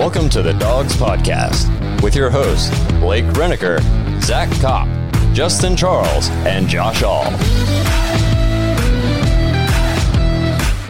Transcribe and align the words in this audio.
Welcome 0.00 0.30
to 0.30 0.40
the 0.40 0.54
Dawgs 0.54 0.96
Podcast 0.96 1.68
with 2.02 2.16
your 2.16 2.30
hosts, 2.30 2.70
Blake 3.00 3.26
Reniker, 3.26 3.82
Zach 4.22 4.50
Kopp, 4.58 4.88
Justin 5.34 5.76
Charles, 5.76 6.30
and 6.46 6.66
Josh 6.66 7.02
All. 7.02 7.24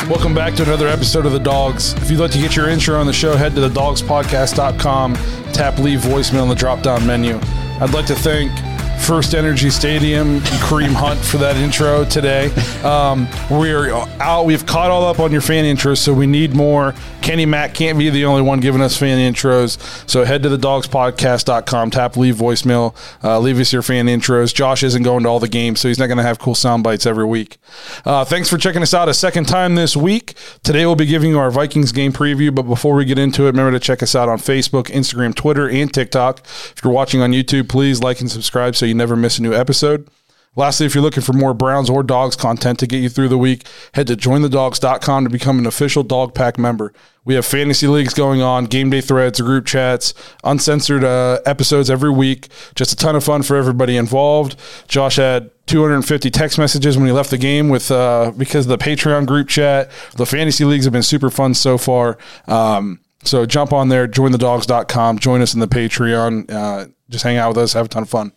Welcome 0.09 0.33
back 0.33 0.55
to 0.55 0.63
another 0.63 0.87
episode 0.87 1.27
of 1.27 1.33
The 1.33 1.41
Dawgs. 1.41 1.93
If 1.95 2.09
you'd 2.09 2.21
like 2.21 2.31
to 2.31 2.39
get 2.39 2.55
your 2.55 2.69
intro 2.69 3.01
on 3.01 3.07
the 3.07 3.13
show, 3.13 3.35
head 3.35 3.57
to 3.57 3.63
thedawgspodcast.com, 3.63 5.15
tap 5.53 5.79
leave 5.79 5.99
voicemail 5.99 6.45
in 6.45 6.49
the 6.49 6.55
drop 6.55 6.83
down 6.83 7.05
menu. 7.05 7.41
I'd 7.81 7.93
like 7.93 8.07
to 8.07 8.15
thank 8.15 8.53
First 9.01 9.35
Energy 9.35 9.71
Stadium 9.71 10.41
Kareem 10.41 10.93
Hunt 10.93 11.19
for 11.19 11.39
that 11.39 11.57
intro 11.57 12.05
today. 12.05 12.47
Um, 12.85 13.27
we're 13.51 13.91
out. 14.21 14.45
We've 14.45 14.65
caught 14.65 14.91
all 14.91 15.05
up 15.05 15.19
on 15.19 15.33
your 15.33 15.41
fan 15.41 15.65
intros, 15.65 15.99
so 15.99 16.13
we 16.13 16.27
need 16.27 16.55
more. 16.55 16.95
Kenny 17.23 17.45
Mack 17.45 17.75
can't 17.75 17.99
be 17.99 18.09
the 18.11 18.25
only 18.25 18.43
one 18.43 18.61
giving 18.61 18.81
us 18.81 18.97
fan 18.97 19.19
intros. 19.19 19.79
So 20.09 20.25
head 20.25 20.43
to 20.45 20.49
the 20.49 20.57
dawgspodcast.com, 20.57 21.91
tap 21.91 22.17
leave 22.17 22.37
voicemail, 22.37 22.95
uh, 23.25 23.39
leave 23.41 23.59
us 23.59 23.73
your 23.73 23.83
fan 23.83 24.07
intros. 24.07 24.55
Josh 24.55 24.83
isn't 24.83 25.03
going 25.03 25.25
to 25.25 25.29
all 25.29 25.41
the 25.41 25.49
games, 25.49 25.81
so 25.81 25.89
he's 25.89 25.99
not 25.99 26.07
going 26.07 26.19
to 26.19 26.23
have 26.23 26.39
cool 26.39 26.55
sound 26.55 26.83
bites 26.83 27.07
every 27.07 27.25
week. 27.25 27.59
Uh, 28.05 28.25
thanks 28.25 28.49
for 28.49 28.59
checking 28.59 28.83
us 28.83 28.95
out 28.95 29.09
a 29.09 29.15
second 29.15 29.49
time 29.49 29.75
this 29.75 29.97
week. 29.97 30.35
Today 30.63 30.87
we'll 30.87 30.97
be 30.97 31.07
giving 31.07 31.31
you 31.31 31.39
our 31.39 31.51
Vikings 31.51 31.93
game 31.93 32.13
preview, 32.13 32.55
but 32.55 32.63
before 32.63 32.95
we 32.95 33.05
get 33.05 33.19
into 33.19 33.45
it, 33.45 33.47
remember 33.47 33.73
to 33.73 33.81
check 33.81 34.03
us 34.03 34.15
out 34.15 34.29
on 34.29 34.39
Facebook, 34.39 34.85
Instagram, 34.85 35.35
Twitter, 35.35 35.69
and 35.69 35.93
TikTok. 35.93 36.41
If 36.41 36.77
you're 36.85 36.93
watching 36.93 37.21
on 37.23 37.33
YouTube, 37.33 37.69
please 37.69 38.03
like 38.03 38.21
and 38.21 38.31
subscribe 38.31 38.77
so 38.77 38.87
you 38.91 38.95
never 38.95 39.17
miss 39.17 39.39
a 39.39 39.43
new 39.43 39.55
episode. 39.55 40.09
Lastly, 40.57 40.85
if 40.85 40.97
you're 40.97 41.03
looking 41.03 41.23
for 41.23 41.33
more 41.33 41.55
Browns 41.55 41.89
or 41.89 42.03
Dawgs 42.03 42.35
content 42.35 42.81
to 42.81 42.87
get 42.87 42.99
you 42.99 43.09
through 43.09 43.29
the 43.29 43.39
week, 43.39 43.67
head 43.95 44.09
to 44.09 44.17
jointhedawgs.com 44.17 45.25
to 45.25 45.31
become 45.31 45.61
an 45.61 45.67
official 45.67 46.03
Dawg 46.03 46.35
Pack 46.35 46.59
member. 46.59 46.93
We 47.25 47.35
have 47.35 47.47
fantasy 47.47 47.87
leagues 47.87 48.15
going 48.15 48.43
on, 48.43 48.65
game 48.65 48.91
day 48.91 49.01
threads, 49.01 49.41
group 49.41 49.65
chats, 49.65 50.13
uncensored 50.43 51.05
uh, 51.05 51.39
episodes 51.47 51.89
every 51.89 52.11
week. 52.11 52.49
Just 52.75 52.93
a 52.93 52.97
ton 52.97 53.15
of 53.15 53.23
fun 53.23 53.45
for 53.45 53.55
everybody 53.57 53.97
involved. 53.97 54.57
Josh 54.89 55.17
had 55.17 55.53
250 55.67 56.31
text 56.31 56.59
messages 56.59 56.97
when 56.97 57.07
he 57.07 57.13
left 57.13 57.31
the 57.31 57.39
game 57.39 57.69
with 57.69 57.89
uh, 57.93 58.33
because 58.37 58.69
of 58.69 58.77
the 58.77 58.85
Patreon 58.85 59.27
group 59.27 59.49
chat. 59.49 59.89
The 60.17 60.27
fantasy 60.27 60.65
leagues 60.65 60.85
have 60.85 60.93
been 60.93 61.05
super 61.05 61.31
fun 61.31 61.55
so 61.55 61.79
far. 61.79 62.19
Um, 62.49 62.99
so 63.23 63.47
jump 63.47 63.73
on 63.73 63.89
there, 63.89 64.09
jointhedawgs.com, 64.09 65.21
join 65.21 65.43
us 65.43 65.55
in 65.55 65.61
the 65.61 65.69
Patreon. 65.69 66.51
Uh, 66.51 66.87
just 67.09 67.23
hang 67.23 67.37
out 67.37 67.51
with 67.51 67.59
us, 67.59 67.75
have 67.75 67.87
a 67.87 67.89
ton 67.89 68.03
of 68.03 68.09
fun. 68.09 68.33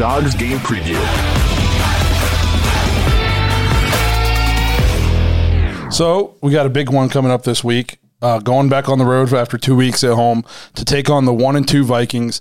Dawgs 0.00 0.34
game 0.34 0.56
preview. 0.60 0.96
So 5.92 6.38
we 6.40 6.52
got 6.52 6.64
a 6.64 6.70
big 6.70 6.88
one 6.88 7.10
coming 7.10 7.30
up 7.30 7.42
this 7.42 7.62
week. 7.62 7.98
Uh, 8.22 8.38
going 8.38 8.70
back 8.70 8.88
on 8.88 8.98
the 8.98 9.04
road 9.04 9.30
after 9.34 9.58
two 9.58 9.76
weeks 9.76 10.02
at 10.02 10.14
home 10.14 10.42
to 10.74 10.86
take 10.86 11.10
on 11.10 11.26
the 11.26 11.34
one 11.34 11.54
and 11.54 11.68
two 11.68 11.84
Vikings. 11.84 12.40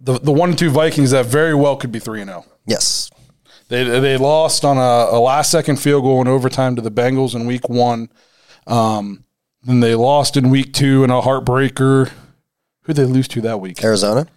The 0.00 0.20
the 0.20 0.30
one 0.30 0.50
and 0.50 0.58
two 0.58 0.70
Vikings 0.70 1.10
that 1.10 1.26
very 1.26 1.56
well 1.56 1.74
could 1.74 1.90
be 1.90 1.98
three 1.98 2.20
and 2.20 2.30
zero. 2.30 2.44
Yes. 2.66 3.10
They 3.66 3.82
they 3.82 4.16
lost 4.16 4.64
on 4.64 4.76
a, 4.76 5.16
a 5.16 5.18
last 5.18 5.50
second 5.50 5.80
field 5.80 6.04
goal 6.04 6.20
in 6.20 6.28
overtime 6.28 6.76
to 6.76 6.82
the 6.82 6.92
Bengals 6.92 7.34
in 7.34 7.46
week 7.46 7.68
one. 7.68 8.10
Um, 8.68 9.24
then 9.64 9.80
they 9.80 9.96
lost 9.96 10.36
in 10.36 10.50
week 10.50 10.72
two 10.72 11.02
in 11.02 11.10
a 11.10 11.20
heartbreaker. 11.20 12.12
Who 12.82 12.92
they 12.92 13.04
lose 13.06 13.26
to 13.26 13.40
that 13.40 13.60
week? 13.60 13.82
Arizona. 13.82 14.28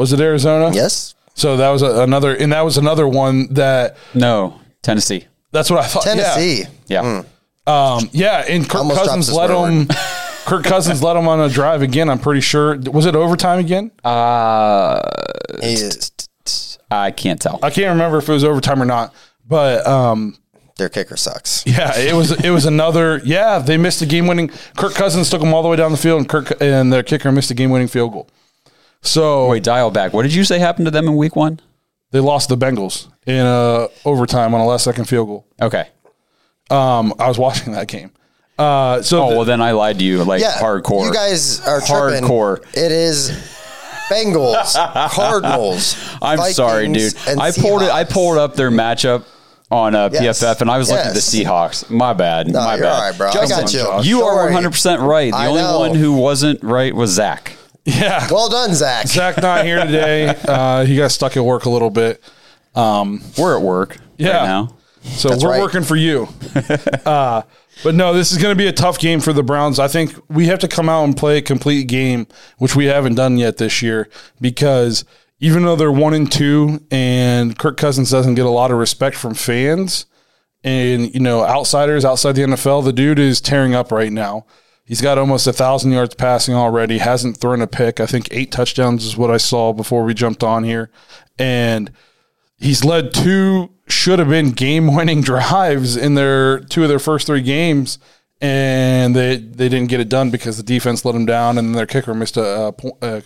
Was 0.00 0.14
it 0.14 0.20
Arizona? 0.20 0.70
Yes. 0.74 1.14
So 1.34 1.58
that 1.58 1.68
was 1.68 1.82
a, 1.82 2.02
another, 2.02 2.34
and 2.34 2.52
that 2.52 2.62
was 2.62 2.78
another 2.78 3.06
one 3.06 3.52
that 3.54 3.96
No, 4.14 4.58
Tennessee. 4.82 5.26
that's 5.52 5.70
what 5.70 5.78
I 5.80 5.86
thought. 5.86 6.06
yeah. 6.06 6.14
Tennessee. 6.14 6.64
Yeah. 6.86 7.22
Um, 7.66 8.08
yeah, 8.12 8.44
and 8.48 8.64
Kirk 8.68 8.76
Almost 8.80 8.98
Cousins 9.00 9.32
let 9.32 9.50
swear 9.50 9.70
him. 9.70 9.88
Kirk 10.46 10.64
Cousins 10.64 11.02
let 11.02 11.16
him 11.16 11.28
on 11.28 11.38
a 11.40 11.50
drive 11.50 11.82
again. 11.82 12.08
I'm 12.08 12.18
pretty 12.18 12.40
sure. 12.40 12.78
Was 12.78 13.04
it 13.04 13.14
overtime 13.14 13.58
again? 13.58 13.90
Uh, 14.02 15.00
I 16.90 17.10
can't 17.10 17.40
tell. 17.40 17.58
I 17.62 17.68
can't 17.70 17.90
remember 17.90 18.18
if 18.18 18.28
it 18.28 18.32
was 18.32 18.42
overtime 18.42 18.80
or 18.82 18.86
not. 18.86 19.14
But 19.46 19.86
um, 19.86 20.36
their 20.78 20.88
kicker 20.88 21.16
sucks. 21.16 21.64
yeah, 21.66 21.96
it 21.98 22.14
was. 22.14 22.32
It 22.44 22.50
was 22.50 22.64
another. 22.64 23.20
Yeah, 23.24 23.58
they 23.58 23.76
missed 23.76 24.00
a 24.02 24.06
game 24.06 24.26
winning. 24.26 24.48
Kirk 24.76 24.94
Cousins 24.94 25.28
took 25.30 25.40
them 25.40 25.52
all 25.52 25.62
the 25.62 25.68
way 25.68 25.76
down 25.76 25.92
the 25.92 25.98
field, 25.98 26.20
and 26.20 26.28
Kirk 26.28 26.52
and 26.60 26.92
their 26.92 27.02
kicker 27.02 27.30
missed 27.30 27.50
a 27.50 27.54
game 27.54 27.70
winning 27.70 27.88
field 27.88 28.12
goal. 28.12 28.28
So 29.02 29.48
Wait, 29.48 29.62
dial 29.62 29.90
back. 29.90 30.12
What 30.12 30.22
did 30.22 30.34
you 30.34 30.44
say 30.44 30.58
happened 30.58 30.86
to 30.86 30.90
them 30.90 31.08
in 31.08 31.16
week 31.16 31.36
one? 31.36 31.60
they 32.12 32.18
lost 32.18 32.48
the 32.48 32.56
Bengals 32.56 33.06
in 33.24 33.46
uh, 33.46 33.86
overtime 34.04 34.52
on 34.52 34.60
a 34.60 34.66
last 34.66 34.82
second 34.82 35.04
field 35.04 35.28
goal. 35.28 35.46
Okay. 35.62 35.86
Um, 36.68 37.14
I 37.20 37.28
was 37.28 37.38
watching 37.46 37.72
that 37.72 37.86
game. 37.88 38.10
Uh, 38.58 39.00
so 39.02 39.22
Oh, 39.22 39.30
the- 39.30 39.36
well, 39.36 39.44
then 39.44 39.60
I 39.62 39.70
lied 39.72 39.98
to 40.00 40.04
you 40.04 40.24
like 40.24 40.40
Yeah. 40.42 40.52
hardcore. 40.54 41.04
You 41.06 41.12
guys 41.14 41.60
are 41.66 41.80
tripping. 41.80 42.28
Hardcore. 42.28 42.58
It 42.76 42.90
is 42.92 43.30
Bengals, 44.10 44.74
Cardinals. 45.12 45.94
I'm 46.20 46.38
Vikings, 46.38 46.56
sorry, 46.56 46.88
dude. 46.88 47.14
and 47.28 47.40
I 47.40 47.52
pulled 47.52 47.82
it. 47.82 47.90
I 47.90 48.02
pulled 48.04 48.38
up 48.38 48.54
their 48.56 48.70
matchup 48.72 49.24
on 49.70 49.94
uh, 49.94 50.10
Yes. 50.12 50.42
PFF, 50.42 50.62
and 50.62 50.70
I 50.70 50.78
was 50.78 50.90
looking 50.90 51.06
at 51.06 51.14
the 51.14 51.20
Seahawks. 51.20 51.88
My 51.90 52.12
bad. 52.12 52.48
No, 52.48 52.58
My 52.58 52.74
you're 52.74 52.82
bad. 52.84 52.92
all 52.92 53.00
right, 53.08 53.16
bro. 53.16 53.28
I 53.30 53.46
got 53.46 53.72
you. 53.72 54.00
You 54.02 54.18
Don't 54.18 54.28
are 54.36 54.44
100 54.46 54.70
percent 54.72 55.00
right. 55.00 55.30
The 55.30 55.36
I 55.38 55.46
only 55.46 55.62
know. 55.62 55.78
one 55.78 55.94
who 55.94 56.14
wasn't 56.14 56.60
right 56.64 56.92
was 56.94 57.10
Zach. 57.10 57.52
yeah, 57.84 58.26
Well 58.30 58.48
done, 58.48 58.74
Zach. 58.74 59.06
Zach 59.06 59.40
not 59.42 59.64
here 59.64 59.84
today. 59.84 60.34
Uh, 60.48 60.84
he 60.84 60.96
got 60.96 61.10
stuck 61.10 61.36
at 61.36 61.44
work 61.44 61.64
a 61.64 61.70
little 61.70 61.90
bit. 61.90 62.22
Um, 62.74 63.22
We're 63.38 63.56
at 63.56 63.62
work 63.62 63.96
Yeah. 64.16 64.38
right 64.38 64.46
now. 64.46 64.76
So 65.02 65.30
That's 65.30 65.42
we're 65.42 65.50
right. 65.52 65.60
working 65.60 65.82
for 65.82 65.96
you. 65.96 66.28
uh, 67.06 67.42
but 67.82 67.94
no, 67.94 68.12
this 68.12 68.32
is 68.32 68.38
going 68.38 68.52
to 68.52 68.58
be 68.58 68.66
a 68.66 68.72
tough 68.72 68.98
game 68.98 69.20
for 69.20 69.32
the 69.32 69.42
Browns. 69.42 69.78
I 69.78 69.88
think 69.88 70.14
we 70.28 70.46
have 70.46 70.58
to 70.58 70.68
come 70.68 70.88
out 70.90 71.04
and 71.04 71.16
play 71.16 71.38
a 71.38 71.42
complete 71.42 71.84
game, 71.88 72.26
which 72.58 72.76
we 72.76 72.84
haven't 72.86 73.14
done 73.14 73.38
yet 73.38 73.56
this 73.56 73.80
year, 73.80 74.08
because 74.40 75.04
even 75.38 75.62
though 75.64 75.74
they're 75.76 75.90
one 75.90 76.12
and 76.12 76.30
two, 76.30 76.84
and 76.90 77.58
Kirk 77.58 77.78
Cousins 77.78 78.10
doesn't 78.10 78.34
get 78.34 78.44
a 78.44 78.50
lot 78.50 78.70
of 78.70 78.76
respect 78.76 79.16
from 79.16 79.32
fans 79.34 80.04
and 80.62 81.14
you 81.14 81.20
know 81.20 81.42
outsiders 81.44 82.04
outside 82.04 82.32
the 82.32 82.42
NFL, 82.42 82.84
the 82.84 82.92
dude 82.92 83.18
is 83.18 83.40
tearing 83.40 83.74
up 83.74 83.90
right 83.90 84.12
now. 84.12 84.44
He's 84.90 85.00
got 85.00 85.18
almost 85.18 85.46
a 85.46 85.52
thousand 85.52 85.92
yards 85.92 86.16
passing 86.16 86.52
already. 86.52 86.98
Hasn't 86.98 87.36
thrown 87.36 87.62
a 87.62 87.68
pick. 87.68 88.00
I 88.00 88.06
think 88.06 88.26
eight 88.32 88.50
touchdowns 88.50 89.04
is 89.04 89.16
what 89.16 89.30
I 89.30 89.36
saw 89.36 89.72
before 89.72 90.02
we 90.02 90.14
jumped 90.14 90.42
on 90.42 90.64
here, 90.64 90.90
and 91.38 91.92
he's 92.58 92.84
led 92.84 93.14
two 93.14 93.70
should 93.86 94.18
have 94.18 94.28
been 94.28 94.50
game 94.50 94.92
winning 94.92 95.20
drives 95.22 95.96
in 95.96 96.16
their 96.16 96.58
two 96.58 96.82
of 96.82 96.88
their 96.88 96.98
first 96.98 97.28
three 97.28 97.40
games 97.40 98.00
and 98.40 99.14
they 99.14 99.36
they 99.36 99.68
didn't 99.68 99.88
get 99.88 100.00
it 100.00 100.08
done 100.08 100.30
because 100.30 100.56
the 100.56 100.64
defense 100.64 101.04
let 101.04 101.12
them 101.12 101.26
down, 101.26 101.56
and 101.56 101.72
their 101.72 101.86
kicker 101.86 102.14
missed 102.14 102.36
a 102.36 102.68
a, 102.68 102.74
a, 103.02 103.22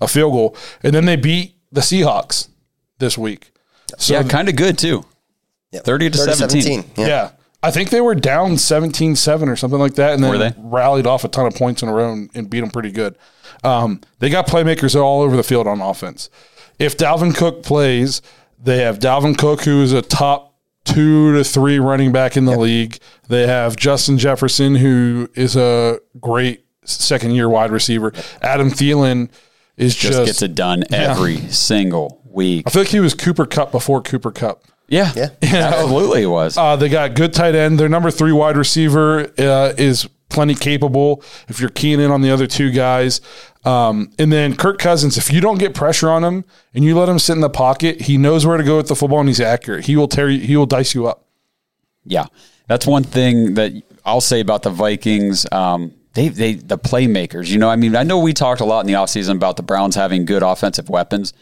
a 0.00 0.08
field 0.08 0.32
goal, 0.32 0.56
and 0.82 0.94
then 0.94 1.04
they 1.04 1.16
beat 1.16 1.56
the 1.72 1.80
Seahawks 1.80 2.48
this 2.98 3.18
week. 3.18 3.50
So 3.98 4.14
yeah, 4.14 4.22
kind 4.22 4.48
of 4.48 4.56
good 4.56 4.78
too. 4.78 5.04
Yep. 5.72 5.84
30 5.84 6.10
to 6.10 6.18
30 6.18 6.32
17. 6.32 6.84
Yeah. 6.96 7.06
yeah. 7.06 7.30
I 7.62 7.70
think 7.70 7.90
they 7.90 8.00
were 8.00 8.14
down 8.14 8.52
17-7 8.52 9.48
or 9.48 9.56
something 9.56 9.78
like 9.78 9.94
that, 9.94 10.14
and 10.14 10.24
then 10.24 10.38
they? 10.38 10.54
rallied 10.58 11.06
off 11.06 11.24
a 11.24 11.28
ton 11.28 11.46
of 11.46 11.54
points 11.54 11.82
in 11.82 11.88
a 11.88 11.94
row 11.94 12.12
and, 12.12 12.30
and 12.34 12.50
beat 12.50 12.60
them 12.60 12.70
pretty 12.70 12.90
good. 12.90 13.16
Um, 13.62 14.00
they 14.18 14.30
got 14.30 14.46
playmakers 14.46 15.00
all 15.00 15.22
over 15.22 15.36
the 15.36 15.44
field 15.44 15.66
on 15.66 15.80
offense. 15.80 16.28
If 16.78 16.96
Dalvin 16.96 17.36
Cook 17.36 17.62
plays, 17.62 18.20
they 18.60 18.78
have 18.78 18.98
Dalvin 18.98 19.38
Cook, 19.38 19.62
who 19.62 19.82
is 19.82 19.92
a 19.92 20.02
top 20.02 20.56
two 20.84 21.32
to 21.36 21.44
three 21.44 21.78
running 21.78 22.10
back 22.10 22.36
in 22.36 22.44
the 22.44 22.58
league. 22.58 22.98
They 23.28 23.46
have 23.46 23.76
Justin 23.76 24.18
Jefferson, 24.18 24.74
who 24.74 25.28
is 25.34 25.54
a 25.56 26.00
great 26.20 26.66
second 26.84 27.32
year 27.32 27.48
wide 27.48 27.70
receiver. 27.70 28.12
Adam 28.40 28.70
Thielen 28.70 29.30
is 29.76 29.94
just, 29.94 30.14
Just 30.14 30.26
gets 30.26 30.42
it 30.42 30.54
done 30.54 30.84
every 30.92 31.36
single 31.50 32.22
week. 32.24 32.64
I 32.66 32.70
feel 32.70 32.82
like 32.82 32.90
he 32.90 33.00
was 33.00 33.14
Cooper 33.14 33.46
Kupp 33.46 33.70
before 33.70 34.02
Cooper 34.02 34.32
Kupp. 34.32 34.64
Yeah, 34.88 35.12
Yeah. 35.16 35.28
absolutely 35.42 36.22
it 36.22 36.26
was. 36.26 36.56
Uh, 36.58 36.76
they 36.76 36.88
got 36.88 37.14
good 37.14 37.32
tight 37.32 37.54
end. 37.54 37.80
Their 37.80 37.88
number 37.88 38.10
three 38.10 38.32
wide 38.32 38.56
receiver 38.56 39.32
uh, 39.38 39.72
is 39.78 40.08
plenty 40.28 40.54
capable. 40.54 41.22
If 41.48 41.60
you're 41.60 41.70
keying 41.70 42.00
in 42.00 42.10
on 42.10 42.20
the 42.22 42.30
other 42.30 42.46
two 42.46 42.70
guys, 42.70 43.20
um, 43.64 44.10
and 44.18 44.32
then 44.32 44.56
Kirk 44.56 44.78
Cousins, 44.78 45.16
if 45.16 45.32
you 45.32 45.40
don't 45.40 45.58
get 45.58 45.74
pressure 45.74 46.10
on 46.10 46.24
him 46.24 46.44
and 46.74 46.84
you 46.84 46.98
let 46.98 47.08
him 47.08 47.18
sit 47.18 47.34
in 47.34 47.40
the 47.40 47.50
pocket, 47.50 48.02
he 48.02 48.18
knows 48.18 48.44
where 48.44 48.56
to 48.56 48.64
go 48.64 48.76
with 48.76 48.88
the 48.88 48.96
football 48.96 49.20
and 49.20 49.28
he's 49.28 49.40
accurate. 49.40 49.86
He 49.86 49.96
will 49.96 50.08
tear 50.08 50.28
you. 50.28 50.40
He 50.40 50.56
will 50.56 50.66
dice 50.66 50.94
you 50.94 51.06
up. 51.06 51.26
Yeah, 52.04 52.26
that's 52.66 52.86
one 52.86 53.04
thing 53.04 53.54
that 53.54 53.72
I'll 54.04 54.20
say 54.20 54.40
about 54.40 54.62
the 54.62 54.70
Vikings. 54.70 55.46
Um, 55.52 55.92
they, 56.14 56.28
they, 56.28 56.54
the 56.54 56.76
playmakers. 56.76 57.48
You 57.48 57.58
know, 57.58 57.70
I 57.70 57.76
mean, 57.76 57.94
I 57.94 58.02
know 58.02 58.18
we 58.18 58.32
talked 58.32 58.60
a 58.60 58.64
lot 58.64 58.80
in 58.80 58.86
the 58.86 58.94
offseason 58.94 59.36
about 59.36 59.56
the 59.56 59.62
Browns 59.62 59.94
having 59.94 60.24
good 60.24 60.42
offensive 60.42 60.88
weapons, 60.90 61.32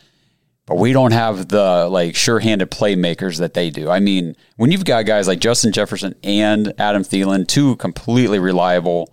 but 0.70 0.76
we 0.78 0.92
don't 0.92 1.10
have 1.12 1.48
the 1.48 1.88
like 1.90 2.14
sure-handed 2.14 2.70
playmakers 2.70 3.40
that 3.40 3.54
they 3.54 3.70
do. 3.70 3.90
I 3.90 3.98
mean, 3.98 4.36
when 4.56 4.70
you've 4.70 4.84
got 4.84 5.04
guys 5.04 5.26
like 5.26 5.40
Justin 5.40 5.72
Jefferson 5.72 6.14
and 6.22 6.72
Adam 6.78 7.02
Thielen, 7.02 7.46
two 7.48 7.74
completely 7.76 8.38
reliable 8.38 9.12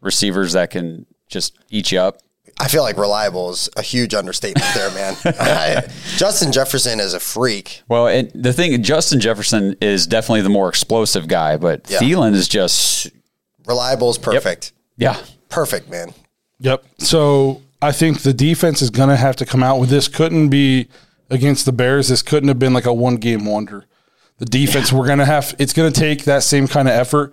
receivers 0.00 0.52
that 0.54 0.70
can 0.70 1.06
just 1.28 1.56
eat 1.70 1.92
you 1.92 2.00
up. 2.00 2.18
I 2.58 2.66
feel 2.66 2.82
like 2.82 2.96
reliable 2.96 3.50
is 3.50 3.68
a 3.76 3.82
huge 3.82 4.14
understatement 4.14 4.66
there, 4.74 4.90
man. 4.90 5.16
I, 5.24 5.88
Justin 6.16 6.50
Jefferson 6.50 6.98
is 6.98 7.14
a 7.14 7.20
freak. 7.20 7.82
Well, 7.88 8.08
and 8.08 8.30
the 8.34 8.52
thing, 8.52 8.82
Justin 8.82 9.20
Jefferson 9.20 9.76
is 9.80 10.08
definitely 10.08 10.40
the 10.40 10.48
more 10.48 10.68
explosive 10.68 11.28
guy, 11.28 11.56
but 11.56 11.88
Yeah. 11.88 11.98
Thielen 11.98 12.32
is 12.34 12.48
just 12.48 13.10
Reliable 13.66 14.10
is 14.10 14.18
perfect. 14.18 14.72
yeah. 14.96 15.18
Perfect, 15.50 15.88
man. 15.88 16.14
Yep. 16.58 16.84
So 16.98 17.62
I 17.86 17.92
think 17.92 18.22
the 18.22 18.34
defense 18.34 18.82
is 18.82 18.90
going 18.90 19.10
to 19.10 19.16
have 19.16 19.36
to 19.36 19.46
come 19.46 19.62
out 19.62 19.78
with 19.78 19.90
this. 19.90 20.08
Couldn't 20.08 20.48
be 20.48 20.88
against 21.30 21.66
the 21.66 21.72
Bears. 21.72 22.08
This 22.08 22.20
couldn't 22.20 22.48
have 22.48 22.58
been 22.58 22.72
like 22.72 22.84
a 22.84 22.92
one 22.92 23.14
game 23.14 23.46
wonder. 23.46 23.84
The 24.38 24.44
defense, 24.44 24.92
we're 24.92 25.06
going 25.06 25.20
to 25.20 25.24
have, 25.24 25.54
it's 25.60 25.72
going 25.72 25.92
to 25.92 26.00
take 26.00 26.24
that 26.24 26.42
same 26.42 26.66
kind 26.66 26.88
of 26.88 26.94
effort. 26.94 27.32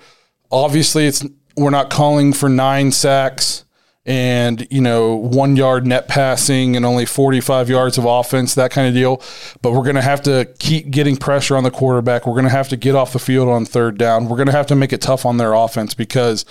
Obviously, 0.51 1.07
it's, 1.07 1.25
we're 1.57 1.71
not 1.71 1.89
calling 1.89 2.33
for 2.33 2.50
nine 2.50 2.91
sacks 2.91 3.65
and, 4.05 4.67
you 4.69 4.79
know, 4.79 5.15
one 5.15 5.55
yard 5.55 5.88
net 5.88 6.07
passing 6.07 6.75
and 6.75 6.85
only 6.85 7.07
45 7.07 7.67
yards 7.67 7.97
of 7.97 8.05
offense, 8.05 8.53
that 8.53 8.69
kind 8.69 8.88
of 8.88 8.94
deal. 8.94 9.23
But 9.63 9.71
we're 9.71 9.81
going 9.81 9.95
to 9.95 10.03
have 10.03 10.21
to 10.23 10.53
keep 10.59 10.91
getting 10.91 11.17
pressure 11.17 11.57
on 11.57 11.63
the 11.63 11.71
quarterback. 11.71 12.27
We're 12.27 12.33
going 12.33 12.44
to 12.44 12.51
have 12.51 12.69
to 12.69 12.77
get 12.77 12.94
off 12.94 13.13
the 13.13 13.19
field 13.19 13.50
on 13.50 13.65
third 13.65 13.97
down. 13.97 14.29
We're 14.29 14.38
going 14.38 14.50
to 14.50 14.53
have 14.53 14.67
to 14.67 14.75
make 14.75 14.94
it 14.94 15.01
tough 15.01 15.25
on 15.25 15.38
their 15.38 15.53
offense 15.53 15.95
because 15.95 16.45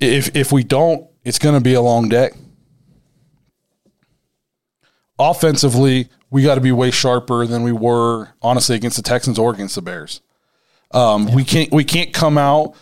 if 0.00 0.34
if 0.34 0.50
we 0.50 0.64
don't, 0.64 1.06
it's 1.22 1.38
going 1.38 1.54
to 1.54 1.60
be 1.60 1.74
a 1.74 1.80
long 1.80 2.08
day. 2.08 2.32
Offensively, 5.30 6.08
we 6.30 6.42
got 6.42 6.56
to 6.56 6.60
be 6.60 6.72
way 6.72 6.90
sharper 6.90 7.46
than 7.46 7.62
we 7.62 7.72
were 7.72 8.30
honestly 8.42 8.74
against 8.74 8.96
the 8.96 9.02
Texans 9.02 9.38
or 9.38 9.52
against 9.54 9.76
the 9.76 9.82
Bears. 9.82 10.20
Um, 10.90 11.32
We 11.32 11.44
can't 11.44 11.70
we 11.72 11.84
can't 11.84 12.12
come 12.12 12.36
out 12.36 12.74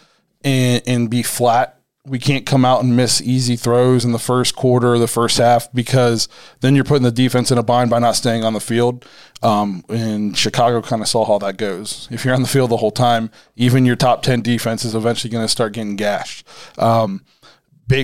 and 0.43 0.83
and 0.87 1.11
be 1.11 1.23
flat. 1.23 1.77
We 2.07 2.19
can't 2.19 2.47
come 2.47 2.65
out 2.65 2.83
and 2.83 2.97
miss 2.97 3.21
easy 3.21 3.57
throws 3.57 4.07
in 4.07 4.13
the 4.13 4.19
first 4.19 4.57
quarter 4.57 4.95
or 4.95 4.99
the 4.99 5.07
first 5.07 5.37
half 5.37 5.71
because 5.73 6.29
then 6.61 6.75
you're 6.75 6.83
putting 6.85 7.03
the 7.03 7.13
defense 7.13 7.51
in 7.53 7.59
a 7.59 7.63
bind 7.63 7.91
by 7.91 7.99
not 7.99 8.17
staying 8.17 8.43
on 8.43 8.55
the 8.55 8.61
field. 8.61 9.05
Um, 9.43 9.85
and 9.91 10.37
Chicago 10.37 10.81
kind 10.81 11.03
of 11.03 11.09
saw 11.09 11.27
how 11.27 11.39
that 11.41 11.59
goes. 11.59 12.09
If 12.11 12.25
you're 12.25 12.35
on 12.35 12.41
the 12.41 12.49
field 12.49 12.71
the 12.71 12.79
whole 12.79 12.91
time, 12.91 13.31
even 13.55 13.85
your 13.85 13.97
top 13.97 14.23
ten 14.23 14.41
defense 14.41 14.85
is 14.85 14.95
eventually 14.95 15.31
going 15.31 15.45
to 15.45 15.49
start 15.49 15.75
getting 15.75 15.97
gashed. 15.97 16.47
Um, 16.79 17.23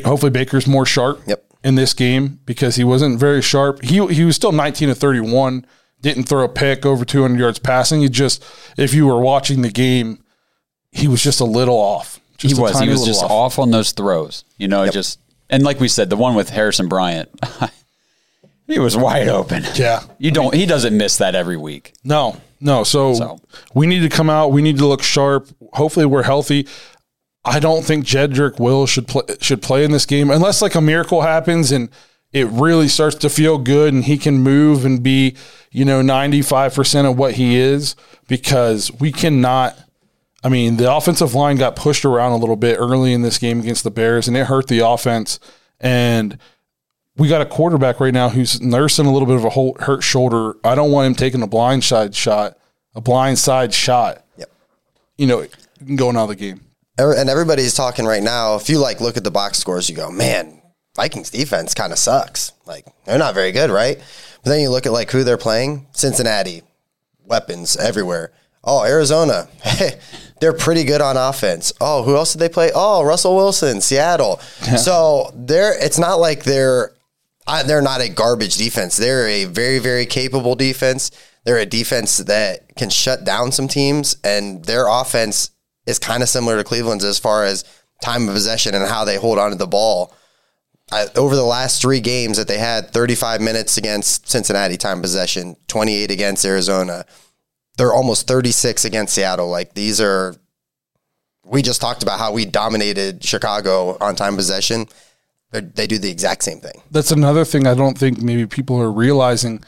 hopefully 0.05 0.31
Baker's 0.31 0.67
more 0.67 0.85
sharp 0.85 1.23
Yep. 1.27 1.45
In 1.67 1.75
this 1.75 1.93
game 1.93 2.39
because 2.47 2.77
he 2.77 2.85
wasn't 2.85 3.19
very 3.19 3.43
sharp. 3.43 3.83
He 3.83 3.95
he 4.15 4.25
was 4.25 4.37
still 4.37 4.53
19 4.53 4.89
to 4.89 4.95
31, 4.95 5.67
didn't 6.01 6.25
throw 6.25 6.45
a 6.45 6.49
pick 6.49 6.87
over 6.87 7.05
200 7.05 7.39
yards 7.41 7.59
passing. 7.59 8.03
He 8.03 8.09
just 8.09 8.45
if 8.79 8.95
you 8.95 9.07
were 9.09 9.19
watching 9.21 9.63
the 9.63 9.71
game, 9.71 10.23
he 10.93 11.09
was 11.09 11.23
just 11.23 11.41
a 11.41 11.45
little 11.45 11.75
off. 11.77 12.21
He 12.39 12.49
Just 12.49 12.59
a 12.61 12.63
was. 12.63 12.79
He 12.81 12.89
was 12.89 13.05
just 13.05 13.25
off. 13.25 13.59
on 13.59 13.71
those 13.73 13.91
throws. 13.93 14.45
You 14.59 14.69
know, 14.69 14.87
just 14.89 15.19
and 15.51 15.65
like 15.65 15.81
we 15.81 15.89
said, 15.89 16.09
the 16.09 16.17
one 16.17 16.35
with 16.37 16.51
Harrison 16.51 16.87
Bryant, 16.87 17.31
he 18.69 18.79
was 18.79 18.97
wide 18.97 19.29
open. 19.29 19.65
Yeah. 19.75 20.03
You 20.19 20.31
don't. 20.31 20.55
He 20.55 20.67
doesn't 20.67 20.97
miss 20.97 21.17
that 21.17 21.35
every 21.35 21.57
week. 21.57 21.95
No, 22.05 22.41
no. 22.61 22.85
So, 22.85 23.15
So. 23.15 23.41
we 23.75 23.87
need 23.87 24.01
to 24.01 24.09
come 24.09 24.31
out. 24.31 24.53
We 24.53 24.63
need 24.63 24.79
to 24.79 24.87
look 24.87 25.03
sharp. 25.03 25.49
Hopefully, 25.73 26.07
we're 26.07 26.23
healthy. 26.23 26.69
I 27.47 27.61
don't 27.61 27.85
think 27.85 28.05
Jedrick 28.05 28.59
Will 28.59 28.87
should 28.87 29.07
play 29.07 29.23
should 29.41 29.63
play 29.63 29.85
in 29.85 29.93
this 29.93 30.05
game 30.05 30.31
unless 30.31 30.61
like 30.61 30.75
a 30.75 30.81
miracle 30.81 31.23
happens 31.23 31.71
and 31.71 31.89
it 32.33 32.49
really 32.49 32.89
starts 32.89 33.15
to 33.17 33.31
feel 33.31 33.57
good 33.57 33.95
and 33.95 34.05
he 34.05 34.19
can 34.19 34.39
move 34.39 34.85
and 34.85 35.01
be 35.01 35.37
you 35.71 35.85
know 35.85 36.03
ninety 36.03 36.43
five 36.43 36.75
percent 36.75 37.07
of 37.07 37.17
what 37.17 37.35
he 37.35 37.57
is 37.57 37.95
because 38.29 38.93
we 39.01 39.13
cannot. 39.13 39.79
I 40.43 40.49
mean, 40.49 40.77
the 40.77 40.93
offensive 40.93 41.35
line 41.35 41.57
got 41.57 41.75
pushed 41.75 42.05
around 42.05 42.33
a 42.33 42.37
little 42.37 42.57
bit 42.57 42.77
early 42.79 43.13
in 43.13 43.23
this 43.23 43.39
game 43.39 43.61
against 43.61 43.83
the 43.83 43.91
Bears, 43.91 44.29
and 44.29 44.37
it 44.37 44.47
hurt 44.47 44.69
the 44.69 44.79
offense. 44.81 45.41
And 45.81 46.39
we 47.17 47.29
got 47.29 47.41
a 47.41 47.47
quarterback 47.47 47.99
right 47.99 48.15
now 48.15 48.29
who's 48.29 48.61
nursing 48.61 49.07
a 49.07 49.13
little 49.13 49.27
bit 49.27 49.37
of 49.37 49.45
a 49.45 49.85
hurt 49.85 50.03
shoulder. 50.03 50.57
I 50.63 50.75
don't 50.75 50.93
want 50.93 51.07
him 51.07 51.15
taking 51.15 51.43
a 51.43 51.49
blind 51.49 51.83
side 51.83 52.15
shot, 52.15 52.59
a 52.95 53.01
blind 53.01 53.39
side 53.39 53.75
shot. 53.75 54.25
Yep. 54.37 54.51
You 55.19 55.27
know, 55.27 55.47
going 55.97 56.17
out 56.17 56.25
of 56.25 56.29
the 56.29 56.37
game. 56.37 56.61
And 56.99 57.29
everybody's 57.29 57.75
talking 57.75 58.07
right 58.07 58.23
now. 58.23 58.57
If 58.57 58.69
you 58.69 58.79
like 58.79 59.01
look 59.01 59.17
at 59.17 59.25
the 59.25 59.31
box 59.31 59.59
scores, 59.59 59.91
you 59.91 59.97
go, 59.97 60.11
man, 60.11 60.63
Vikings 60.97 61.31
defense 61.31 61.75
kind 61.75 61.93
of 61.93 61.99
sucks. 61.99 62.53
Like 62.65 62.87
they're 63.05 63.19
not 63.19 63.35
very 63.35 63.53
good, 63.53 63.71
right? 63.71 63.99
But 64.43 64.51
then 64.51 64.61
you 64.61 64.71
look 64.71 64.87
at 64.87 64.93
like 64.93 65.11
who 65.11 65.23
they're 65.23 65.37
playing. 65.37 65.87
Cincinnati, 65.93 66.63
weapons 67.25 67.77
everywhere. 67.77 68.33
Oh, 68.65 68.85
Arizona, 68.85 69.49
hey, 69.63 70.01
they're 70.41 70.53
pretty 70.53 70.85
good 70.85 71.01
on 71.01 71.17
offense. 71.17 71.73
Oh, 71.81 72.03
who 72.03 72.17
else 72.17 72.33
did 72.33 72.41
they 72.41 72.49
play? 72.49 72.73
Oh, 72.75 73.05
Russell 73.05 73.37
Wilson, 73.37 73.81
Seattle. 73.81 74.41
So 74.79 75.33
they're. 75.35 75.79
It's 75.83 75.99
not 75.99 76.17
like 76.17 76.45
they're. 76.45 76.93
They're 77.67 77.83
not 77.83 78.01
a 78.01 78.09
garbage 78.09 78.57
defense. 78.57 78.97
They're 78.97 79.29
a 79.29 79.45
very, 79.45 79.79
very 79.79 80.05
capable 80.05 80.57
defense. 80.57 81.13
They're 81.45 81.59
a 81.59 81.67
defense 81.67 82.19
that 82.19 82.75
can 82.75 82.91
shut 82.91 83.25
down 83.25 83.53
some 83.53 83.69
teams, 83.69 84.17
and 84.25 84.65
their 84.65 84.89
offense 84.89 85.51
is 85.87 85.99
kind 85.99 86.23
of 86.23 86.29
similar 86.29 86.57
to 86.57 86.65
Cleveland's 86.65 87.05
as 87.05 87.19
far 87.19 87.45
as 87.45 87.65
time 88.03 88.29
of 88.29 88.35
possession 88.35 88.75
and 88.75 88.85
how 88.87 89.05
they 89.05 89.17
hold 89.17 89.39
on 89.39 89.51
to 89.51 89.57
the 89.57 89.67
ball. 89.67 90.15
I, 90.93 91.07
over 91.17 91.35
the 91.35 91.43
last 91.43 91.83
three 91.83 92.01
games 92.01 92.37
that 92.37 92.47
they 92.47 92.59
had, 92.59 92.91
35 92.91 93.41
minutes 93.41 93.77
against 93.77 94.29
Cincinnati 94.29 94.77
time 94.77 95.01
possession, 95.01 95.57
28 95.67 96.11
against 96.11 96.45
Arizona. 96.45 97.05
They're 97.77 97.93
almost 97.93 98.29
36 98.29 98.85
against 98.85 99.15
Seattle. 99.15 99.49
Like 99.49 99.75
these 99.75 100.01
are, 100.01 100.37
we 101.45 101.63
just 101.63 101.81
talked 101.81 102.03
about 102.03 102.19
how 102.19 102.33
we 102.33 102.45
dominated 102.45 103.25
Chicago 103.25 103.97
on 104.01 104.15
time 104.15 104.37
possession. 104.37 104.87
They're, 105.51 105.61
they 105.61 105.87
do 105.87 105.99
the 105.99 106.11
exact 106.11 106.45
same 106.45 106.61
thing. 106.61 106.83
That's 106.91 107.11
another 107.11 107.45
thing 107.45 107.67
I 107.67 107.75
don't 107.75 107.99
think 107.99 108.21
maybe 108.21 108.47
people 108.47 108.81
are 108.81 108.91
realizing. 108.91 109.63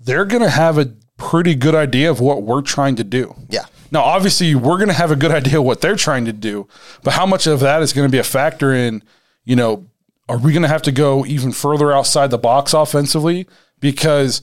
They're 0.00 0.24
going 0.24 0.42
to 0.42 0.50
have 0.50 0.78
a 0.78 0.94
pretty 1.16 1.54
good 1.54 1.74
idea 1.74 2.10
of 2.10 2.20
what 2.20 2.42
we're 2.42 2.62
trying 2.62 2.96
to 2.96 3.04
do. 3.04 3.34
Yeah. 3.48 3.66
Now, 3.92 4.02
obviously, 4.04 4.54
we're 4.54 4.78
going 4.78 4.88
to 4.88 4.94
have 4.94 5.10
a 5.10 5.16
good 5.16 5.30
idea 5.30 5.60
what 5.60 5.82
they're 5.82 5.96
trying 5.96 6.24
to 6.24 6.32
do, 6.32 6.66
but 7.04 7.12
how 7.12 7.26
much 7.26 7.46
of 7.46 7.60
that 7.60 7.82
is 7.82 7.92
going 7.92 8.08
to 8.08 8.10
be 8.10 8.18
a 8.18 8.24
factor 8.24 8.72
in, 8.72 9.02
you 9.44 9.54
know, 9.54 9.86
are 10.30 10.38
we 10.38 10.52
going 10.52 10.62
to 10.62 10.68
have 10.68 10.82
to 10.82 10.92
go 10.92 11.26
even 11.26 11.52
further 11.52 11.92
outside 11.92 12.30
the 12.30 12.38
box 12.38 12.72
offensively? 12.72 13.46
Because, 13.80 14.40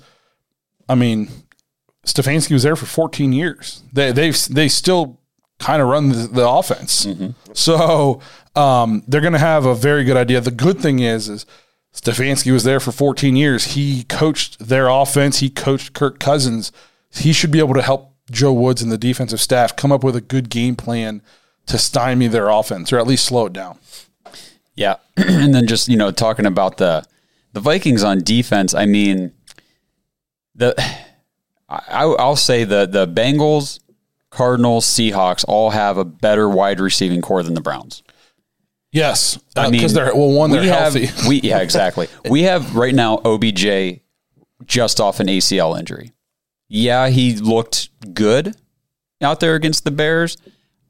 I 0.88 0.94
mean, 0.94 1.30
Stefanski 2.06 2.52
was 2.52 2.62
there 2.62 2.76
for 2.76 2.86
14 2.86 3.34
years. 3.34 3.82
They 3.92 4.12
they 4.12 4.30
they 4.30 4.68
still 4.68 5.20
kind 5.58 5.82
of 5.82 5.88
run 5.88 6.10
the, 6.10 6.28
the 6.28 6.48
offense. 6.48 7.08
So 7.54 8.22
um, 8.56 9.04
they're 9.08 9.22
going 9.22 9.34
to 9.34 9.40
have 9.40 9.66
a 9.66 9.74
very 9.74 10.04
good 10.04 10.18
idea. 10.18 10.42
The 10.42 10.52
good 10.52 10.80
thing 10.80 11.00
is 11.00 11.28
is 11.28 11.46
Stefanski 11.94 12.52
was 12.52 12.64
there 12.64 12.80
for 12.80 12.92
14 12.92 13.36
years. 13.36 13.74
He 13.74 14.04
coached 14.04 14.60
their 14.60 14.88
offense. 14.90 15.40
He 15.40 15.50
coached 15.50 15.94
Kirk 15.94 16.20
Cousins. 16.20 16.72
He 17.12 17.34
should 17.34 17.52
be 17.52 17.60
able 17.60 17.74
to 17.74 17.82
help 17.82 18.14
Joe 18.32 18.54
Woods 18.54 18.82
and 18.82 18.92
the 18.92 18.98
defensive 18.98 19.42
staff 19.42 19.76
come 19.76 19.92
up 19.92 20.04
with 20.04 20.16
a 20.16 20.22
good 20.22 20.50
game 20.50 20.76
plan 20.76 21.22
to 21.68 21.78
stymie 21.78 22.28
their 22.28 22.50
offense 22.50 22.92
or 22.92 22.98
at 23.00 23.08
least 23.08 23.26
slow 23.26 23.46
it 23.48 23.54
down. 23.54 23.78
Yeah, 24.76 24.96
and 25.18 25.54
then 25.54 25.68
just 25.68 25.88
you 25.88 25.98
know 25.98 26.12
talking 26.12 26.46
about 26.46 26.78
the 26.78 27.04
the 27.54 27.60
Vikings 27.60 28.04
on 28.04 28.24
defense. 28.24 28.74
I 28.74 28.86
mean, 28.86 29.34
the 30.56 30.74
I, 31.70 32.04
I'll 32.06 32.36
say 32.36 32.64
the 32.64 32.86
the 32.86 33.08
Bengals, 33.08 33.80
Cardinals, 34.30 34.86
Seahawks 34.86 35.46
all 35.48 35.72
have 35.72 35.98
a 35.98 36.06
better 36.06 36.50
wide 36.50 36.80
receiving 36.80 37.22
core 37.22 37.44
than 37.44 37.54
the 37.54 37.62
Browns. 37.62 38.04
Yes, 38.92 39.38
I 39.56 39.60
Uh, 39.60 39.64
mean, 39.66 39.74
because 39.74 39.94
they're 39.94 40.16
well, 40.16 40.32
one 40.32 40.50
they're 40.50 40.62
we 40.62 40.68
have, 40.68 40.94
healthy. 40.96 41.28
We 41.28 41.42
yeah, 41.42 41.60
exactly. 41.60 42.08
we 42.30 42.44
have 42.44 42.76
right 42.76 42.96
now 42.96 43.18
OBJ 43.24 44.00
just 44.66 45.00
off 45.00 45.20
an 45.20 45.28
ACL 45.28 45.78
injury. 45.78 46.12
Yeah, 46.70 47.10
he 47.10 47.36
looked 47.36 47.90
good 48.14 48.56
out 49.22 49.40
there 49.40 49.56
against 49.56 49.84
the 49.84 49.92
Bears, 49.92 50.38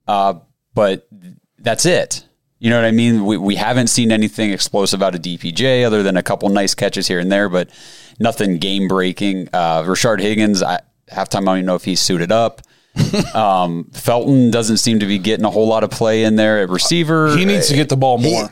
uh, 0.08 0.36
but 0.74 1.08
that's 1.58 1.86
it. 1.86 2.26
You 2.60 2.70
know 2.70 2.76
what 2.76 2.86
I 2.86 2.92
mean? 2.92 3.26
We 3.26 3.38
we 3.38 3.56
haven't 3.56 3.88
seen 3.88 4.12
anything 4.12 4.52
explosive 4.52 5.02
out 5.02 5.16
of 5.16 5.22
DPJ 5.22 5.86
other 5.86 6.04
than 6.04 6.18
a 6.18 6.24
couple 6.24 6.50
nice 6.50 6.76
catches 6.76 7.08
here 7.08 7.20
and 7.20 7.32
there, 7.32 7.48
but 7.48 7.70
nothing 8.20 8.58
game 8.58 8.90
breaking. 8.90 9.48
Uh, 9.54 9.84
Rashard 9.84 10.20
Higgins, 10.20 10.62
I, 10.62 10.82
halftime 11.10 11.44
I 11.44 11.46
don't 11.46 11.58
even 11.60 11.66
know 11.66 11.76
if 11.76 11.86
he's 11.86 12.02
suited 12.02 12.32
up. 12.34 12.62
um, 13.34 13.86
Felton 13.94 14.52
doesn't 14.52 14.78
seem 14.78 15.00
to 15.00 15.06
be 15.06 15.18
getting 15.20 15.46
a 15.46 15.50
whole 15.50 15.68
lot 15.68 15.86
of 15.86 15.92
play 15.92 16.26
in 16.26 16.36
there 16.36 16.60
at 16.62 16.70
receiver. 16.70 17.38
he 17.38 17.46
needs 17.46 17.70
to 17.70 17.76
get 17.76 17.88
the 17.88 17.96
ball 17.96 18.18
more. 18.18 18.50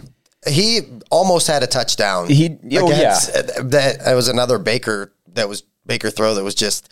he 0.47 0.81
almost 1.11 1.47
had 1.47 1.63
a 1.63 1.67
touchdown. 1.67 2.29
He- 2.29 2.57
oh, 2.77 2.87
against- 2.89 3.33
that 3.33 3.99
that 4.05 4.13
was 4.13 4.29
another 4.29 4.57
Baker 4.57 5.11
that 5.33 5.49
was 5.49 5.63
Baker 5.85 6.09
throw 6.09 6.35
that 6.35 6.43
was 6.45 6.55
just 6.55 6.89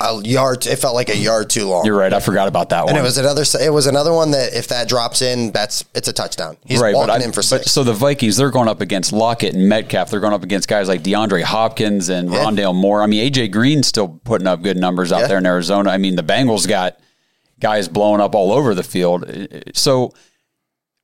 a 0.00 0.20
yard. 0.22 0.66
It 0.66 0.76
felt 0.76 0.94
like 0.94 1.08
a 1.10 1.16
yard 1.16 1.50
too 1.50 1.66
long. 1.68 1.84
You're 1.84 1.96
right. 1.96 2.12
I 2.12 2.20
forgot 2.20 2.48
about 2.48 2.70
that 2.70 2.84
one. 2.86 2.90
And 2.90 2.98
it 2.98 3.02
was 3.02 3.18
another. 3.18 3.44
It 3.60 3.70
was 3.72 3.86
another 3.86 4.12
one 4.12 4.30
that 4.30 4.54
if 4.54 4.68
that 4.68 4.88
drops 4.88 5.20
in, 5.22 5.52
that's 5.52 5.84
it's 5.94 6.08
a 6.08 6.12
touchdown. 6.12 6.56
He's 6.64 6.80
right, 6.80 6.94
walking 6.94 7.08
but, 7.08 7.20
I, 7.20 7.24
in 7.24 7.30
for 7.32 7.36
but 7.40 7.44
six. 7.44 7.70
so 7.72 7.84
the 7.84 7.92
Vikings, 7.92 8.36
they're 8.36 8.50
going 8.50 8.68
up 8.68 8.80
against 8.80 9.12
Lockett 9.12 9.54
and 9.54 9.68
Metcalf. 9.68 10.10
They're 10.10 10.20
going 10.20 10.32
up 10.32 10.42
against 10.42 10.68
guys 10.68 10.88
like 10.88 11.02
DeAndre 11.02 11.42
Hopkins 11.42 12.08
and 12.08 12.32
Yeah. 12.32 12.38
Rondale 12.44 12.74
Moore. 12.74 13.02
I 13.02 13.06
mean, 13.06 13.30
AJ 13.30 13.50
Green's 13.52 13.86
still 13.86 14.20
putting 14.24 14.46
up 14.46 14.62
good 14.62 14.76
numbers 14.76 15.12
out 15.12 15.20
Yeah. 15.20 15.26
there 15.28 15.38
in 15.38 15.46
Arizona. 15.46 15.90
I 15.90 15.98
mean, 15.98 16.16
the 16.16 16.22
Bengals 16.24 16.66
got 16.66 16.98
guys 17.60 17.88
blowing 17.88 18.20
up 18.20 18.34
all 18.34 18.52
over 18.52 18.74
the 18.74 18.82
field. 18.82 19.24
So 19.74 20.14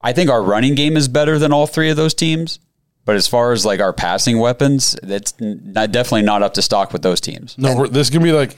I 0.01 0.13
think 0.13 0.31
our 0.31 0.43
running 0.43 0.75
game 0.75 0.97
is 0.97 1.07
better 1.09 1.39
than 1.39 1.53
all 1.53 1.67
three 1.67 1.91
of 1.91 1.97
those 1.97 2.15
teams. 2.15 2.59
But 3.05 3.15
as 3.15 3.29
far 3.29 3.53
as 3.53 3.65
like 3.65 3.79
our 3.79 3.93
passing 3.93 4.39
weapons, 4.41 4.97
that's 5.03 5.33
not, 5.39 5.93
definitely 5.93 6.23
not 6.23 6.43
up 6.43 6.55
to 6.55 6.63
stock 6.63 6.93
with 6.93 7.03
those 7.03 7.21
teams. 7.21 7.55
No, 7.57 7.77
we're- 7.77 7.89
this 7.89 8.09
is 8.09 8.11
gonna 8.11 8.25
be 8.25 8.33
like 8.33 8.57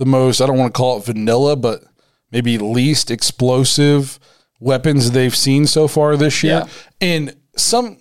the 0.00 0.06
most. 0.06 0.40
I 0.40 0.46
don't 0.46 0.58
want 0.58 0.74
to 0.74 0.76
call 0.78 0.98
it 0.98 1.04
vanilla, 1.04 1.54
but 1.54 1.84
maybe 2.32 2.56
least 2.58 3.10
explosive 3.10 4.18
weapons 4.58 5.10
they've 5.12 5.36
seen 5.36 5.66
so 5.66 5.86
far 5.86 6.16
this 6.16 6.42
year. 6.42 6.64
Yeah. 6.64 6.68
And 7.00 7.36
some, 7.54 7.98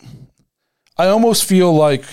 I 0.98 1.08
almost 1.08 1.44
feel 1.44 1.74
like 1.74 2.04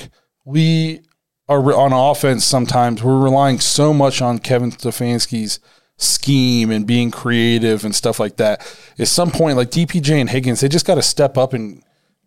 we 0.45 1.01
are 1.49 1.73
on 1.73 1.93
offense. 1.93 2.45
Sometimes 2.45 3.03
we're 3.03 3.19
relying 3.19 3.61
so 3.61 3.95
much 3.95 4.21
on 4.21 4.41
Kevin 4.41 4.73
Stefanski's 4.73 5.61
scheme 5.99 6.71
and 6.73 6.85
being 6.87 7.11
creative 7.13 7.85
and 7.85 7.95
stuff 7.95 8.19
like 8.19 8.37
that. 8.37 8.61
At 8.99 9.07
some 9.09 9.31
point, 9.31 9.57
like 9.57 9.71
DPJ 9.71 10.21
and 10.21 10.29
Higgins, 10.29 10.61
they 10.61 10.69
just 10.69 10.85
got 10.87 10.97
to 10.97 11.03
step 11.03 11.39
up 11.39 11.53
and 11.53 11.83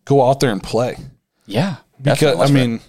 go 0.06 0.28
out 0.28 0.40
there 0.40 0.52
and 0.52 0.64
play 0.64 0.96
Yeah. 1.46 1.76
because. 2.02 2.40
I 2.40 2.54
mean, 2.54 2.80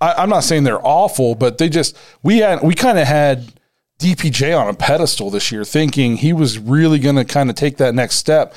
I, 0.00 0.14
I'm 0.14 0.30
not 0.30 0.44
saying 0.44 0.62
they're 0.64 0.86
awful, 0.86 1.34
but 1.34 1.58
they 1.58 1.68
just 1.68 1.96
we 2.22 2.38
had 2.38 2.62
we 2.62 2.74
kind 2.74 2.96
of 2.98 3.06
had 3.06 3.52
DPJ 4.00 4.58
on 4.58 4.68
a 4.68 4.74
pedestal 4.74 5.30
this 5.30 5.52
year, 5.52 5.64
thinking 5.64 6.16
he 6.16 6.32
was 6.32 6.58
really 6.58 6.98
going 6.98 7.16
to 7.16 7.24
kind 7.24 7.50
of 7.50 7.56
take 7.56 7.76
that 7.76 7.94
next 7.94 8.16
step, 8.16 8.54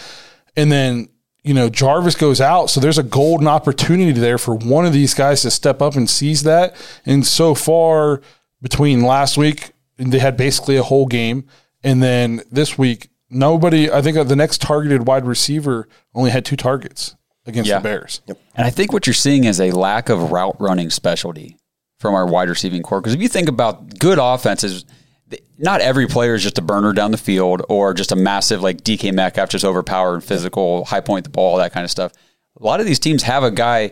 and 0.56 0.72
then 0.72 1.10
you 1.44 1.54
know 1.54 1.70
Jarvis 1.70 2.16
goes 2.16 2.40
out, 2.42 2.70
so 2.70 2.80
there's 2.80 2.98
a 2.98 3.04
golden 3.04 3.48
opportunity 3.48 4.12
there 4.14 4.38
for 4.38 4.56
one 4.56 4.86
of 4.86 4.94
these 4.94 5.14
guys 5.14 5.42
to 5.44 5.52
step 5.52 5.82
up 5.82 5.96
and 5.96 6.10
seize 6.10 6.44
that. 6.44 6.76
And 7.06 7.26
so 7.26 7.54
far, 7.56 8.22
between 8.62 9.02
last 9.04 9.38
week, 9.38 9.72
they 9.98 10.20
had 10.20 10.38
basically 10.38 10.78
a 10.78 10.84
whole 10.84 11.06
game, 11.06 11.46
and 11.84 12.02
then 12.02 12.42
this 12.52 12.78
week. 12.78 13.10
Nobody, 13.36 13.90
I 13.92 14.04
think 14.04 14.16
uh, 14.16 14.24
the 14.24 14.36
next 14.36 14.62
targeted 14.62 15.08
wide 15.08 15.26
receiver 15.26 15.88
only 16.14 16.30
had 16.30 16.46
two 16.46 16.56
targets 16.56 17.16
against 17.48 17.68
Yeah. 17.68 17.80
the 17.80 17.84
Bears. 17.84 18.22
And 18.28 18.68
I 18.68 18.70
think 18.70 18.94
what 18.94 19.08
you're 19.08 19.16
seeing 19.16 19.46
is 19.46 19.60
a 19.60 19.72
lack 19.72 20.10
of 20.10 20.32
route 20.32 20.56
running 20.60 20.92
specialty 20.92 21.58
from 21.98 22.14
our 22.14 22.28
wide 22.28 22.48
receiving 22.48 22.84
core. 22.84 23.02
Because 23.02 23.16
if 23.16 23.22
you 23.24 23.28
think 23.28 23.50
about 23.50 23.98
good 23.98 24.20
offenses, 24.22 24.84
th- 24.84 24.94
not 25.58 25.82
every 25.82 26.08
player 26.08 26.36
is 26.36 26.44
just 26.44 26.58
a 26.58 26.62
burner 26.62 26.94
down 26.94 27.12
the 27.12 27.18
field 27.18 27.64
or 27.70 27.94
just 27.94 28.12
a 28.12 28.16
massive 28.16 28.62
like 28.62 28.84
DK 28.84 29.14
Metcalf, 29.14 29.50
just 29.50 29.66
overpowered, 29.66 30.16
and 30.16 30.24
physical, 30.24 30.86
high 30.86 31.02
point 31.02 31.24
the 31.24 31.30
ball, 31.30 31.58
that 31.58 31.74
kind 31.74 31.84
of 31.84 31.92
stuff. 31.92 32.12
A 32.60 32.64
lot 32.64 32.80
of 32.80 32.86
these 32.86 33.00
teams 33.00 33.24
have 33.24 33.44
a 33.44 33.52
guy 33.52 33.92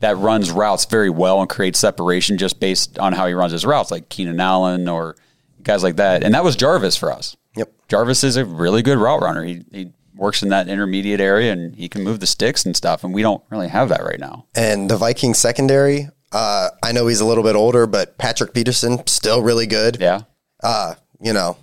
that 0.00 0.16
runs 0.16 0.50
routes 0.50 0.84
very 0.84 1.10
well 1.10 1.40
and 1.40 1.48
creates 1.48 1.78
separation 1.78 2.36
just 2.36 2.58
based 2.58 2.98
on 2.98 3.12
how 3.12 3.26
he 3.26 3.34
runs 3.34 3.52
his 3.52 3.64
routes, 3.64 3.90
like 3.90 4.08
Keenan 4.08 4.40
Allen 4.40 4.88
or 4.88 5.16
guys 5.62 5.82
like 5.82 5.96
that. 5.96 6.24
And 6.24 6.34
that 6.34 6.42
was 6.44 6.56
Jarvis 6.56 6.96
for 6.96 7.12
us. 7.12 7.36
Yep. 7.56 7.72
Jarvis 7.88 8.24
is 8.24 8.36
a 8.36 8.44
really 8.44 8.82
good 8.82 8.98
route 8.98 9.22
runner. 9.22 9.44
He, 9.44 9.64
he 9.70 9.92
works 10.16 10.42
in 10.42 10.48
that 10.48 10.68
intermediate 10.68 11.20
area 11.20 11.52
and 11.52 11.76
he 11.76 11.88
can 11.88 12.02
move 12.02 12.20
the 12.20 12.26
sticks 12.26 12.66
and 12.66 12.76
stuff. 12.76 13.04
And 13.04 13.14
we 13.14 13.22
don't 13.22 13.42
really 13.50 13.68
have 13.68 13.88
that 13.90 14.02
right 14.02 14.18
now. 14.18 14.46
And 14.56 14.90
the 14.90 14.96
Vikings 14.96 15.38
secondary, 15.38 16.08
uh, 16.32 16.70
I 16.82 16.92
know 16.92 17.06
he's 17.06 17.20
a 17.20 17.24
little 17.26 17.44
bit 17.44 17.54
older, 17.54 17.86
but 17.86 18.18
Patrick 18.18 18.54
Peterson 18.54 19.06
still 19.06 19.42
really 19.42 19.66
good. 19.66 19.98
Yeah. 20.00 20.22
Uh, 20.62 20.94
you 21.20 21.32
know, 21.32 21.56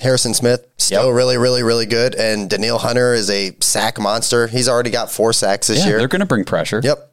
Harrison 0.00 0.34
Smith 0.34 0.66
still 0.78 1.06
Yep. 1.08 1.14
really, 1.14 1.36
really, 1.36 1.62
really 1.62 1.86
good. 1.86 2.14
And 2.14 2.48
Danielle 2.48 2.78
Hunter 2.78 3.14
is 3.14 3.30
a 3.30 3.54
sack 3.60 3.98
monster. 4.00 4.46
He's 4.46 4.68
already 4.68 4.90
got 4.90 5.10
four 5.12 5.32
sacks 5.32 5.66
this 5.68 5.80
Yeah, 5.80 5.86
year. 5.88 5.98
they're 5.98 6.08
going 6.08 6.20
to 6.20 6.26
bring 6.26 6.44
pressure. 6.44 6.80
Yep. 6.82 7.12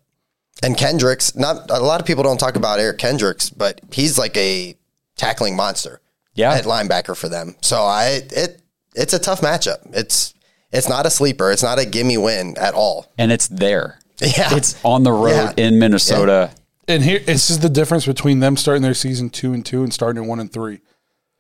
And 0.64 0.76
Kendricks, 0.78 1.36
not 1.36 1.70
a 1.70 1.80
lot 1.80 2.00
of 2.02 2.06
people 2.08 2.24
don't 2.24 2.38
talk 2.40 2.56
about 2.56 2.80
Eric 2.80 2.98
Kendricks, 2.98 3.50
but 3.50 3.80
he's 3.92 4.18
like 4.18 4.36
a 4.36 4.76
tackling 5.16 5.56
monster. 5.56 6.02
Yeah. 6.34 6.54
At 6.54 6.64
linebacker 6.66 7.18
for 7.18 7.28
them. 7.30 7.56
So 7.62 7.82
I 7.84 8.22
it 8.32 8.62
it's 8.96 9.14
a 9.14 9.20
tough 9.20 9.42
matchup. 9.42 9.80
It's 9.94 10.34
it's 10.72 10.88
not 10.88 11.06
a 11.06 11.10
sleeper. 11.10 11.52
It's 11.52 11.64
not 11.64 11.80
a 11.80 11.86
gimme 11.86 12.18
win 12.18 12.58
at 12.58 12.74
all. 12.74 13.12
And 13.18 13.32
it's 13.32 13.48
there. 13.48 14.00
Yeah. 14.22 14.56
It's 14.56 14.76
on 14.84 15.04
the 15.04 15.12
road 15.14 15.54
Yeah. 15.58 15.66
in 15.66 15.80
Minnesota. 15.80 16.52
And 16.90 17.04
here, 17.04 17.20
this 17.20 17.50
is 17.50 17.60
the 17.60 17.70
difference 17.70 18.06
between 18.06 18.40
them 18.40 18.58
starting 18.58 18.82
their 18.82 18.94
season 18.94 19.30
two 19.30 19.54
and 19.54 19.66
two 19.66 19.84
and 19.84 19.94
starting 19.94 20.24
at 20.24 20.28
one 20.28 20.40
and 20.40 20.52
three. 20.52 20.82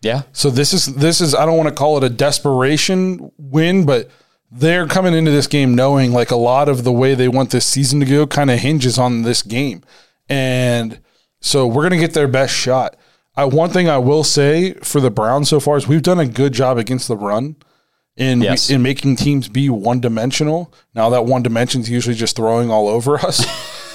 Yeah. 0.01 0.21
So 0.31 0.49
this 0.49 0.71
is 0.73 0.85
this 0.95 1.19
is 1.19 1.35
I 1.35 1.45
don't 1.45 1.57
want 1.57 1.67
to 1.69 1.75
call 1.75 1.97
it 1.97 2.03
a 2.05 2.09
desperation 2.09 3.31
win, 3.37 3.85
but 3.85 4.09
they're 4.51 4.87
coming 4.87 5.13
into 5.13 5.31
this 5.31 5.47
game 5.47 5.75
knowing 5.75 6.13
like 6.13 6.31
a 6.31 6.35
lot 6.37 6.69
of 6.69 6.83
the 6.83 6.91
way 6.91 7.15
they 7.15 7.27
want 7.27 7.49
this 7.51 7.65
season 7.65 7.99
to 7.99 8.05
go 8.05 8.25
kind 8.25 8.49
of 8.49 8.59
hinges 8.59 8.97
on 8.97 9.23
this 9.23 9.41
game, 9.43 9.83
and 10.29 10.99
so 11.41 11.67
we're 11.67 11.83
gonna 11.83 11.97
get 11.99 12.13
their 12.13 12.27
best 12.27 12.53
shot. 12.55 12.95
I, 13.35 13.45
one 13.45 13.69
thing 13.69 13.87
I 13.89 13.97
will 13.97 14.23
say 14.23 14.73
for 14.75 14.99
the 15.01 15.11
Browns 15.11 15.49
so 15.49 15.59
far 15.59 15.77
is 15.77 15.87
we've 15.87 16.01
done 16.01 16.19
a 16.19 16.25
good 16.25 16.53
job 16.53 16.77
against 16.77 17.07
the 17.07 17.15
run 17.17 17.55
in 18.17 18.41
Yes. 18.41 18.69
in 18.69 18.81
making 18.81 19.15
teams 19.17 19.47
be 19.47 19.69
one 19.69 19.99
dimensional. 19.99 20.73
Now 20.95 21.09
that 21.09 21.25
one 21.25 21.43
dimension 21.43 21.81
is 21.81 21.89
usually 21.89 22.15
just 22.15 22.35
throwing 22.35 22.69
all 22.71 22.87
over 22.87 23.15
us, 23.25 23.45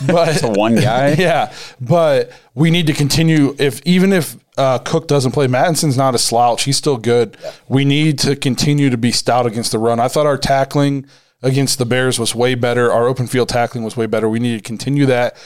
but 0.07 0.41
one 0.57 0.75
guy. 0.75 1.13
yeah, 1.19 1.53
but 1.81 2.33
we 2.55 2.71
need 2.71 2.87
to 2.87 2.93
continue. 2.93 3.55
If 3.59 3.81
even 3.85 4.13
if 4.13 4.37
uh, 4.57 4.79
Cook 4.79 5.09
doesn't 5.09 5.33
play, 5.33 5.47
Mattison's 5.47 5.97
not 5.97 6.15
a 6.15 6.19
slouch. 6.19 6.65
He's 6.65 6.77
still 6.77 6.97
good. 6.97 7.37
We 7.69 7.85
need 7.85 8.19
to 8.21 8.37
continue 8.37 8.91
to 8.91 8.97
be 8.97 9.13
stout 9.13 9.47
against 9.47 9.73
the 9.73 9.79
run. 9.79 10.01
I 10.01 10.09
thought 10.09 10.27
our 10.27 10.39
tackling 10.39 11.07
against 11.43 11.79
the 11.79 11.87
Bears 11.87 12.19
was 12.19 12.35
way 12.35 12.55
better. 12.55 12.91
Our 12.91 13.07
open 13.07 13.27
field 13.27 13.49
tackling 13.49 13.85
was 13.85 13.97
way 13.97 14.07
better. 14.07 14.29
We 14.29 14.39
need 14.39 14.57
to 14.57 14.63
continue 14.63 15.07
that. 15.07 15.37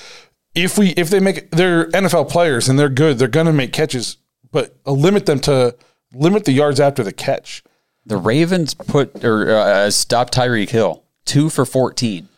If 0.55 0.79
we 0.79 0.91
if 0.91 1.11
they 1.11 1.21
make 1.21 1.51
they're 1.51 1.87
NFL 1.91 2.31
players 2.31 2.69
and 2.69 2.79
they're 2.79 2.89
good, 2.89 3.19
they're 3.19 3.29
going 3.29 3.47
to 3.47 3.53
make 3.53 3.73
catches, 3.73 4.17
but 4.51 4.77
uh, 4.87 4.93
limit 4.93 5.27
them 5.27 5.41
to 5.41 5.77
limit 6.13 6.45
the 6.45 6.53
yards 6.53 6.81
after 6.81 7.05
the 7.05 7.13
catch. 7.13 7.63
The 8.07 8.17
Ravens 8.17 8.73
put 8.73 9.23
or 9.23 9.51
uh, 9.51 9.91
stopped 9.91 10.35
Tyreek 10.35 10.71
Hill 10.71 11.05
two 11.29 11.51
for 11.51 11.65
14. 11.65 12.29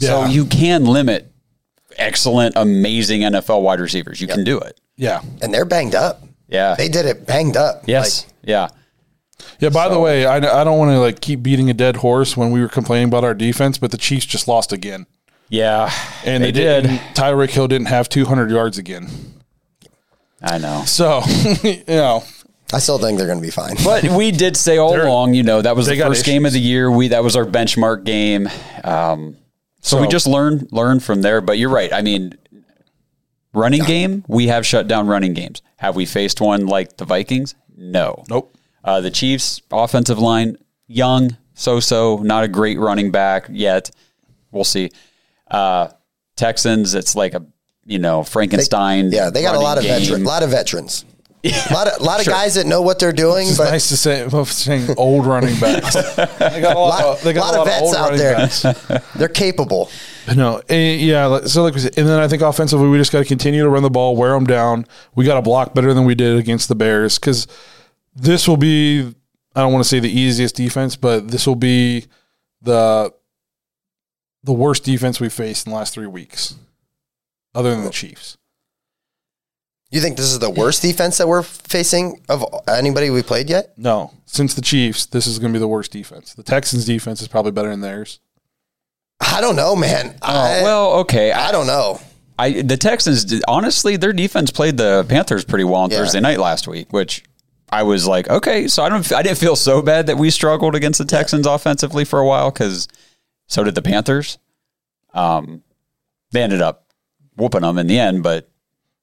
So 0.00 0.26
you 0.26 0.46
can 0.46 0.84
limit 0.84 1.32
excellent, 1.98 2.54
amazing 2.56 3.22
NFL 3.22 3.62
wide 3.62 3.80
receivers. 3.80 4.20
You 4.20 4.26
can 4.28 4.44
do 4.44 4.58
it. 4.58 4.80
Yeah, 4.96 5.20
And 5.42 5.52
they're 5.54 5.64
banged 5.64 5.94
up. 5.94 6.22
Yeah. 6.48 6.74
They 6.76 6.88
did 6.88 7.06
it 7.06 7.26
banged 7.26 7.56
up. 7.56 7.82
yes. 7.86 8.24
Like, 8.24 8.32
yeah. 8.44 8.68
yeah. 9.60 9.68
By 9.68 9.88
the 9.88 9.98
way, 10.00 10.26
I, 10.26 10.36
I 10.36 10.64
don't 10.64 10.78
want 10.78 10.90
to 10.92 10.98
like 10.98 11.20
keep 11.20 11.42
beating 11.42 11.70
a 11.70 11.74
dead 11.74 11.96
horse 11.96 12.36
when 12.36 12.50
we 12.50 12.60
were 12.60 12.68
complaining 12.68 13.08
about 13.08 13.22
our 13.24 13.34
defense, 13.34 13.78
but 13.78 13.90
the 13.90 13.96
Chiefs 13.98 14.26
just 14.26 14.48
lost 14.48 14.72
again. 14.72 15.06
Yeah. 15.50 15.92
and 16.24 16.42
they, 16.42 16.50
they, 16.50 16.60
did. 16.60 16.82
did. 16.84 17.00
Tyreek 17.14 17.50
Hill 17.50 17.68
didn't 17.68 17.86
have 17.88 18.08
200 18.08 18.50
yards 18.50 18.78
again. 18.78 19.08
I 20.42 20.58
know. 20.58 20.82
So, 20.86 21.22
you 21.62 21.82
know, 21.86 22.24
I 22.72 22.78
still 22.80 22.98
think 22.98 23.18
they're 23.18 23.26
going 23.26 23.38
to 23.40 23.42
be 23.46 23.50
fine. 23.50 23.76
But 23.84 24.04
we 24.04 24.30
did 24.30 24.56
say 24.56 24.78
all 24.78 24.92
They're- 24.92 25.06
along, 25.06 25.34
you 25.34 25.42
know, 25.42 25.62
that 25.62 25.74
was 25.76 25.86
they 25.86 25.94
the 25.94 26.02
got 26.02 26.08
first 26.08 26.24
game 26.26 26.44
of 26.46 26.52
the 26.52 26.60
year. 26.60 26.90
We 26.90 27.08
that 27.08 27.22
was 27.24 27.36
our 27.36 27.44
benchmark 27.44 28.04
game. 28.04 28.48
Um, 28.84 29.36
so, 29.80 30.00
we 30.00 30.08
just 30.08 30.26
learn 30.26 30.68
learned 30.70 31.02
from 31.02 31.22
there. 31.22 31.40
But 31.40 31.58
you're 31.58 31.70
right. 31.70 31.92
I 31.92 32.02
mean, 32.02 32.36
running 33.52 33.84
game, 33.84 34.24
we 34.28 34.48
have 34.48 34.66
shut 34.66 34.88
down 34.88 35.06
running 35.06 35.34
games. 35.34 35.62
Have 35.76 35.96
we 35.96 36.06
faced 36.06 36.40
one 36.40 36.66
like 36.66 36.96
the 36.96 37.04
Vikings? 37.04 37.54
No. 37.76 38.24
nope. 38.28 38.54
Uh, 38.82 39.00
the 39.00 39.10
Chiefs' 39.10 39.60
offensive 39.70 40.18
line, 40.18 40.56
young, 40.86 41.36
so 41.54 41.80
so, 41.80 42.18
not 42.18 42.44
a 42.44 42.48
great 42.48 42.78
running 42.78 43.10
back 43.10 43.46
yet. 43.50 43.90
We'll 44.50 44.64
see. 44.64 44.90
Uh, 45.50 45.88
Texans, 46.36 46.94
it's 46.94 47.16
like 47.16 47.34
a 47.34 47.44
you 47.84 47.98
know 47.98 48.22
Frankenstein. 48.22 49.10
Yeah, 49.10 49.30
they 49.30 49.42
got 49.42 49.56
a 49.56 49.60
lot 49.60 49.76
of 49.78 49.84
game. 49.84 50.12
A 50.12 50.18
lot 50.18 50.42
of 50.42 50.50
veterans, 50.50 51.04
a 51.44 51.72
lot 51.72 51.88
of 51.88 52.00
lot 52.00 52.20
of 52.20 52.26
guys 52.26 52.54
that 52.54 52.66
know 52.66 52.82
what 52.82 52.98
they're 52.98 53.12
doing. 53.12 53.48
It's 53.48 53.58
but 53.58 53.70
nice 53.70 53.88
to 53.90 53.96
say 53.96 54.26
well, 54.26 54.44
saying 54.44 54.94
old 54.96 55.26
running 55.26 55.56
backs. 55.60 55.94
they 55.94 56.60
got 56.60 56.76
a 56.76 56.78
lot, 56.78 57.04
lot, 57.04 57.04
of, 57.04 57.22
they 57.22 57.34
lot 57.34 57.54
a 57.54 57.60
of 57.60 57.66
vets 57.66 57.94
out 57.94 58.16
there. 58.16 58.36
backs. 58.36 59.12
they're 59.14 59.28
capable. 59.28 59.90
No, 60.34 60.60
eh, 60.68 60.94
yeah. 60.96 61.40
So 61.46 61.62
like 61.62 61.78
said, 61.78 61.96
and 61.96 62.08
then 62.08 62.18
I 62.20 62.28
think 62.28 62.42
offensively, 62.42 62.88
we 62.88 62.98
just 62.98 63.12
got 63.12 63.20
to 63.20 63.24
continue 63.24 63.62
to 63.62 63.68
run 63.68 63.82
the 63.82 63.90
ball, 63.90 64.16
wear 64.16 64.32
them 64.32 64.44
down. 64.44 64.86
We 65.14 65.24
got 65.24 65.34
to 65.34 65.42
block 65.42 65.74
better 65.74 65.94
than 65.94 66.04
we 66.04 66.14
did 66.14 66.36
against 66.36 66.68
the 66.68 66.74
Bears 66.74 67.18
because 67.18 67.46
this 68.14 68.48
will 68.48 68.56
be. 68.56 69.14
I 69.54 69.62
don't 69.62 69.72
want 69.72 69.84
to 69.84 69.88
say 69.88 69.98
the 70.00 70.10
easiest 70.10 70.56
defense, 70.56 70.96
but 70.96 71.28
this 71.28 71.46
will 71.46 71.56
be 71.56 72.06
the 72.62 73.12
the 74.44 74.52
worst 74.52 74.84
defense 74.84 75.20
we 75.20 75.28
faced 75.28 75.66
in 75.66 75.72
the 75.72 75.78
last 75.78 75.94
three 75.94 76.06
weeks, 76.06 76.54
other 77.54 77.70
than 77.70 77.84
the 77.84 77.90
Chiefs. 77.90 78.36
You 79.90 80.00
think 80.00 80.16
this 80.18 80.26
is 80.26 80.38
the 80.38 80.50
worst 80.50 80.82
defense 80.82 81.16
that 81.18 81.26
we're 81.28 81.42
facing 81.42 82.20
of 82.28 82.44
anybody 82.68 83.08
we 83.08 83.22
played 83.22 83.48
yet? 83.48 83.72
No, 83.78 84.12
since 84.26 84.52
the 84.54 84.60
Chiefs, 84.60 85.06
this 85.06 85.26
is 85.26 85.38
going 85.38 85.52
to 85.52 85.56
be 85.56 85.60
the 85.60 85.68
worst 85.68 85.92
defense. 85.92 86.34
The 86.34 86.42
Texans' 86.42 86.84
defense 86.84 87.22
is 87.22 87.28
probably 87.28 87.52
better 87.52 87.70
than 87.70 87.80
theirs. 87.80 88.20
I 89.20 89.40
don't 89.40 89.56
know, 89.56 89.74
man. 89.74 90.16
I, 90.20 90.60
Oh, 90.60 90.62
well, 90.62 90.92
okay. 91.00 91.32
I 91.32 91.50
don't 91.52 91.66
know. 91.66 92.00
I 92.38 92.62
the 92.62 92.76
Texans 92.76 93.42
honestly 93.48 93.96
their 93.96 94.12
defense 94.12 94.50
played 94.52 94.76
the 94.76 95.04
Panthers 95.08 95.44
pretty 95.44 95.64
well 95.64 95.80
on 95.80 95.90
Yeah. 95.90 95.98
Thursday 95.98 96.20
night 96.20 96.38
last 96.38 96.68
week, 96.68 96.92
which 96.92 97.24
I 97.70 97.82
was 97.82 98.06
like, 98.06 98.28
okay, 98.30 98.68
so 98.68 98.84
I 98.84 98.88
don't 98.88 99.10
I 99.12 99.22
didn't 99.22 99.38
feel 99.38 99.56
so 99.56 99.82
bad 99.82 100.06
that 100.06 100.18
we 100.18 100.30
struggled 100.30 100.74
against 100.76 100.98
the 100.98 101.04
Texans 101.04 101.46
offensively 101.48 102.04
for 102.04 102.20
a 102.20 102.26
while 102.26 102.50
because 102.52 102.86
so 103.48 103.64
did 103.64 103.74
the 103.74 103.82
Panthers. 103.82 104.38
Um, 105.14 105.62
they 106.30 106.42
ended 106.42 106.60
up 106.62 106.86
whooping 107.36 107.62
them 107.62 107.76
in 107.78 107.88
the 107.88 107.98
end, 107.98 108.22
but 108.22 108.48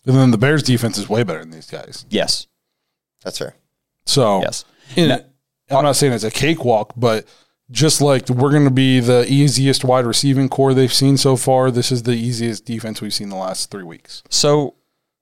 And 0.05 0.15
then 0.15 0.31
the 0.31 0.37
Bears' 0.37 0.63
defense 0.63 0.97
is 0.97 1.09
way 1.09 1.23
better 1.23 1.39
than 1.39 1.51
these 1.51 1.69
guys. 1.69 2.05
yes, 2.09 2.47
That's 3.23 3.37
fair. 3.37 3.55
So 4.05 4.41
yes. 4.41 4.65
in- 4.95 5.11
I'm 5.71 5.83
not 5.83 5.95
saying 5.95 6.13
it's 6.13 6.23
a 6.23 6.29
cakewalk, 6.29 6.93
but 6.95 7.25
just 7.71 7.99
like 8.01 8.29
we're 8.29 8.51
going 8.51 8.65
to 8.65 8.69
be 8.71 8.99
the 8.99 9.25
easiest 9.27 9.83
wide 9.83 10.05
receiving 10.05 10.47
core 10.47 10.75
they've 10.75 10.93
seen 10.93 11.17
so 11.17 11.35
far, 11.35 11.71
this 11.71 11.91
is 11.91 12.03
the 12.03 12.13
easiest 12.13 12.65
defense 12.65 13.01
we've 13.01 13.13
seen 13.13 13.29
the 13.29 13.35
last 13.35 13.71
three 13.71 13.83
weeks. 13.83 14.21
So 14.29 14.75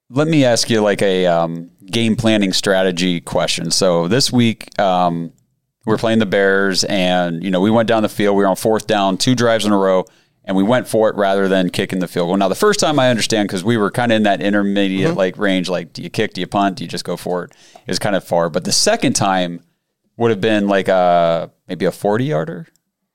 let 0.09 0.27
me 0.27 0.43
ask 0.43 0.69
you 0.69 0.81
like 0.81 1.01
a 1.01 1.25
um, 1.27 1.71
game 1.85 2.17
planning 2.17 2.51
strategy 2.51 3.21
question. 3.21 3.71
So 3.71 4.09
this 4.09 4.33
week 4.33 4.77
um, 4.77 5.31
we're 5.85 5.97
playing 5.97 6.19
the 6.19 6.25
Bears, 6.25 6.83
and 6.83 7.41
you 7.41 7.49
know 7.49 7.61
we 7.61 7.71
went 7.71 7.87
down 7.87 8.03
the 8.03 8.09
field. 8.09 8.35
We 8.35 8.43
were 8.43 8.49
on 8.49 8.57
fourth 8.57 8.85
down, 8.87 9.17
two 9.17 9.35
drives 9.35 9.65
in 9.65 9.71
a 9.71 9.77
row, 9.77 10.03
and 10.45 10.57
we 10.57 10.63
went 10.63 10.87
for 10.87 11.09
it 11.09 11.15
rather 11.15 11.47
than 11.47 11.69
kicking 11.69 11.99
the 11.99 12.07
field 12.07 12.27
goal. 12.27 12.37
Now 12.37 12.47
the 12.47 12.55
first 12.55 12.79
time 12.79 12.99
I 12.99 13.09
understand 13.09 13.47
because 13.47 13.63
we 13.63 13.77
were 13.77 13.91
kind 13.91 14.11
of 14.11 14.17
in 14.17 14.23
that 14.23 14.41
intermediate 14.41 15.09
mm-hmm. 15.09 15.17
like 15.17 15.37
range. 15.37 15.69
Like, 15.69 15.93
do 15.93 16.01
you 16.01 16.09
kick? 16.09 16.33
Do 16.33 16.41
you 16.41 16.47
punt? 16.47 16.77
Do 16.77 16.83
you 16.83 16.89
just 16.89 17.05
go 17.05 17.17
for 17.17 17.45
it? 17.45 17.51
It 17.75 17.87
was 17.87 17.99
kind 17.99 18.15
of 18.15 18.23
far. 18.23 18.49
But 18.49 18.63
the 18.63 18.71
second 18.71 19.13
time 19.13 19.61
would 20.17 20.31
have 20.31 20.41
been 20.41 20.67
like 20.67 20.87
a 20.87 21.51
maybe 21.67 21.85
a 21.85 21.91
forty 21.91 22.25
yarder 22.25 22.67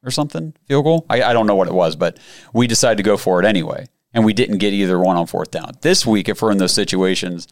or 0.03 0.11
something 0.11 0.55
field 0.67 0.85
goal. 0.85 1.07
I, 1.11 1.23
I 1.23 1.33
don't 1.33 1.47
know 1.47 1.57
what 1.57 1.69
it 1.69 1.75
was, 1.75 1.97
but 1.97 2.19
we 2.53 2.67
decided 2.67 2.97
to 2.99 3.03
go 3.03 3.17
for 3.17 3.41
it 3.41 3.47
anyway, 3.47 3.87
and 4.15 4.25
we 4.25 4.33
didn't 4.33 4.59
get 4.59 4.73
either 4.73 4.99
one 4.99 5.17
on 5.17 5.27
fourth 5.27 5.51
down. 5.51 5.73
This 5.83 6.07
week, 6.07 6.29
if 6.29 6.41
we're 6.41 6.53
in 6.53 6.59
those 6.59 6.75
situations, 6.75 7.49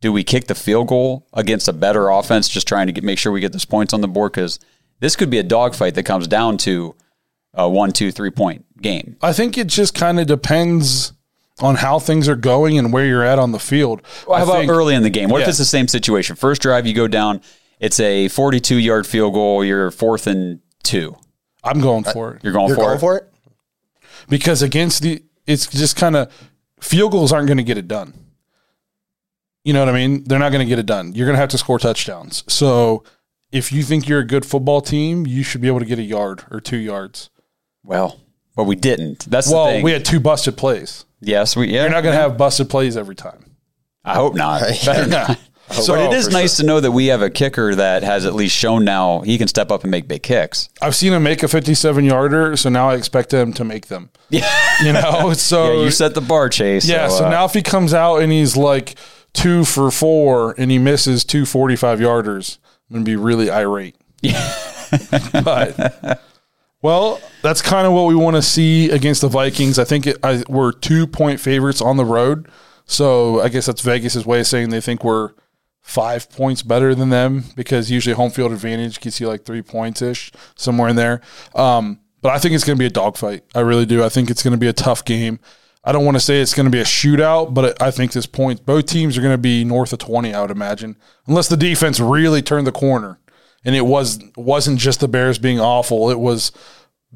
do 0.00 0.12
we 0.12 0.22
kick 0.22 0.46
the 0.46 0.54
field 0.54 0.88
goal 0.88 1.26
against 1.32 1.66
a 1.66 1.72
better 1.72 2.08
offense, 2.08 2.48
just 2.48 2.68
trying 2.68 2.86
to 2.86 2.92
get 2.92 3.04
make 3.04 3.18
sure 3.18 3.32
we 3.32 3.40
get 3.40 3.52
those 3.52 3.64
points 3.64 3.92
on 3.92 4.00
the 4.00 4.08
board? 4.08 4.32
Because 4.32 4.60
this 5.00 5.16
could 5.16 5.30
be 5.30 5.38
a 5.38 5.42
dogfight 5.42 5.94
that 5.94 6.04
comes 6.04 6.28
down 6.28 6.56
to 6.58 6.94
a 7.54 7.68
one, 7.68 7.92
two, 7.92 8.12
three 8.12 8.30
point 8.30 8.64
game. 8.82 9.16
I 9.22 9.32
think 9.32 9.56
it 9.58 9.66
just 9.68 9.94
kind 9.94 10.18
of 10.20 10.26
depends 10.26 11.12
on 11.60 11.76
how 11.76 11.98
things 11.98 12.28
are 12.28 12.36
going 12.36 12.78
and 12.78 12.92
where 12.92 13.04
you're 13.04 13.24
at 13.24 13.38
on 13.38 13.52
the 13.52 13.58
field. 13.58 14.02
Well, 14.26 14.38
how 14.38 14.44
about 14.44 14.58
think- 14.60 14.70
early 14.70 14.94
in 14.94 15.02
the 15.02 15.10
game? 15.10 15.28
What 15.28 15.42
if 15.42 15.48
it's 15.48 15.58
the 15.58 15.64
same 15.64 15.88
situation? 15.88 16.36
First 16.36 16.62
drive, 16.62 16.86
you 16.86 16.94
go 16.94 17.08
down. 17.08 17.40
It's 17.80 17.98
a 18.00 18.28
42 18.28 18.76
yard 18.76 19.06
field 19.06 19.34
goal. 19.34 19.64
You're 19.64 19.90
fourth 19.90 20.26
and 20.26 20.60
two. 20.82 21.16
I'm 21.64 21.80
going 21.80 22.06
uh, 22.06 22.12
for 22.12 22.34
it 22.34 22.44
You're 22.44 22.52
going 22.52 22.68
You're 22.68 22.76
for 22.76 22.82
going 22.82 22.96
it. 22.96 23.00
for 23.00 23.16
it? 23.16 23.24
because 24.28 24.62
against 24.62 25.02
the, 25.02 25.22
it's 25.46 25.66
just 25.66 25.96
kind 25.96 26.14
of 26.16 26.32
field 26.80 27.12
goals 27.12 27.32
aren't 27.32 27.46
going 27.46 27.56
to 27.58 27.64
get 27.64 27.78
it 27.78 27.88
done. 27.88 28.14
You 29.64 29.72
know 29.72 29.80
what 29.80 29.88
I 29.88 29.92
mean? 29.92 30.24
They're 30.24 30.38
not 30.38 30.50
going 30.52 30.64
to 30.64 30.68
get 30.68 30.78
it 30.78 30.86
done. 30.86 31.14
You're 31.14 31.26
going 31.26 31.34
to 31.34 31.40
have 31.40 31.48
to 31.50 31.58
score 31.58 31.78
touchdowns. 31.78 32.44
So 32.48 33.04
if 33.52 33.72
you 33.72 33.82
think 33.82 34.08
you're 34.08 34.20
a 34.20 34.26
good 34.26 34.46
football 34.46 34.80
team, 34.80 35.26
you 35.26 35.42
should 35.42 35.60
be 35.60 35.66
able 35.68 35.80
to 35.80 35.84
get 35.84 35.98
a 35.98 36.02
yard 36.02 36.44
or 36.50 36.60
two 36.60 36.76
yards. 36.78 37.30
Well, 37.84 38.20
but 38.58 38.64
we 38.64 38.74
didn't. 38.74 39.24
That's 39.30 39.46
the 39.48 39.54
Well, 39.54 39.66
thing. 39.66 39.84
we 39.84 39.92
had 39.92 40.04
two 40.04 40.18
busted 40.18 40.56
plays. 40.56 41.04
yes, 41.20 41.54
we. 41.56 41.68
Yeah, 41.68 41.82
You're 41.82 41.90
not 41.92 42.02
going 42.02 42.14
to 42.14 42.20
have 42.20 42.36
busted 42.36 42.68
plays 42.68 42.96
every 42.96 43.14
time. 43.14 43.54
I 44.04 44.14
hope 44.16 44.34
not. 44.34 44.60
Better 44.84 45.06
not. 45.08 45.38
So 45.70 45.94
but 45.96 46.00
it 46.10 46.16
is 46.16 46.24
for 46.28 46.32
nice 46.32 46.56
to 46.56 46.64
know 46.64 46.80
that 46.80 46.92
we 46.92 47.08
have 47.08 47.20
a 47.20 47.28
kicker 47.28 47.74
that 47.74 48.02
has 48.02 48.24
at 48.24 48.34
least 48.34 48.56
shown 48.56 48.86
now 48.86 49.20
he 49.20 49.36
can 49.36 49.48
step 49.48 49.70
up 49.70 49.82
and 49.82 49.90
make 49.90 50.08
big 50.08 50.22
kicks. 50.22 50.70
I've 50.80 50.96
seen 50.96 51.12
him 51.12 51.22
make 51.22 51.42
a 51.42 51.48
57 51.48 52.06
yarder, 52.06 52.56
so 52.56 52.70
now 52.70 52.88
I 52.88 52.94
expect 52.94 53.34
him 53.34 53.52
to 53.52 53.64
make 53.64 53.88
them. 53.88 54.08
Yeah, 54.30 54.50
You 54.82 54.94
know, 54.94 55.34
so 55.34 55.74
yeah. 55.74 55.84
You 55.84 55.90
set 55.90 56.14
the 56.14 56.22
bar, 56.22 56.48
Chase. 56.48 56.86
Yeah, 56.88 57.08
so 57.08 57.26
uh, 57.26 57.28
now 57.28 57.44
if 57.44 57.52
he 57.52 57.60
comes 57.60 57.92
out 57.92 58.22
and 58.22 58.32
he's 58.32 58.56
like 58.56 58.94
two 59.34 59.66
for 59.66 59.90
four 59.90 60.54
and 60.56 60.70
he 60.70 60.78
misses 60.78 61.22
two 61.22 61.44
45 61.44 61.98
yarders, 61.98 62.56
I'm 62.88 62.94
going 62.94 63.04
to 63.04 63.10
be 63.10 63.16
really 63.16 63.50
irate. 63.50 63.94
Yeah. 64.22 64.40
but, 65.44 66.22
well, 66.82 67.20
that's 67.42 67.62
kind 67.62 67.86
of 67.86 67.92
what 67.92 68.06
we 68.06 68.14
want 68.14 68.36
to 68.36 68.42
see 68.42 68.90
against 68.90 69.20
the 69.20 69.28
Vikings. 69.28 69.78
I 69.78 69.84
think 69.84 70.06
it, 70.06 70.18
I, 70.22 70.42
we're 70.48 70.72
two 70.72 71.06
point 71.06 71.40
favorites 71.40 71.80
on 71.80 71.96
the 71.96 72.04
road. 72.04 72.48
So 72.86 73.40
I 73.40 73.48
guess 73.48 73.66
that's 73.66 73.82
Vegas' 73.82 74.24
way 74.24 74.40
of 74.40 74.46
saying 74.46 74.70
they 74.70 74.80
think 74.80 75.04
we're 75.04 75.32
five 75.82 76.30
points 76.30 76.62
better 76.62 76.94
than 76.94 77.10
them 77.10 77.44
because 77.56 77.90
usually 77.90 78.14
home 78.14 78.30
field 78.30 78.52
advantage 78.52 79.00
gets 79.00 79.20
you 79.20 79.28
like 79.28 79.44
three 79.44 79.62
points 79.62 80.02
ish, 80.02 80.30
somewhere 80.54 80.88
in 80.88 80.96
there. 80.96 81.20
Um, 81.54 82.00
but 82.20 82.32
I 82.32 82.38
think 82.38 82.54
it's 82.54 82.64
going 82.64 82.76
to 82.76 82.80
be 82.80 82.86
a 82.86 82.90
dogfight. 82.90 83.44
I 83.54 83.60
really 83.60 83.86
do. 83.86 84.04
I 84.04 84.08
think 84.08 84.30
it's 84.30 84.42
going 84.42 84.52
to 84.52 84.58
be 84.58 84.68
a 84.68 84.72
tough 84.72 85.04
game. 85.04 85.38
I 85.84 85.92
don't 85.92 86.04
want 86.04 86.16
to 86.16 86.20
say 86.20 86.40
it's 86.40 86.54
going 86.54 86.66
to 86.66 86.70
be 86.70 86.80
a 86.80 86.84
shootout, 86.84 87.54
but 87.54 87.80
I 87.80 87.90
think 87.90 88.12
this 88.12 88.26
point, 88.26 88.66
both 88.66 88.86
teams 88.86 89.16
are 89.16 89.22
going 89.22 89.32
to 89.32 89.38
be 89.38 89.64
north 89.64 89.92
of 89.92 90.00
20, 90.00 90.34
I 90.34 90.40
would 90.42 90.50
imagine, 90.50 90.96
unless 91.26 91.48
the 91.48 91.56
defense 91.56 92.00
really 92.00 92.42
turned 92.42 92.66
the 92.66 92.72
corner. 92.72 93.18
And 93.64 93.74
it 93.74 93.86
was, 93.86 94.20
wasn't 94.36 94.78
just 94.78 95.00
the 95.00 95.08
Bears 95.08 95.38
being 95.38 95.60
awful. 95.60 96.10
It 96.10 96.20
was 96.20 96.52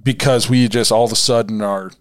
because 0.01 0.49
we 0.49 0.69
just 0.69 0.93
all 0.93 1.05
of 1.05 1.13
a 1.13 1.17
sudden 1.17 1.63
are 1.63 1.93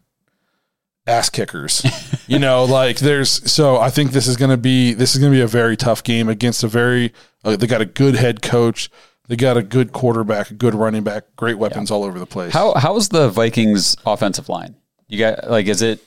ass 1.07 1.29
kickers. 1.29 1.85
you 2.27 2.39
know, 2.39 2.63
like 2.63 2.99
there's 2.99 3.51
so 3.51 3.77
I 3.77 3.89
think 3.89 4.11
this 4.11 4.27
is 4.27 4.37
going 4.37 4.51
to 4.51 4.57
be 4.57 4.93
this 4.93 5.13
is 5.13 5.19
going 5.19 5.31
to 5.31 5.37
be 5.37 5.41
a 5.41 5.47
very 5.47 5.77
tough 5.77 6.03
game 6.03 6.29
against 6.29 6.63
a 6.63 6.67
very 6.67 7.13
uh, 7.43 7.55
they 7.55 7.67
got 7.67 7.81
a 7.81 7.85
good 7.85 8.15
head 8.15 8.41
coach, 8.41 8.89
they 9.27 9.35
got 9.35 9.57
a 9.57 9.63
good 9.63 9.91
quarterback, 9.91 10.51
a 10.51 10.53
good 10.53 10.75
running 10.75 11.03
back, 11.03 11.35
great 11.35 11.57
weapons 11.57 11.91
all 11.91 12.03
over 12.03 12.19
the 12.19 12.25
place. 12.25 12.53
how 12.53 12.73
how's 12.75 13.09
the 13.09 13.29
Vikings 13.29 13.95
offensive 14.05 14.49
line? 14.49 14.75
You 15.07 15.19
got 15.19 15.49
like, 15.49 15.67
is 15.67 15.81
it 15.81 15.99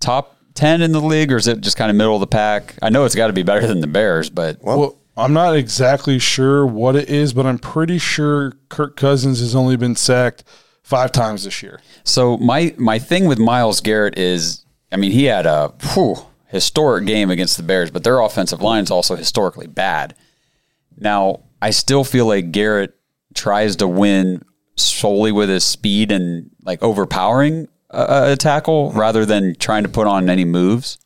top 0.00 0.36
ten 0.54 0.82
in 0.82 0.92
the 0.92 1.00
league, 1.00 1.32
or 1.32 1.36
is 1.36 1.46
it 1.46 1.60
just 1.60 1.76
kind 1.76 1.90
of 1.90 1.96
middle 1.96 2.14
of 2.14 2.20
the 2.20 2.26
pack? 2.26 2.76
I 2.82 2.90
know 2.90 3.04
it's 3.04 3.14
got 3.14 3.28
to 3.28 3.32
be 3.32 3.42
better 3.42 3.66
than 3.66 3.80
the 3.80 3.86
Bears, 3.86 4.30
but 4.30 4.62
well, 4.62 4.98
I'm 5.16 5.32
not 5.32 5.56
exactly 5.56 6.18
sure 6.18 6.66
what 6.66 6.96
it 6.96 7.08
is, 7.08 7.32
but 7.32 7.46
I'm 7.46 7.58
pretty 7.58 7.98
sure 7.98 8.52
Kirk 8.68 8.96
Cousins 8.96 9.40
has 9.40 9.54
only 9.54 9.76
been 9.76 9.94
sacked 9.96 10.44
five 10.82 11.12
times 11.12 11.44
this 11.44 11.62
year. 11.62 11.80
So 12.02 12.36
my 12.38 12.74
my 12.76 12.98
thing 12.98 13.26
with 13.26 13.38
Myles 13.38 13.80
Garrett 13.80 14.18
is, 14.18 14.64
I 14.90 14.96
mean, 14.96 15.12
he 15.12 15.24
had 15.24 15.46
a 15.46 15.72
whew, 15.92 16.16
historic 16.48 17.06
game 17.06 17.30
against 17.30 17.56
the 17.56 17.62
Bears, 17.62 17.90
but 17.90 18.04
their 18.04 18.20
offensive 18.20 18.60
line 18.60 18.84
is 18.84 18.90
also 18.90 19.14
historically 19.14 19.66
bad. 19.66 20.14
Now, 20.96 21.40
I 21.62 21.70
still 21.70 22.04
feel 22.04 22.26
like 22.26 22.52
Garrett 22.52 22.94
tries 23.34 23.76
to 23.76 23.88
win 23.88 24.44
solely 24.76 25.32
with 25.32 25.48
his 25.48 25.64
speed 25.64 26.10
and 26.10 26.50
like 26.64 26.82
overpowering 26.82 27.68
a, 27.90 28.32
a 28.32 28.36
tackle 28.36 28.92
rather 28.92 29.24
than 29.24 29.54
trying 29.56 29.84
to 29.84 29.88
put 29.88 30.06
on 30.06 30.28
any 30.28 30.44
moves. 30.44 30.98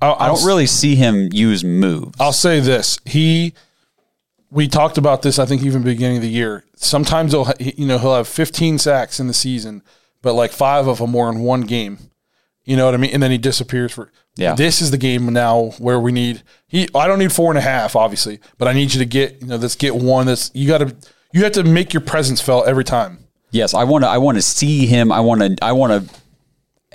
I'll, 0.00 0.16
I 0.18 0.28
don't 0.28 0.44
really 0.44 0.66
see 0.66 0.94
him 0.94 1.28
use 1.32 1.64
moves. 1.64 2.16
I'll 2.20 2.32
say 2.32 2.60
this: 2.60 2.98
he, 3.04 3.54
we 4.50 4.68
talked 4.68 4.98
about 4.98 5.22
this. 5.22 5.38
I 5.38 5.46
think 5.46 5.62
even 5.62 5.82
beginning 5.82 6.18
of 6.18 6.22
the 6.22 6.28
year. 6.28 6.64
Sometimes 6.76 7.32
he'll, 7.32 7.50
you 7.58 7.86
know, 7.86 7.98
he'll 7.98 8.14
have 8.14 8.28
15 8.28 8.78
sacks 8.78 9.18
in 9.18 9.26
the 9.26 9.34
season, 9.34 9.82
but 10.22 10.34
like 10.34 10.52
five 10.52 10.86
of 10.86 10.98
them 10.98 11.12
were 11.12 11.28
in 11.28 11.40
one 11.40 11.62
game. 11.62 11.98
You 12.64 12.76
know 12.76 12.84
what 12.84 12.94
I 12.94 12.98
mean? 12.98 13.12
And 13.12 13.22
then 13.22 13.30
he 13.30 13.38
disappears 13.38 13.92
for. 13.92 14.12
Yeah. 14.36 14.54
This 14.54 14.80
is 14.80 14.90
the 14.90 14.98
game 14.98 15.32
now 15.32 15.70
where 15.78 15.98
we 15.98 16.12
need. 16.12 16.42
He. 16.68 16.88
I 16.94 17.08
don't 17.08 17.18
need 17.18 17.32
four 17.32 17.50
and 17.50 17.58
a 17.58 17.62
half, 17.62 17.96
obviously, 17.96 18.40
but 18.58 18.68
I 18.68 18.72
need 18.72 18.92
you 18.92 19.00
to 19.00 19.06
get. 19.06 19.40
You 19.40 19.48
know, 19.48 19.56
let's 19.56 19.74
get 19.74 19.96
one. 19.96 20.26
That's 20.26 20.50
you 20.54 20.68
got 20.68 20.78
to. 20.78 20.94
You 21.32 21.42
have 21.44 21.52
to 21.52 21.64
make 21.64 21.92
your 21.92 22.02
presence 22.02 22.40
felt 22.40 22.68
every 22.68 22.84
time. 22.84 23.24
Yes, 23.50 23.74
I 23.74 23.84
want 23.84 24.04
to. 24.04 24.08
I 24.08 24.18
want 24.18 24.36
to 24.36 24.42
see 24.42 24.86
him. 24.86 25.10
I 25.10 25.20
want 25.20 25.40
to. 25.40 25.56
I 25.64 25.72
want 25.72 26.08
to. 26.08 26.14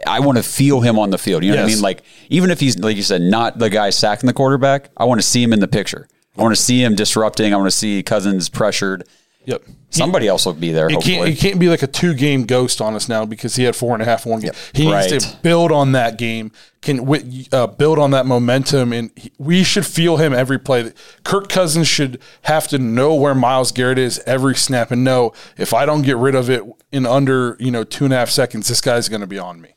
I 0.06 0.20
want 0.20 0.38
to 0.38 0.44
feel 0.44 0.82
him 0.82 1.00
on 1.00 1.10
the 1.10 1.18
field. 1.18 1.44
You 1.44 1.52
know 1.52 1.58
what 1.58 1.66
I 1.66 1.68
mean? 1.68 1.82
Like 1.82 2.04
even 2.30 2.52
if 2.52 2.60
he's 2.60 2.78
like 2.80 2.96
you 2.96 3.04
said, 3.04 3.22
not 3.22 3.60
the 3.60 3.70
guy 3.70 3.90
sacking 3.90 4.28
the 4.28 4.34
quarterback. 4.34 4.90
I 4.98 5.06
want 5.06 5.22
to 5.22 5.28
see 5.28 5.44
him 5.44 5.54
in 5.54 5.60
the 5.60 5.68
picture. 5.68 6.08
I 6.38 6.42
want 6.42 6.56
to 6.56 6.62
see 6.62 6.84
him 6.84 6.96
disrupting. 6.96 7.54
I 7.54 7.58
want 7.58 7.68
to 7.68 7.78
see 7.78 8.02
Cousins 8.02 8.50
pressured. 8.50 9.08
Yep. 9.46 9.64
Somebody 9.90 10.28
else 10.28 10.46
will 10.46 10.54
be 10.54 10.72
there. 10.72 10.88
It 10.88 10.94
hopefully. 10.94 11.16
can't, 11.16 11.30
it 11.30 11.38
can't 11.38 11.60
be 11.60 11.70
like 11.70 11.84
a 11.84 11.88
two 11.88 12.16
game 12.16 12.46
ghost 12.46 12.82
on 12.82 12.96
us 12.96 13.08
now 13.08 13.26
because 13.26 13.56
he 13.56 13.64
had 13.64 13.76
four 13.76 13.94
and 13.94 14.02
a 14.02 14.06
half 14.06 14.26
one 14.26 14.40
game. 14.40 14.52
He 14.74 14.90
needs 14.90 15.26
to 15.26 15.38
build 15.42 15.72
on 15.72 15.92
that 15.92 16.18
game, 16.18 16.52
can 16.82 17.08
uh, 17.52 17.68
build 17.68 18.00
on 18.00 18.12
that 18.12 18.26
momentum, 18.26 18.92
and 18.92 19.12
he, 19.16 19.32
we 19.38 19.64
should 19.64 19.86
feel 19.86 20.18
him 20.18 20.34
every 20.34 20.58
play. 20.58 20.94
Kirk 21.24 21.50
Cousins 21.50 21.88
should 21.88 22.20
have 22.44 22.68
to 22.70 22.80
know 22.80 23.14
where 23.14 23.36
Myles 23.36 23.72
Garrett 23.72 24.00
is 24.00 24.20
every 24.26 24.56
snap 24.56 24.90
and 24.90 25.04
know 25.04 25.34
if 25.58 25.74
I 25.74 25.86
don't 25.86 26.02
get 26.02 26.18
rid 26.18 26.34
of 26.34 26.50
it 26.50 26.64
in 26.92 27.06
under 27.06 27.56
you 27.60 27.70
know 27.70 27.84
two 27.84 28.06
and 28.06 28.14
a 28.14 28.18
half 28.18 28.30
seconds, 28.30 28.70
this 28.70 28.82
guy's 28.82 29.10
going 29.10 29.22
to 29.22 29.28
be 29.28 29.38
on 29.38 29.62
me. 29.62 29.73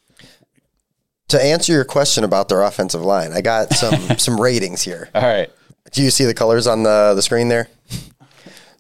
To 1.29 1.43
answer 1.43 1.73
your 1.73 1.85
question 1.85 2.23
about 2.25 2.49
their 2.49 2.63
offensive 2.63 3.03
line, 3.03 3.33
I 3.33 3.41
got 3.41 3.73
some 3.73 3.95
some 4.19 4.41
ratings 4.41 4.83
here. 4.83 5.09
All 5.15 5.23
right. 5.23 5.51
Do 5.93 6.03
you 6.03 6.11
see 6.11 6.25
the 6.25 6.35
colors 6.35 6.67
on 6.67 6.83
the 6.83 7.15
the 7.15 7.23
screen 7.23 7.49
there? 7.49 7.69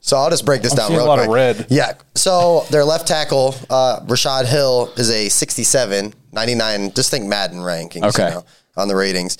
So 0.01 0.17
I'll 0.17 0.31
just 0.31 0.47
break 0.47 0.63
this 0.63 0.73
down 0.73 0.93
real 0.93 1.05
a 1.05 1.07
lot 1.07 1.17
quick. 1.17 1.29
of 1.29 1.35
red. 1.35 1.67
Yeah. 1.69 1.95
So 2.15 2.65
their 2.71 2.85
left 2.85 3.09
tackle, 3.09 3.57
uh, 3.69 4.01
Rashod 4.07 4.47
Hill, 4.47 4.93
is 4.97 5.11
a 5.11 5.29
67, 5.29 6.15
99. 6.31 6.93
Just 6.93 7.11
think 7.11 7.27
Madden 7.27 7.59
rankings. 7.59 8.05
Okay. 8.05 8.29
You 8.29 8.35
know, 8.37 8.45
on 8.77 8.87
the 8.87 8.95
ratings. 8.95 9.37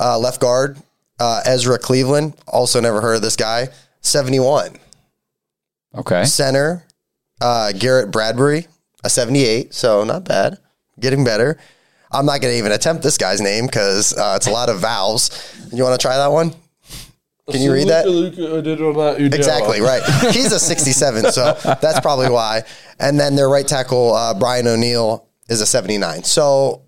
Uh, 0.00 0.18
left 0.18 0.40
guard, 0.40 0.78
uh, 1.20 1.42
Ezra 1.44 1.78
Cleveland. 1.78 2.34
Also 2.48 2.80
never 2.80 3.02
heard 3.02 3.16
of 3.16 3.22
this 3.22 3.36
guy. 3.36 3.68
71. 4.00 4.78
Okay. 5.94 6.24
Center, 6.24 6.84
uh, 7.42 7.72
Garrett 7.72 8.10
Bradbury, 8.10 8.68
a 9.04 9.10
78. 9.10 9.74
So 9.74 10.02
not 10.04 10.24
bad. 10.24 10.56
Getting 10.98 11.24
better. 11.24 11.58
I'm 12.10 12.26
not 12.26 12.40
going 12.40 12.52
to 12.52 12.58
even 12.58 12.72
attempt 12.72 13.02
this 13.02 13.18
guy's 13.18 13.40
name 13.40 13.66
because 13.66 14.16
uh, 14.16 14.34
it's 14.36 14.46
a 14.46 14.50
lot 14.50 14.68
of 14.68 14.78
vowels. 14.80 15.30
You 15.72 15.82
want 15.82 15.98
to 16.00 16.04
try 16.04 16.16
that 16.16 16.28
one? 16.32 16.52
Can 17.50 17.60
you 17.62 17.72
read 17.72 17.88
that? 17.88 18.06
Exactly 19.38 19.80
right. 19.80 20.02
He's 20.34 20.50
a 20.52 20.58
67, 20.58 21.30
so 21.32 21.52
that's 21.80 22.00
probably 22.00 22.28
why. 22.28 22.64
And 22.98 23.20
then 23.20 23.36
their 23.36 23.48
right 23.48 23.66
tackle 23.66 24.14
uh, 24.14 24.34
Brian 24.34 24.66
O'Neill 24.66 25.28
is 25.48 25.60
a 25.60 25.66
79. 25.66 26.24
So 26.24 26.82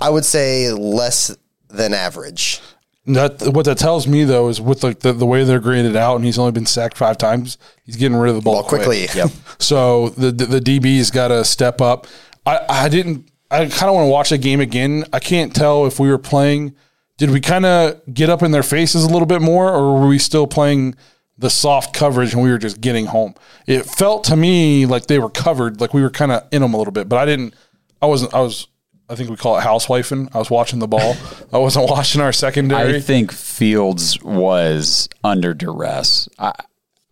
I 0.00 0.08
would 0.08 0.24
say 0.24 0.72
less 0.72 1.36
than 1.68 1.92
average. 1.92 2.60
That 3.06 3.42
what 3.54 3.66
that 3.66 3.76
tells 3.76 4.06
me 4.06 4.24
though 4.24 4.48
is 4.48 4.62
with 4.62 4.82
like 4.82 5.00
the, 5.00 5.12
the 5.12 5.26
way 5.26 5.44
they're 5.44 5.60
graded 5.60 5.94
out, 5.94 6.16
and 6.16 6.24
he's 6.24 6.38
only 6.38 6.52
been 6.52 6.64
sacked 6.64 6.96
five 6.96 7.18
times. 7.18 7.58
He's 7.84 7.96
getting 7.96 8.16
rid 8.16 8.30
of 8.30 8.36
the 8.36 8.40
ball 8.40 8.62
Ball 8.62 8.68
quickly. 8.68 9.06
Yep. 9.14 9.30
So 9.58 10.08
the 10.10 10.32
the, 10.32 10.46
the 10.46 10.60
DB's 10.60 11.10
got 11.10 11.28
to 11.28 11.44
step 11.44 11.82
up. 11.82 12.06
I 12.46 12.60
I 12.66 12.88
didn't. 12.88 13.30
I 13.54 13.68
kind 13.68 13.88
of 13.88 13.94
want 13.94 14.06
to 14.06 14.10
watch 14.10 14.30
the 14.30 14.38
game 14.38 14.60
again. 14.60 15.04
I 15.12 15.20
can't 15.20 15.54
tell 15.54 15.86
if 15.86 16.00
we 16.00 16.08
were 16.08 16.18
playing. 16.18 16.74
Did 17.18 17.30
we 17.30 17.40
kind 17.40 17.64
of 17.64 18.00
get 18.12 18.28
up 18.28 18.42
in 18.42 18.50
their 18.50 18.64
faces 18.64 19.04
a 19.04 19.08
little 19.08 19.26
bit 19.26 19.40
more, 19.40 19.72
or 19.72 20.00
were 20.00 20.08
we 20.08 20.18
still 20.18 20.48
playing 20.48 20.96
the 21.38 21.50
soft 21.50 21.94
coverage 21.94 22.34
and 22.34 22.42
we 22.42 22.50
were 22.50 22.58
just 22.58 22.80
getting 22.80 23.06
home? 23.06 23.34
It 23.66 23.86
felt 23.86 24.24
to 24.24 24.36
me 24.36 24.86
like 24.86 25.06
they 25.06 25.20
were 25.20 25.30
covered, 25.30 25.80
like 25.80 25.94
we 25.94 26.02
were 26.02 26.10
kind 26.10 26.32
of 26.32 26.48
in 26.50 26.62
them 26.62 26.74
a 26.74 26.76
little 26.76 26.92
bit. 26.92 27.08
But 27.08 27.18
I 27.18 27.24
didn't. 27.26 27.54
I 28.02 28.06
wasn't. 28.06 28.34
I 28.34 28.40
was. 28.40 28.66
I 29.08 29.14
think 29.14 29.30
we 29.30 29.36
call 29.36 29.58
it 29.58 29.62
housewifing. 29.62 30.34
I 30.34 30.38
was 30.38 30.50
watching 30.50 30.80
the 30.80 30.88
ball. 30.88 31.16
I 31.52 31.58
wasn't 31.58 31.88
watching 31.88 32.20
our 32.20 32.32
secondary. 32.32 32.96
I 32.96 33.00
think 33.00 33.30
Fields 33.30 34.20
was 34.22 35.08
under 35.22 35.54
duress. 35.54 36.28
I 36.38 36.52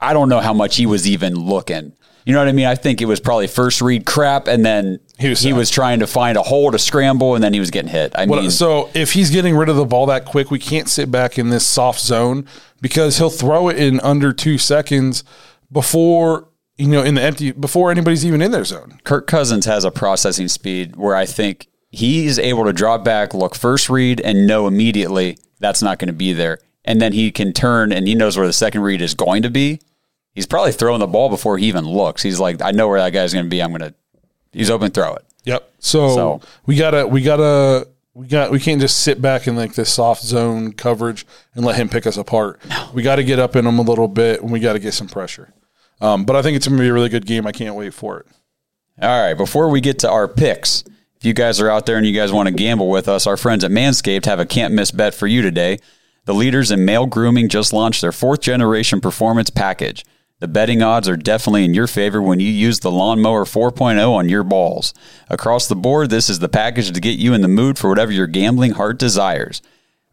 I 0.00 0.12
don't 0.12 0.28
know 0.28 0.40
how 0.40 0.52
much 0.52 0.76
he 0.76 0.86
was 0.86 1.08
even 1.08 1.36
looking. 1.36 1.92
You 2.24 2.32
know 2.32 2.38
what 2.38 2.48
I 2.48 2.52
mean? 2.52 2.66
I 2.66 2.74
think 2.76 3.00
it 3.02 3.06
was 3.06 3.18
probably 3.20 3.46
first 3.48 3.82
read 3.82 4.06
crap, 4.06 4.46
and 4.46 4.64
then 4.64 5.00
He 5.18 5.24
he 5.26 5.28
was 5.30 5.44
was, 5.44 5.70
trying 5.70 6.00
to 6.00 6.06
find 6.06 6.36
a 6.38 6.42
hole 6.42 6.70
to 6.70 6.78
scramble, 6.78 7.34
and 7.34 7.42
then 7.42 7.52
he 7.52 7.60
was 7.60 7.70
getting 7.70 7.90
hit. 7.90 8.12
I 8.14 8.26
What- 8.26 8.42
mean, 8.42 8.50
so 8.50 8.88
if 8.94 9.12
he's 9.12 9.30
getting 9.30 9.56
rid 9.56 9.68
of 9.68 9.76
the 9.76 9.84
ball 9.84 10.06
that 10.06 10.24
quick, 10.24 10.50
we 10.50 10.58
can't 10.58 10.88
sit 10.88 11.10
back 11.10 11.38
in 11.38 11.50
this 11.50 11.66
soft 11.66 12.00
zone 12.00 12.44
because 12.80 13.18
he'll 13.18 13.30
throw 13.30 13.68
it 13.68 13.76
in 13.76 13.98
under 14.00 14.32
two 14.32 14.56
seconds 14.58 15.24
before 15.70 16.48
you 16.76 16.86
know 16.88 17.02
in 17.02 17.14
the 17.14 17.22
empty 17.22 17.52
before 17.52 17.90
anybody's 17.90 18.24
even 18.24 18.40
in 18.42 18.50
their 18.50 18.64
zone. 18.64 18.98
Kirk 19.04 19.26
Cousins 19.26 19.66
has 19.66 19.84
a 19.84 19.90
processing 19.90 20.48
speed 20.48 20.96
where 20.96 21.14
I 21.16 21.26
think 21.26 21.66
he's 21.90 22.38
able 22.38 22.64
to 22.64 22.72
drop 22.72 23.04
back, 23.04 23.34
look 23.34 23.54
first 23.54 23.88
read, 23.90 24.20
and 24.20 24.46
know 24.46 24.66
immediately 24.66 25.38
that's 25.60 25.82
not 25.82 25.98
going 25.98 26.08
to 26.08 26.12
be 26.14 26.32
there. 26.32 26.58
And 26.84 27.00
then 27.00 27.12
he 27.12 27.30
can 27.30 27.52
turn 27.52 27.92
and 27.92 28.08
he 28.08 28.14
knows 28.14 28.36
where 28.36 28.46
the 28.46 28.52
second 28.52 28.80
read 28.80 29.00
is 29.00 29.14
going 29.14 29.42
to 29.42 29.50
be. 29.50 29.80
He's 30.34 30.46
probably 30.46 30.72
throwing 30.72 31.00
the 31.00 31.06
ball 31.06 31.28
before 31.28 31.58
he 31.58 31.66
even 31.66 31.84
looks. 31.84 32.22
He's 32.22 32.40
like, 32.40 32.62
I 32.62 32.70
know 32.70 32.88
where 32.88 33.00
that 33.00 33.10
guy's 33.10 33.32
going 33.32 33.44
to 33.44 33.50
be. 33.50 33.62
I'm 33.62 33.70
going 33.70 33.82
to, 33.82 33.94
he's 34.52 34.70
open, 34.70 34.90
throw 34.90 35.14
it. 35.14 35.24
Yep. 35.44 35.70
So, 35.78 36.14
So- 36.14 36.40
we 36.66 36.76
gotta 36.76 37.06
we 37.06 37.20
gotta 37.22 37.88
we 38.14 38.26
got 38.28 38.50
we 38.52 38.60
can't 38.60 38.80
just 38.80 39.00
sit 39.00 39.20
back 39.20 39.46
in 39.48 39.56
like 39.56 39.74
this 39.74 39.92
soft 39.92 40.22
zone 40.22 40.72
coverage 40.72 41.26
and 41.54 41.64
let 41.64 41.76
him 41.76 41.88
pick 41.88 42.06
us 42.06 42.16
apart. 42.16 42.60
We 42.94 43.02
got 43.02 43.16
to 43.16 43.24
get 43.24 43.38
up 43.38 43.56
in 43.56 43.66
him 43.66 43.78
a 43.78 43.82
little 43.82 44.06
bit 44.08 44.40
and 44.42 44.52
we 44.52 44.60
got 44.60 44.74
to 44.74 44.78
get 44.78 44.94
some 44.94 45.08
pressure. 45.08 45.52
Um, 46.00 46.24
but 46.24 46.36
I 46.36 46.42
think 46.42 46.56
it's 46.56 46.68
gonna 46.68 46.80
be 46.80 46.88
a 46.88 46.92
really 46.92 47.08
good 47.08 47.26
game. 47.26 47.46
I 47.46 47.52
can't 47.52 47.74
wait 47.74 47.92
for 47.94 48.20
it. 48.20 48.26
All 49.00 49.08
right, 49.22 49.34
before 49.34 49.68
we 49.70 49.80
get 49.80 49.98
to 50.00 50.10
our 50.10 50.28
picks, 50.28 50.84
if 51.16 51.24
you 51.24 51.32
guys 51.34 51.60
are 51.60 51.70
out 51.70 51.86
there 51.86 51.96
and 51.96 52.06
you 52.06 52.12
guys 52.14 52.32
want 52.32 52.48
to 52.48 52.54
gamble 52.54 52.88
with 52.90 53.08
us, 53.08 53.26
our 53.26 53.36
friends 53.36 53.64
at 53.64 53.70
Manscaped 53.70 54.26
have 54.26 54.38
a 54.38 54.46
can't 54.46 54.74
miss 54.74 54.90
bet 54.90 55.14
for 55.14 55.26
you 55.26 55.42
today. 55.42 55.78
The 56.24 56.34
leaders 56.34 56.70
in 56.70 56.84
male 56.84 57.06
grooming 57.06 57.48
just 57.48 57.72
launched 57.72 58.00
their 58.00 58.12
fourth 58.12 58.40
generation 58.42 59.00
performance 59.00 59.50
package. 59.50 60.04
The 60.42 60.48
betting 60.48 60.82
odds 60.82 61.08
are 61.08 61.16
definitely 61.16 61.64
in 61.64 61.72
your 61.72 61.86
favor 61.86 62.20
when 62.20 62.40
you 62.40 62.48
use 62.48 62.80
the 62.80 62.90
Lawnmower 62.90 63.44
4.0 63.44 64.12
on 64.12 64.28
your 64.28 64.42
balls. 64.42 64.92
Across 65.30 65.68
the 65.68 65.76
board, 65.76 66.10
this 66.10 66.28
is 66.28 66.40
the 66.40 66.48
package 66.48 66.90
to 66.90 67.00
get 67.00 67.16
you 67.16 67.32
in 67.32 67.42
the 67.42 67.46
mood 67.46 67.78
for 67.78 67.88
whatever 67.88 68.10
your 68.10 68.26
gambling 68.26 68.72
heart 68.72 68.98
desires. 68.98 69.62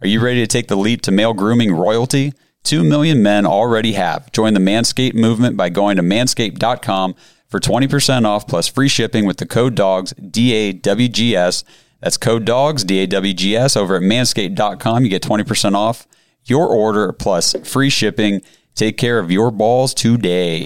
Are 0.04 0.08
you 0.08 0.20
ready 0.22 0.42
to 0.42 0.46
take 0.46 0.68
the 0.68 0.76
leap 0.76 1.02
to 1.02 1.12
male 1.12 1.34
grooming 1.34 1.74
royalty? 1.74 2.34
Two 2.64 2.84
million 2.84 3.24
men 3.24 3.48
already 3.48 3.94
have. 3.94 4.32
Join 4.32 4.54
the 4.54 4.60
Manscaped 4.60 5.16
movement 5.16 5.58
by 5.58 5.70
going 5.70 5.98
to 5.98 6.04
manscaped.com 6.04 7.16
for 7.48 7.60
20% 7.60 8.26
off 8.26 8.46
plus 8.46 8.68
free 8.68 8.88
shipping 8.88 9.26
with 9.26 9.38
the 9.38 9.48
code 9.48 9.74
DAWGS, 9.74 10.14
D 10.32 10.54
A 10.54 10.74
W 10.74 11.08
G 11.08 11.36
S. 11.36 11.64
That's 12.02 12.18
code 12.18 12.46
DAWGS, 12.46 12.86
D 12.86 13.00
A 13.00 13.08
W 13.08 13.34
G 13.34 13.56
S, 13.56 13.76
over 13.76 13.96
at 13.96 14.04
manscaped.com. 14.04 15.04
You 15.04 15.10
get 15.10 15.24
20% 15.24 15.74
off 15.74 16.06
your 16.46 16.68
order 16.68 17.12
plus 17.14 17.56
free 17.68 17.90
shipping. 17.90 18.44
Take 18.80 18.96
care 18.96 19.20
of 19.20 19.30
your 19.30 19.52
balls 19.52 19.94
today. 19.94 20.66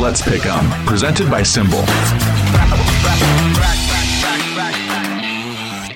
Let's 0.00 0.20
pick 0.20 0.42
pick 0.42 0.46
'em. 0.46 0.68
Presented 0.84 1.30
by 1.30 1.42
SimBull. 1.42 1.86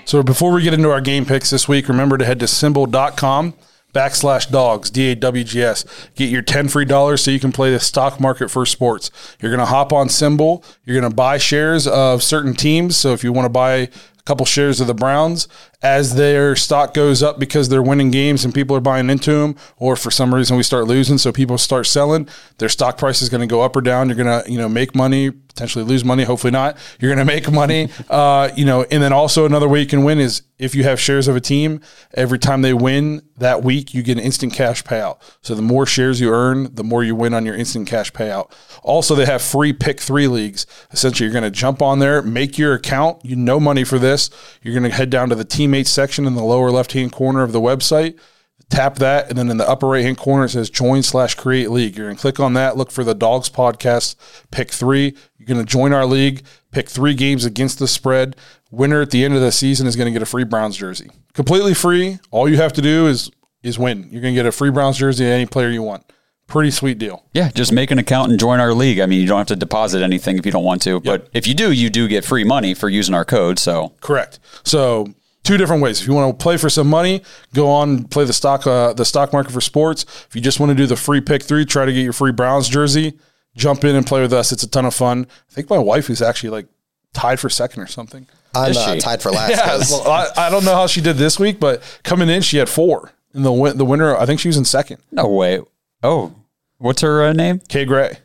So 0.04 0.22
before 0.22 0.52
we 0.52 0.62
get 0.62 0.74
into 0.74 0.92
our 0.92 1.00
game 1.00 1.26
picks 1.26 1.50
this 1.50 1.66
week, 1.66 1.88
remember 1.88 2.16
to 2.18 2.24
head 2.24 2.38
to 2.38 2.46
simbull.com 2.46 3.54
backslash 3.92 4.48
dawgs, 4.48 4.88
D 4.88 5.10
A 5.10 5.16
W 5.16 5.42
G 5.42 5.64
S. 5.64 5.84
Get 6.14 6.30
your 6.30 6.42
10 6.42 6.68
free 6.68 6.84
dollars 6.84 7.20
so 7.20 7.32
you 7.32 7.40
can 7.40 7.50
play 7.50 7.72
the 7.72 7.80
stock 7.80 8.20
market 8.20 8.48
for 8.48 8.64
sports. 8.64 9.10
You're 9.42 9.50
going 9.50 9.58
to 9.58 9.66
hop 9.66 9.92
on 9.92 10.06
SimBull. 10.06 10.62
You're 10.84 11.00
going 11.00 11.10
to 11.10 11.16
buy 11.16 11.38
shares 11.38 11.88
of 11.88 12.22
certain 12.22 12.54
teams. 12.54 12.96
So 12.96 13.12
if 13.12 13.24
you 13.24 13.32
want 13.32 13.46
to 13.46 13.50
buy 13.50 13.72
a 13.74 13.88
couple 14.26 14.44
shares 14.44 14.80
of 14.80 14.86
the 14.86 14.94
Browns, 14.94 15.48
as 15.82 16.16
their 16.16 16.54
stock 16.56 16.92
goes 16.92 17.22
up 17.22 17.38
because 17.38 17.68
they're 17.68 17.82
winning 17.82 18.10
games 18.10 18.44
and 18.44 18.52
people 18.52 18.76
are 18.76 18.80
buying 18.80 19.08
into 19.08 19.32
them, 19.32 19.56
or 19.78 19.96
for 19.96 20.10
some 20.10 20.34
reason 20.34 20.56
we 20.56 20.62
start 20.62 20.86
losing, 20.86 21.16
so 21.16 21.32
people 21.32 21.56
start 21.56 21.86
selling, 21.86 22.28
their 22.58 22.68
stock 22.68 22.98
price 22.98 23.22
is 23.22 23.28
going 23.28 23.40
to 23.40 23.46
go 23.46 23.62
up 23.62 23.74
or 23.74 23.80
down. 23.80 24.08
You're 24.08 24.16
going 24.16 24.42
to, 24.44 24.50
you 24.50 24.58
know, 24.58 24.68
make 24.68 24.94
money, 24.94 25.30
potentially 25.56 25.84
lose 25.84 26.04
money, 26.04 26.22
hopefully 26.22 26.50
not. 26.50 26.76
You're 27.00 27.08
going 27.14 27.26
to 27.26 27.32
make 27.32 27.50
money, 27.50 27.88
uh, 28.10 28.50
you 28.54 28.66
know, 28.66 28.84
and 28.90 29.02
then 29.02 29.12
also 29.12 29.46
another 29.46 29.68
way 29.68 29.80
you 29.80 29.86
can 29.86 30.04
win 30.04 30.20
is 30.20 30.42
if 30.58 30.74
you 30.74 30.84
have 30.84 31.00
shares 31.00 31.28
of 31.28 31.36
a 31.36 31.40
team, 31.40 31.80
every 32.14 32.38
time 32.38 32.60
they 32.60 32.74
win 32.74 33.22
that 33.38 33.62
week, 33.62 33.94
you 33.94 34.02
get 34.02 34.18
an 34.18 34.24
instant 34.24 34.52
cash 34.52 34.84
payout. 34.84 35.18
So 35.40 35.54
the 35.54 35.62
more 35.62 35.86
shares 35.86 36.20
you 36.20 36.30
earn, 36.30 36.74
the 36.74 36.84
more 36.84 37.02
you 37.02 37.14
win 37.14 37.32
on 37.32 37.46
your 37.46 37.54
instant 37.54 37.88
cash 37.88 38.12
payout. 38.12 38.52
Also, 38.82 39.14
they 39.14 39.26
have 39.26 39.40
free 39.40 39.72
pick 39.72 40.00
three 40.00 40.28
leagues. 40.28 40.66
Essentially, 40.92 41.26
you're 41.26 41.32
going 41.32 41.50
to 41.50 41.50
jump 41.50 41.80
on 41.80 41.98
there, 41.98 42.20
make 42.20 42.58
your 42.58 42.74
account. 42.74 43.24
You 43.24 43.36
know 43.36 43.58
money 43.58 43.84
for 43.84 43.98
this. 43.98 44.28
You're 44.62 44.74
going 44.74 44.90
to 44.90 44.96
head 44.96 45.10
down 45.10 45.30
to 45.30 45.34
the 45.34 45.44
teammates 45.44 45.90
section 45.90 46.26
in 46.26 46.34
the 46.34 46.44
lower 46.44 46.70
left 46.70 46.92
hand 46.92 47.12
corner 47.12 47.42
of 47.42 47.52
the 47.52 47.60
website. 47.60 48.18
Tap 48.68 48.96
that, 48.96 49.28
and 49.28 49.38
then 49.38 49.48
in 49.48 49.58
the 49.58 49.68
upper 49.68 49.86
right 49.86 50.02
hand 50.02 50.18
corner 50.18 50.44
it 50.44 50.48
says 50.48 50.68
join 50.68 51.02
slash 51.02 51.36
create 51.36 51.70
league. 51.70 51.96
You're 51.96 52.08
gonna 52.08 52.18
click 52.18 52.40
on 52.40 52.54
that, 52.54 52.76
look 52.76 52.90
for 52.90 53.04
the 53.04 53.14
Dawgs 53.14 53.48
Podcast, 53.48 54.16
pick 54.50 54.72
three. 54.72 55.14
You're 55.38 55.46
gonna 55.46 55.64
join 55.64 55.92
our 55.92 56.04
league, 56.04 56.42
pick 56.72 56.88
three 56.88 57.14
games 57.14 57.44
against 57.44 57.78
the 57.78 57.86
spread. 57.86 58.34
Winner 58.72 59.00
at 59.00 59.10
the 59.10 59.24
end 59.24 59.34
of 59.34 59.40
the 59.40 59.52
season 59.52 59.86
is 59.86 59.94
gonna 59.94 60.10
get 60.10 60.20
a 60.20 60.26
free 60.26 60.42
Browns 60.44 60.76
jersey. 60.76 61.10
Completely 61.32 61.74
free. 61.74 62.18
All 62.32 62.48
you 62.48 62.56
have 62.56 62.72
to 62.72 62.82
do 62.82 63.06
is 63.06 63.30
is 63.62 63.78
win. 63.78 64.08
You're 64.10 64.22
gonna 64.22 64.34
get 64.34 64.46
a 64.46 64.52
free 64.52 64.70
Browns 64.70 64.98
jersey 64.98 65.24
to 65.24 65.30
any 65.30 65.46
player 65.46 65.70
you 65.70 65.82
want. 65.82 66.04
Pretty 66.48 66.70
sweet 66.70 66.98
deal. 66.98 67.24
Yeah, 67.34 67.50
just 67.50 67.72
make 67.72 67.90
an 67.90 67.98
account 67.98 68.30
and 68.30 68.38
join 68.38 68.60
our 68.60 68.72
league. 68.72 69.00
I 69.00 69.06
mean, 69.06 69.20
you 69.20 69.26
don't 69.26 69.38
have 69.38 69.48
to 69.48 69.56
deposit 69.56 70.02
anything 70.02 70.38
if 70.38 70.46
you 70.46 70.52
don't 70.52 70.64
want 70.64 70.80
to, 70.82 71.00
but 71.00 71.28
if 71.32 71.46
you 71.46 71.54
do, 71.54 71.72
you 71.72 71.90
do 71.90 72.06
get 72.06 72.24
free 72.24 72.44
money 72.44 72.72
for 72.72 72.88
using 72.88 73.14
our 73.14 73.24
code. 73.24 73.58
So 73.58 73.94
Correct. 74.00 74.38
So 74.62 75.08
two 75.46 75.56
different 75.56 75.82
ways. 75.82 76.00
If 76.00 76.06
you 76.08 76.14
want 76.14 76.38
to 76.38 76.42
play 76.42 76.56
for 76.56 76.68
some 76.68 76.88
money, 76.88 77.22
go 77.54 77.68
on 77.70 78.04
play 78.04 78.24
the 78.24 78.32
stock 78.32 78.66
uh, 78.66 78.92
the 78.92 79.04
stock 79.04 79.32
market 79.32 79.52
for 79.52 79.60
sports. 79.60 80.04
If 80.28 80.34
you 80.34 80.40
just 80.40 80.60
want 80.60 80.70
to 80.70 80.74
do 80.76 80.86
the 80.86 80.96
free 80.96 81.20
pick 81.20 81.42
three, 81.42 81.64
try 81.64 81.84
to 81.84 81.92
get 81.92 82.02
your 82.02 82.12
free 82.12 82.32
Browns 82.32 82.68
jersey. 82.68 83.18
Jump 83.56 83.84
in 83.84 83.96
and 83.96 84.06
play 84.06 84.20
with 84.20 84.32
us. 84.32 84.52
It's 84.52 84.62
a 84.62 84.68
ton 84.68 84.84
of 84.84 84.94
fun. 84.94 85.26
I 85.50 85.52
think 85.52 85.70
my 85.70 85.78
wife 85.78 86.10
is 86.10 86.20
actually 86.20 86.50
like 86.50 86.66
tied 87.14 87.40
for 87.40 87.48
second 87.48 87.82
or 87.82 87.86
something. 87.86 88.26
I'm 88.54 88.70
Is 88.70 88.76
uh, 88.76 88.94
she? 88.94 89.00
tied 89.00 89.22
for 89.22 89.30
last. 89.30 89.50
Yeah, 89.50 89.62
'cause 89.66 89.90
well, 89.90 90.10
I, 90.10 90.46
I 90.46 90.50
don't 90.50 90.64
know 90.64 90.74
how 90.74 90.86
she 90.86 91.00
did 91.00 91.16
this 91.16 91.38
week, 91.38 91.58
but 91.60 91.82
coming 92.02 92.28
in, 92.28 92.42
she 92.42 92.56
had 92.58 92.68
four. 92.68 93.12
in 93.34 93.42
the 93.42 93.52
win- 93.52 93.76
the 93.78 93.84
winner. 93.84 94.16
I 94.16 94.26
think 94.26 94.40
she 94.40 94.48
was 94.48 94.56
in 94.58 94.64
second. 94.64 94.98
No 95.10 95.26
way. 95.28 95.60
Oh, 96.02 96.34
what's 96.78 97.00
her 97.02 97.22
uh, 97.24 97.32
name? 97.32 97.60
Kay 97.68 97.84
Gray. 97.86 98.18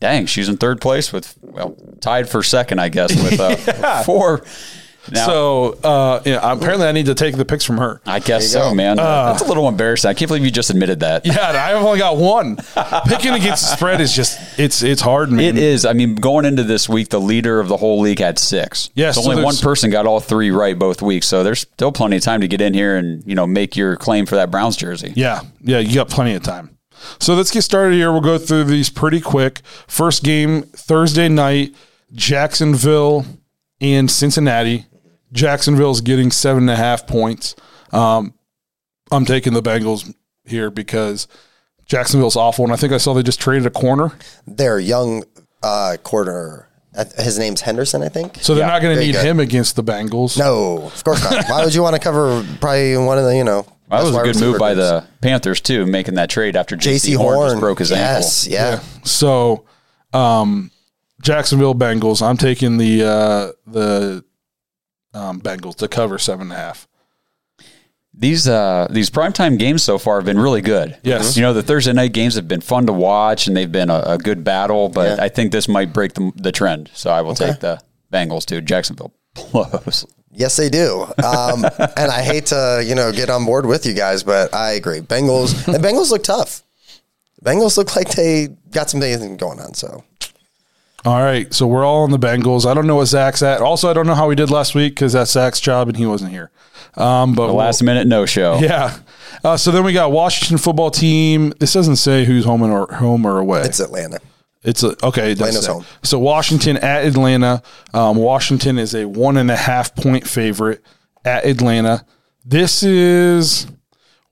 Dang, 0.00 0.26
she's 0.26 0.48
in 0.48 0.56
third 0.58 0.80
place 0.80 1.12
with 1.12 1.34
well 1.42 1.76
tied 2.00 2.28
for 2.28 2.42
second, 2.42 2.78
I 2.78 2.88
guess, 2.90 3.14
with 3.14 3.40
uh, 3.40 4.02
four. 4.04 4.44
Now, 5.10 5.26
so 5.26 5.78
uh, 5.84 6.22
yeah, 6.24 6.40
apparently 6.42 6.86
I 6.86 6.92
need 6.92 7.06
to 7.06 7.14
take 7.14 7.36
the 7.36 7.44
picks 7.44 7.64
from 7.64 7.78
her. 7.78 8.00
I 8.06 8.20
guess 8.20 8.50
so, 8.50 8.70
go. 8.70 8.74
man. 8.74 8.96
That's 8.96 9.42
a 9.42 9.46
little 9.46 9.68
embarrassing. 9.68 10.08
I 10.08 10.14
can't 10.14 10.28
believe 10.28 10.44
you 10.44 10.50
just 10.50 10.70
admitted 10.70 11.00
that. 11.00 11.26
Yeah, 11.26 11.50
I've 11.50 11.84
only 11.84 11.98
got 11.98 12.16
one. 12.16 12.56
Picking 13.06 13.32
against 13.32 13.62
the 13.62 13.76
spread 13.76 14.00
is 14.00 14.14
just 14.14 14.58
it's 14.58 14.82
it's 14.82 15.02
hard, 15.02 15.30
man. 15.30 15.44
It 15.44 15.58
is. 15.58 15.84
I 15.84 15.92
mean, 15.92 16.14
going 16.14 16.44
into 16.44 16.62
this 16.62 16.88
week, 16.88 17.08
the 17.10 17.20
leader 17.20 17.60
of 17.60 17.68
the 17.68 17.76
whole 17.76 18.00
league 18.00 18.18
had 18.18 18.38
six. 18.38 18.90
Yeah, 18.94 19.10
so 19.12 19.22
so 19.22 19.30
only 19.30 19.42
one 19.42 19.56
person 19.56 19.90
got 19.90 20.06
all 20.06 20.20
three 20.20 20.50
right 20.50 20.78
both 20.78 21.02
weeks. 21.02 21.26
So 21.26 21.42
there's 21.42 21.60
still 21.60 21.92
plenty 21.92 22.16
of 22.16 22.22
time 22.22 22.40
to 22.40 22.48
get 22.48 22.60
in 22.60 22.74
here 22.74 22.96
and 22.96 23.22
you 23.26 23.34
know 23.34 23.46
make 23.46 23.76
your 23.76 23.96
claim 23.96 24.26
for 24.26 24.36
that 24.36 24.50
Browns 24.50 24.76
jersey. 24.76 25.12
Yeah, 25.16 25.42
yeah, 25.60 25.78
you 25.78 25.94
got 25.94 26.08
plenty 26.08 26.34
of 26.34 26.42
time. 26.42 26.76
So 27.18 27.34
let's 27.34 27.50
get 27.50 27.62
started 27.62 27.94
here. 27.94 28.10
We'll 28.12 28.20
go 28.20 28.38
through 28.38 28.64
these 28.64 28.90
pretty 28.90 29.20
quick. 29.20 29.60
First 29.86 30.22
game 30.22 30.62
Thursday 30.62 31.28
night, 31.28 31.74
Jacksonville 32.12 33.26
and 33.80 34.10
Cincinnati. 34.10 34.86
Jacksonville's 35.34 36.00
getting 36.00 36.30
seven 36.30 36.62
and 36.64 36.70
a 36.70 36.76
half 36.76 37.06
points. 37.06 37.54
Um, 37.92 38.32
I'm 39.10 39.26
taking 39.26 39.52
the 39.52 39.62
Bengals 39.62 40.14
here 40.46 40.70
because 40.70 41.28
Jacksonville's 41.86 42.36
awful, 42.36 42.64
and 42.64 42.72
I 42.72 42.76
think 42.76 42.92
I 42.92 42.96
saw 42.96 43.12
they 43.12 43.22
just 43.22 43.40
traded 43.40 43.66
a 43.66 43.70
corner, 43.70 44.12
Their 44.46 44.78
young 44.78 45.24
uh, 45.62 45.96
corner, 46.02 46.68
uh, 46.96 47.04
his 47.18 47.38
name's 47.38 47.60
Henderson, 47.60 48.02
I 48.02 48.08
think. 48.08 48.38
so 48.40 48.54
they're 48.54 48.66
not 48.66 48.80
going 48.80 48.96
to 48.96 49.02
need 49.04 49.12
good. 49.12 49.24
him 49.26 49.40
against 49.40 49.76
the 49.76 49.82
Bengals. 49.84 50.38
No, 50.38 50.84
of 50.86 51.04
course 51.04 51.22
not. 51.22 51.44
Why 51.48 51.64
would 51.64 51.74
you 51.74 51.82
want 51.82 51.94
to 51.96 52.00
cover 52.00 52.44
probably 52.60 52.96
one 52.96 53.18
of 53.18 53.24
the, 53.24 53.36
you 53.36 53.44
know, 53.44 53.66
Well, 53.90 54.04
that 54.04 54.04
was 54.04 54.12
best 54.16 54.40
a 54.40 54.44
good 54.44 54.46
move 54.52 54.58
by 54.58 54.74
groups? 54.74 54.88
the 54.88 55.06
Panthers 55.20 55.60
too, 55.60 55.84
making 55.84 56.14
that 56.14 56.30
trade 56.30 56.56
after 56.56 56.76
J.C. 56.76 57.08
J.C. 57.08 57.12
Horn, 57.14 57.34
Horn 57.36 57.50
just 57.50 57.60
broke 57.60 57.78
his 57.80 57.90
yes, 57.90 58.46
ankle. 58.46 58.58
Yeah. 58.58 58.80
So, 59.04 59.64
um, 60.12 60.70
Jacksonville 61.20 61.74
Bengals. 61.74 62.22
I'm 62.26 62.36
taking 62.36 62.76
the 62.78 63.02
uh, 63.04 63.52
the 63.66 64.24
um, 65.14 65.40
Bengals 65.40 65.76
to 65.76 65.88
cover 65.88 66.18
seven 66.18 66.42
and 66.48 66.52
a 66.52 66.56
half. 66.56 66.86
These 68.16 68.46
uh, 68.46 68.86
these 68.90 69.10
primetime 69.10 69.58
games 69.58 69.82
so 69.82 69.98
far 69.98 70.16
have 70.16 70.24
been 70.24 70.38
really 70.38 70.60
good. 70.60 70.96
Yes. 71.02 71.36
you 71.36 71.42
know 71.42 71.52
the 71.52 71.64
Thursday 71.64 71.92
night 71.92 72.12
games 72.12 72.36
have 72.36 72.46
been 72.46 72.60
fun 72.60 72.86
to 72.86 72.92
watch 72.92 73.48
and 73.48 73.56
they've 73.56 73.70
been 73.70 73.90
a, 73.90 74.00
a 74.06 74.18
good 74.18 74.44
battle. 74.44 74.88
But 74.88 75.18
Yeah. 75.18 75.24
I 75.24 75.28
think 75.28 75.50
this 75.50 75.66
might 75.66 75.92
break 75.92 76.14
the, 76.14 76.30
the 76.36 76.52
trend. 76.52 76.90
So 76.94 77.10
I 77.10 77.22
will 77.22 77.32
Okay. 77.32 77.48
take 77.50 77.60
the 77.60 77.80
Bengals 78.12 78.44
to 78.46 78.60
Jacksonville 78.60 79.12
blows. 79.34 80.06
Yes, 80.30 80.56
they 80.56 80.68
do. 80.68 81.02
Um, 81.24 81.64
and 81.96 82.10
I 82.10 82.22
hate 82.22 82.46
to, 82.46 82.84
you 82.86 82.94
know, 82.94 83.10
get 83.10 83.30
on 83.30 83.44
board 83.44 83.66
with 83.66 83.84
you 83.84 83.94
guys, 83.94 84.22
but 84.22 84.54
I 84.54 84.72
agree. 84.72 85.00
Bengals, 85.00 85.64
the 85.64 85.78
Bengals 85.78 86.10
look 86.10 86.22
tough. 86.22 86.62
Bengals 87.44 87.76
look 87.76 87.94
like 87.96 88.10
they 88.10 88.48
got 88.70 88.90
something 88.90 89.36
going 89.36 89.60
on. 89.60 89.74
So 89.74 90.04
All 91.04 91.22
right, 91.22 91.52
so 91.52 91.66
we're 91.66 91.84
all 91.84 92.04
on 92.04 92.10
the 92.12 92.18
Bengals. 92.18 92.64
I 92.64 92.72
don't 92.72 92.86
know 92.86 92.96
what 92.96 93.06
Zach's 93.06 93.42
at. 93.42 93.60
Also, 93.60 93.90
I 93.90 93.92
don't 93.92 94.06
know 94.06 94.14
how 94.14 94.30
he 94.30 94.36
did 94.36 94.50
last 94.50 94.74
week 94.74 94.94
because 94.94 95.12
that's 95.12 95.32
Zach's 95.32 95.60
job 95.60 95.88
and 95.88 95.96
he 95.98 96.06
wasn't 96.06 96.30
here. 96.30 96.50
Um, 96.96 97.34
but 97.34 97.48
The 97.48 97.52
last 97.52 97.82
minute 97.82 98.06
no 98.06 98.24
show. 98.24 98.58
yeah. 98.60 98.96
Uh, 99.42 99.58
so 99.58 99.70
then 99.70 99.84
we 99.84 99.92
got 99.92 100.12
Washington 100.12 100.56
football 100.56 100.90
team. 100.90 101.52
This 101.60 101.74
doesn't 101.74 101.96
say 101.96 102.24
who's 102.24 102.46
home 102.46 102.62
or 102.62 102.90
home 102.94 103.26
or 103.26 103.38
away. 103.38 103.62
it's 103.62 103.80
Atlanta. 103.80 104.18
It's 104.62 104.82
a, 104.82 104.96
okay. 105.06 105.32
Atlanta's 105.32 105.66
home. 105.66 105.84
So 106.02 106.18
Washington 106.18 106.78
at 106.78 107.04
Atlanta. 107.04 107.62
Um, 107.92 108.16
Washington 108.16 108.78
is 108.78 108.94
a 108.94 109.04
one 109.06 109.36
and 109.36 109.50
a 109.50 109.56
half 109.56 109.94
point 109.94 110.26
favorite 110.26 110.82
at 111.22 111.44
Atlanta. 111.44 112.06
This 112.46 112.82
is 112.82 113.66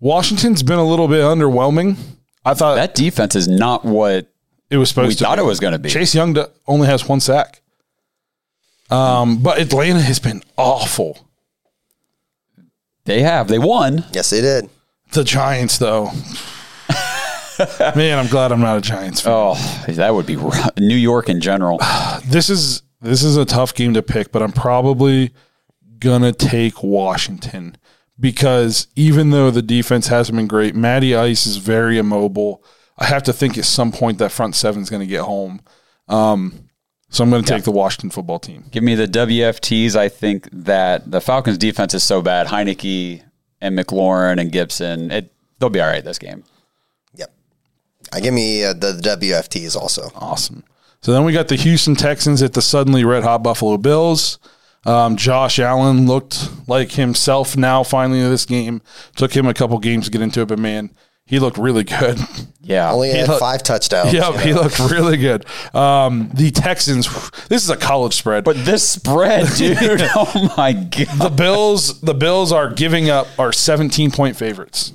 Washington's 0.01 0.63
been 0.63 0.79
a 0.79 0.85
little 0.87 1.09
bit 1.09 1.21
underwhelming. 1.21 1.99
I 2.47 2.55
thought 2.55 2.77
That 2.77 2.95
defense 2.95 3.37
is 3.37 3.47
not 3.47 3.85
what 3.85 4.32
it 4.73 4.79
was 4.79 4.89
supposed 4.89 5.09
we 5.11 5.15
to. 5.17 5.25
thought 5.25 5.37
be. 5.37 5.43
it 5.43 5.47
was 5.47 5.61
going 5.61 5.73
to 5.73 5.79
be. 5.79 5.91
Chase 5.91 6.15
Young 6.15 6.33
do- 6.33 6.47
only 6.67 6.87
has 6.87 7.07
one 7.09 7.21
sack. 7.21 7.61
Um, 8.91 9.43
but 9.43 9.59
Atlanta 9.59 10.01
has 10.01 10.19
been 10.19 10.43
awful. 10.57 11.19
They 13.05 13.23
have. 13.23 13.49
They 13.49 13.59
won. 13.59 14.05
Yes, 14.13 14.31
they 14.31 14.41
did. 14.41 14.69
The 15.13 15.25
Giants, 15.25 15.79
though. 15.79 16.07
Man, 17.97 18.19
I'm 18.19 18.29
glad 18.29 18.53
I'm 18.53 18.61
not 18.61 18.79
a 18.79 18.81
Giants 18.81 19.21
fan. 19.21 19.33
Oh, 19.35 19.85
that 19.89 20.15
would 20.15 20.27
be 20.27 20.37
rough. 20.37 20.71
New 20.79 20.97
York 20.97 21.29
in 21.29 21.41
general. 21.41 21.79
this 22.27 22.49
is 22.51 22.83
this 23.01 23.23
is 23.23 23.37
a 23.37 23.45
tough 23.45 23.75
game 23.75 23.95
to 23.95 24.03
pick, 24.03 24.33
but 24.33 24.43
I'm 24.43 24.53
probably 24.53 25.33
gonna 25.99 26.33
take 26.33 26.83
Washington 26.83 27.77
because 28.19 28.89
even 28.97 29.31
though 29.31 29.51
the 29.51 29.63
defense 29.63 30.09
hasn't 30.09 30.37
been 30.37 30.47
great, 30.47 30.75
Matty 30.75 31.15
Ice 31.15 31.47
is 31.47 31.59
very 31.59 31.99
immobile. 31.99 32.65
I 33.03 33.07
have 33.07 33.25
to 33.25 33.33
think 33.33 33.59
at 33.59 33.65
some 33.65 33.91
point 33.91 34.19
that 34.19 34.31
front 34.31 34.55
seven 34.55 34.81
is 34.81 34.89
going 34.89 35.01
to 35.01 35.09
get 35.09 35.23
home. 35.23 35.61
Um, 36.09 36.69
so 37.09 37.25
I'm 37.25 37.31
going 37.31 37.43
to 37.43 37.53
take 37.53 37.65
the 37.65 37.73
Washington 37.73 38.11
football 38.11 38.39
team. 38.39 38.65
Give 38.71 38.85
me 38.85 38.95
the 38.95 39.09
WFTs. 39.09 39.97
I 39.97 40.09
think 40.09 40.49
that 40.53 41.11
the 41.11 41.21
Falcons 41.21 41.59
defense 41.59 41.95
is 41.95 42.05
so 42.05 42.23
bad. 42.23 42.47
Heineke 42.47 43.21
and 43.61 43.77
McLaurin 43.77 44.41
and 44.41 44.53
Gibson, 44.53 45.11
it, 45.11 45.33
they'll 45.59 45.69
be 45.69 45.81
all 45.81 45.89
right 45.89 46.05
this 46.05 46.21
game. 46.21 46.45
Yep. 47.17 47.35
I 48.13 48.21
give 48.21 48.33
me 48.33 48.63
uh, 48.63 48.73
the, 48.73 48.93
the 48.93 49.03
WFTs 49.17 49.75
also. 49.75 50.13
Awesome. 50.15 50.63
So 51.01 51.13
then 51.13 51.25
we 51.25 51.33
got 51.33 51.49
the 51.49 51.57
Houston 51.57 51.97
Texans 51.97 52.41
at 52.41 52.53
the 52.53 52.63
suddenly 52.63 53.05
red 53.05 53.25
hot 53.25 53.43
Buffalo 53.43 53.79
Bills. 53.79 54.39
Um, 54.87 55.17
Josh 55.17 55.59
Allen 55.59 56.07
looked 56.07 56.69
like 56.69 56.93
himself 56.93 57.57
now 57.57 57.83
finally 57.83 58.21
in 58.21 58.31
this 58.31 58.47
game. 58.47 58.81
Took 59.17 59.37
him 59.37 59.49
a 59.49 59.55
couple 59.55 59.77
games 59.81 60.05
to 60.05 60.13
get 60.13 60.23
into 60.23 60.41
it, 60.43 60.47
but 60.47 60.61
man, 60.61 60.93
he 61.33 61.39
looked 61.39 61.57
really 61.57 61.83
good. 61.83 62.21
Yeah. 62.61 62.93
Only 62.93 63.09
had 63.09 63.27
looked- 63.27 63.41
five 63.41 63.63
touchdowns. 63.63 64.13
Yep, 64.13 64.35
you 64.35 64.41
he 64.41 64.53
looked 64.53 64.79
really 64.79 65.17
good. 65.17 65.47
Um, 65.75 66.29
the 66.35 66.51
Texans, 66.51 67.09
this 67.49 67.65
is 67.65 67.71
a 67.71 67.77
college 67.77 68.13
spread. 68.13 68.45
but 68.45 68.55
this 68.67 68.87
spread, 68.87 69.49
dude, 69.57 70.03
oh 70.15 70.55
my 70.59 70.75
God. 70.75 71.07
the 71.19 71.33
Bills, 71.35 72.03
the 72.03 72.13
Bills 72.13 72.53
are 72.53 72.71
giving 72.71 73.09
up 73.09 73.29
are 73.39 73.51
17 73.51 74.11
point 74.11 74.37
favorites. 74.37 74.93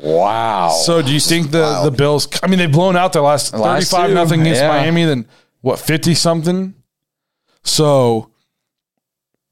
Wow. 0.00 0.70
So 0.70 1.02
do 1.02 1.12
you 1.12 1.20
think 1.20 1.50
the, 1.50 1.60
wild. 1.60 1.92
the 1.92 1.94
Bills? 1.94 2.26
I 2.42 2.46
mean, 2.46 2.58
they've 2.58 2.72
blown 2.72 2.96
out 2.96 3.12
their 3.12 3.20
last, 3.20 3.52
last 3.52 3.90
35 3.90 4.14
nothing 4.14 4.40
against 4.40 4.62
yeah. 4.62 4.68
Miami. 4.68 5.04
Then 5.04 5.26
what, 5.60 5.78
50 5.78 6.14
something? 6.14 6.74
So 7.64 8.30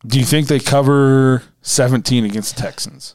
do 0.07 0.19
you 0.19 0.25
think 0.25 0.49
they 0.49 0.59
cover 0.59 1.43
17 1.61 2.25
against 2.25 2.57
the 2.57 2.63
Texans? 2.63 3.15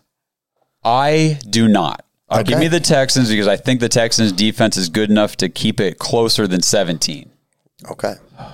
I 0.83 1.39
do 1.49 1.67
not. 1.67 2.05
I'll 2.29 2.43
give 2.43 2.59
me 2.59 2.67
the 2.67 2.79
Texans 2.79 3.29
because 3.29 3.47
I 3.47 3.57
think 3.57 3.79
the 3.79 3.89
Texans 3.89 4.31
defense 4.31 4.77
is 4.77 4.89
good 4.89 5.09
enough 5.09 5.35
to 5.37 5.49
keep 5.49 5.79
it 5.79 5.97
closer 5.99 6.47
than 6.47 6.61
17. 6.61 7.29
Okay. 7.91 8.15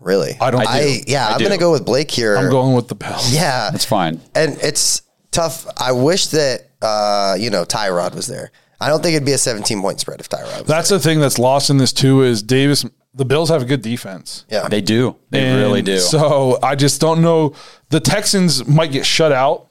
Really? 0.00 0.36
I 0.38 0.50
don't- 0.50 0.60
I 0.68 0.70
I, 0.70 0.82
do. 0.82 1.00
yeah, 1.06 1.26
I 1.28 1.32
I'm 1.32 1.38
going 1.38 1.50
to 1.52 1.56
go 1.56 1.72
with 1.72 1.86
Blake 1.86 2.10
here. 2.10 2.36
I'm 2.36 2.50
going 2.50 2.74
with 2.74 2.88
the 2.88 2.94
Bills. 2.94 3.32
Yeah. 3.34 3.70
That's 3.70 3.86
fine. 3.86 4.20
and 4.34 4.58
it's 4.60 5.00
tough. 5.30 5.66
I 5.78 5.92
wish 5.92 6.26
that 6.26 6.66
uh, 6.82 7.36
you 7.38 7.48
know 7.48 7.64
Tyrod 7.64 8.14
was 8.14 8.26
there. 8.26 8.50
I 8.82 8.88
don't 8.88 9.02
think 9.02 9.14
it'd 9.16 9.24
be 9.24 9.32
a 9.32 9.38
17 9.38 9.80
point 9.80 10.00
spread 10.00 10.20
if 10.20 10.28
Tyrod. 10.28 10.58
Was 10.58 10.66
That's 10.66 10.90
the 10.90 10.98
thing 11.00 11.20
that's 11.20 11.38
lost 11.38 11.70
in 11.70 11.78
this 11.78 11.90
too 11.94 12.22
is 12.22 12.42
Davis. 12.42 12.84
The 13.14 13.24
Bills 13.24 13.48
have 13.48 13.62
a 13.62 13.64
good 13.64 13.80
defense. 13.80 14.44
yeah. 14.50 14.68
They 14.68 14.82
do. 14.82 15.16
They 15.30 15.42
And 15.46 15.58
really 15.58 15.80
do. 15.80 15.98
So 16.00 16.58
I 16.62 16.74
just 16.74 17.00
don't 17.00 17.22
know. 17.22 17.54
The 17.88 18.00
Texans 18.00 18.66
might 18.68 18.92
get 18.92 19.06
shut 19.06 19.32
out, 19.32 19.68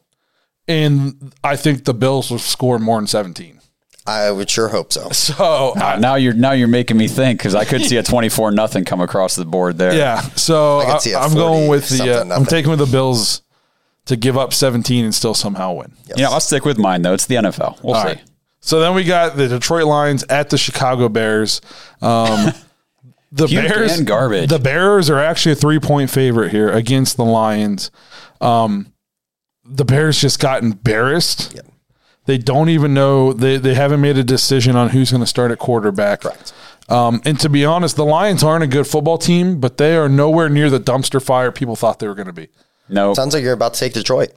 and 0.67 1.34
I 1.43 1.56
think 1.56 1.86
the 1.86 1.93
Bills 1.93 2.32
will 2.32 2.39
score 2.39 2.80
more 2.80 2.97
than 2.97 3.08
17. 3.08 3.60
I 4.06 4.32
would 4.32 4.49
sure 4.49 4.67
hope 4.69 4.91
so. 4.91 5.10
So 5.13 5.73
Uh, 5.76 5.97
now 5.99 6.15
you're 6.15 6.34
now 6.34 6.52
you're 6.52 6.67
making 6.67 6.97
me 6.97 7.08
think 7.08 7.39
because 7.39 7.56
I 7.56 7.63
could 7.65 7.82
see 7.84 7.97
a 7.97 8.04
24 8.04 8.52
nothing 8.52 8.84
come 8.86 9.02
across 9.02 9.36
the 9.36 9.45
board 9.45 9.78
there. 9.78 9.93
Yeah, 9.93 10.19
so 10.36 10.80
I 10.80 10.99
I'm 11.17 11.34
going 11.34 11.67
with 11.69 11.89
the. 11.89 12.21
Uh, 12.21 12.36
I'm 12.36 12.45
taking 12.45 12.69
with 12.69 12.80
the 12.80 12.86
Bills 12.86 13.41
to 14.06 14.15
give 14.17 14.38
up 14.38 14.52
17 14.54 15.06
and 15.06 15.15
still 15.15 15.34
somehow 15.34 15.73
win. 15.73 15.93
Yes. 16.06 16.17
You 16.17 16.23
know, 16.23 16.32
I'll 16.32 16.39
stick 16.41 16.65
with 16.65 16.78
mine 16.78 17.02
though. 17.02 17.13
It's 17.13 17.26
the 17.26 17.36
NFL. 17.36 17.82
We'll 17.84 17.95
All 17.95 18.02
see. 18.02 18.08
right. 18.10 18.21
So 18.60 18.80
then 18.80 18.93
we 18.95 19.04
got 19.04 19.36
the 19.36 19.47
Detroit 19.47 19.86
Lions 19.86 20.23
at 20.30 20.49
the 20.49 20.58
Chicago 20.58 21.10
Bears. 21.10 21.60
Um, 22.02 22.52
the 23.32 23.47
Puke 23.47 23.67
Bears 23.67 23.97
and 23.97 24.08
garbage. 24.08 24.49
The 24.49 24.60
Bears 24.60 25.10
are 25.10 25.19
actually 25.19 25.54
a 25.54 25.56
three 25.56 25.80
point 25.80 26.10
favorite 26.10 26.52
here 26.52 26.69
against 26.69 27.17
the 27.17 27.26
Lions. 27.26 27.91
Um, 28.39 28.92
the 29.65 29.86
Bears 29.86 30.19
just 30.19 30.39
got 30.39 30.62
embarrassed. 30.63 31.54
Yep. 31.56 31.65
They 32.26 32.38
don't 32.38 32.69
even 32.69 32.93
know 32.93 33.34
they, 33.34 33.58
they 33.58 33.73
haven't 33.73 33.99
made 34.02 34.17
a 34.17 34.23
decision 34.23 34.76
on 34.76 34.89
who's 34.89 35.12
going 35.12 35.21
to 35.21 35.28
start 35.28 35.52
at 35.52 35.60
quarterback. 35.60 36.21
Correct. 36.21 36.54
Um, 36.89 37.21
and 37.26 37.39
to 37.39 37.49
be 37.49 37.65
honest, 37.65 37.95
the 37.95 38.06
Lions 38.06 38.43
aren't 38.43 38.63
a 38.63 38.67
good 38.67 38.88
football 38.88 39.17
team, 39.17 39.60
but 39.60 39.78
they 39.78 39.95
are 39.95 40.08
nowhere 40.10 40.49
near 40.49 40.69
the 40.69 40.80
dumpster 40.80 41.21
fire 41.21 41.52
people 41.52 41.76
thought 41.76 41.99
they 41.99 42.08
were 42.08 42.15
going 42.15 42.28
to 42.28 42.34
be. 42.34 42.49
No, 42.89 43.13
Sounds 43.13 43.34
like 43.34 43.43
you're 43.43 43.54
about 43.54 43.73
to 43.76 43.80
take 43.80 43.93
Detroit. 43.93 44.32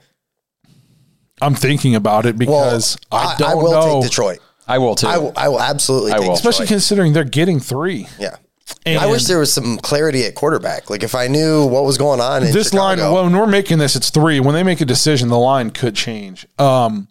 I'm 1.41 1.55
thinking 1.55 1.95
about 1.95 2.25
it 2.25 2.35
Well, 2.37 2.63
because 2.63 2.97
I, 3.11 3.17
I, 3.17 3.35
don't 3.37 3.49
I 3.51 3.55
will 3.55 3.71
know, 3.71 4.01
take 4.01 4.09
Detroit. 4.09 4.39
I 4.67 4.77
will 4.79 4.95
too. 4.95 5.07
I 5.07 5.17
will, 5.17 5.33
I 5.35 5.47
will 5.49 5.61
absolutely 5.61 6.11
I 6.13 6.17
take 6.17 6.27
will. 6.27 6.33
especially 6.35 6.65
Detroit. 6.65 6.75
considering 6.77 7.13
they're 7.13 7.23
getting 7.23 7.59
three. 7.59 8.07
yeah. 8.19 8.37
And 8.85 8.99
I 8.99 9.07
wish 9.07 9.25
there 9.25 9.39
was 9.39 9.51
some 9.51 9.77
clarity 9.77 10.25
at 10.25 10.35
quarterback. 10.35 10.89
Like 10.89 11.03
if 11.03 11.15
I 11.15 11.27
knew 11.27 11.65
what 11.65 11.83
was 11.83 11.97
going 11.97 12.19
on 12.19 12.43
in 12.43 12.51
this 12.51 12.73
line 12.73 12.97
Chicago, 12.97 13.23
when 13.23 13.35
we're 13.35 13.47
making 13.47 13.77
this, 13.77 13.95
it's 13.95 14.09
three. 14.09 14.39
When 14.39 14.53
they 14.53 14.63
make 14.63 14.81
a 14.81 14.85
decision, 14.85 15.29
the 15.29 15.37
line 15.37 15.71
could 15.71 15.95
change. 15.95 16.47
Um, 16.59 17.07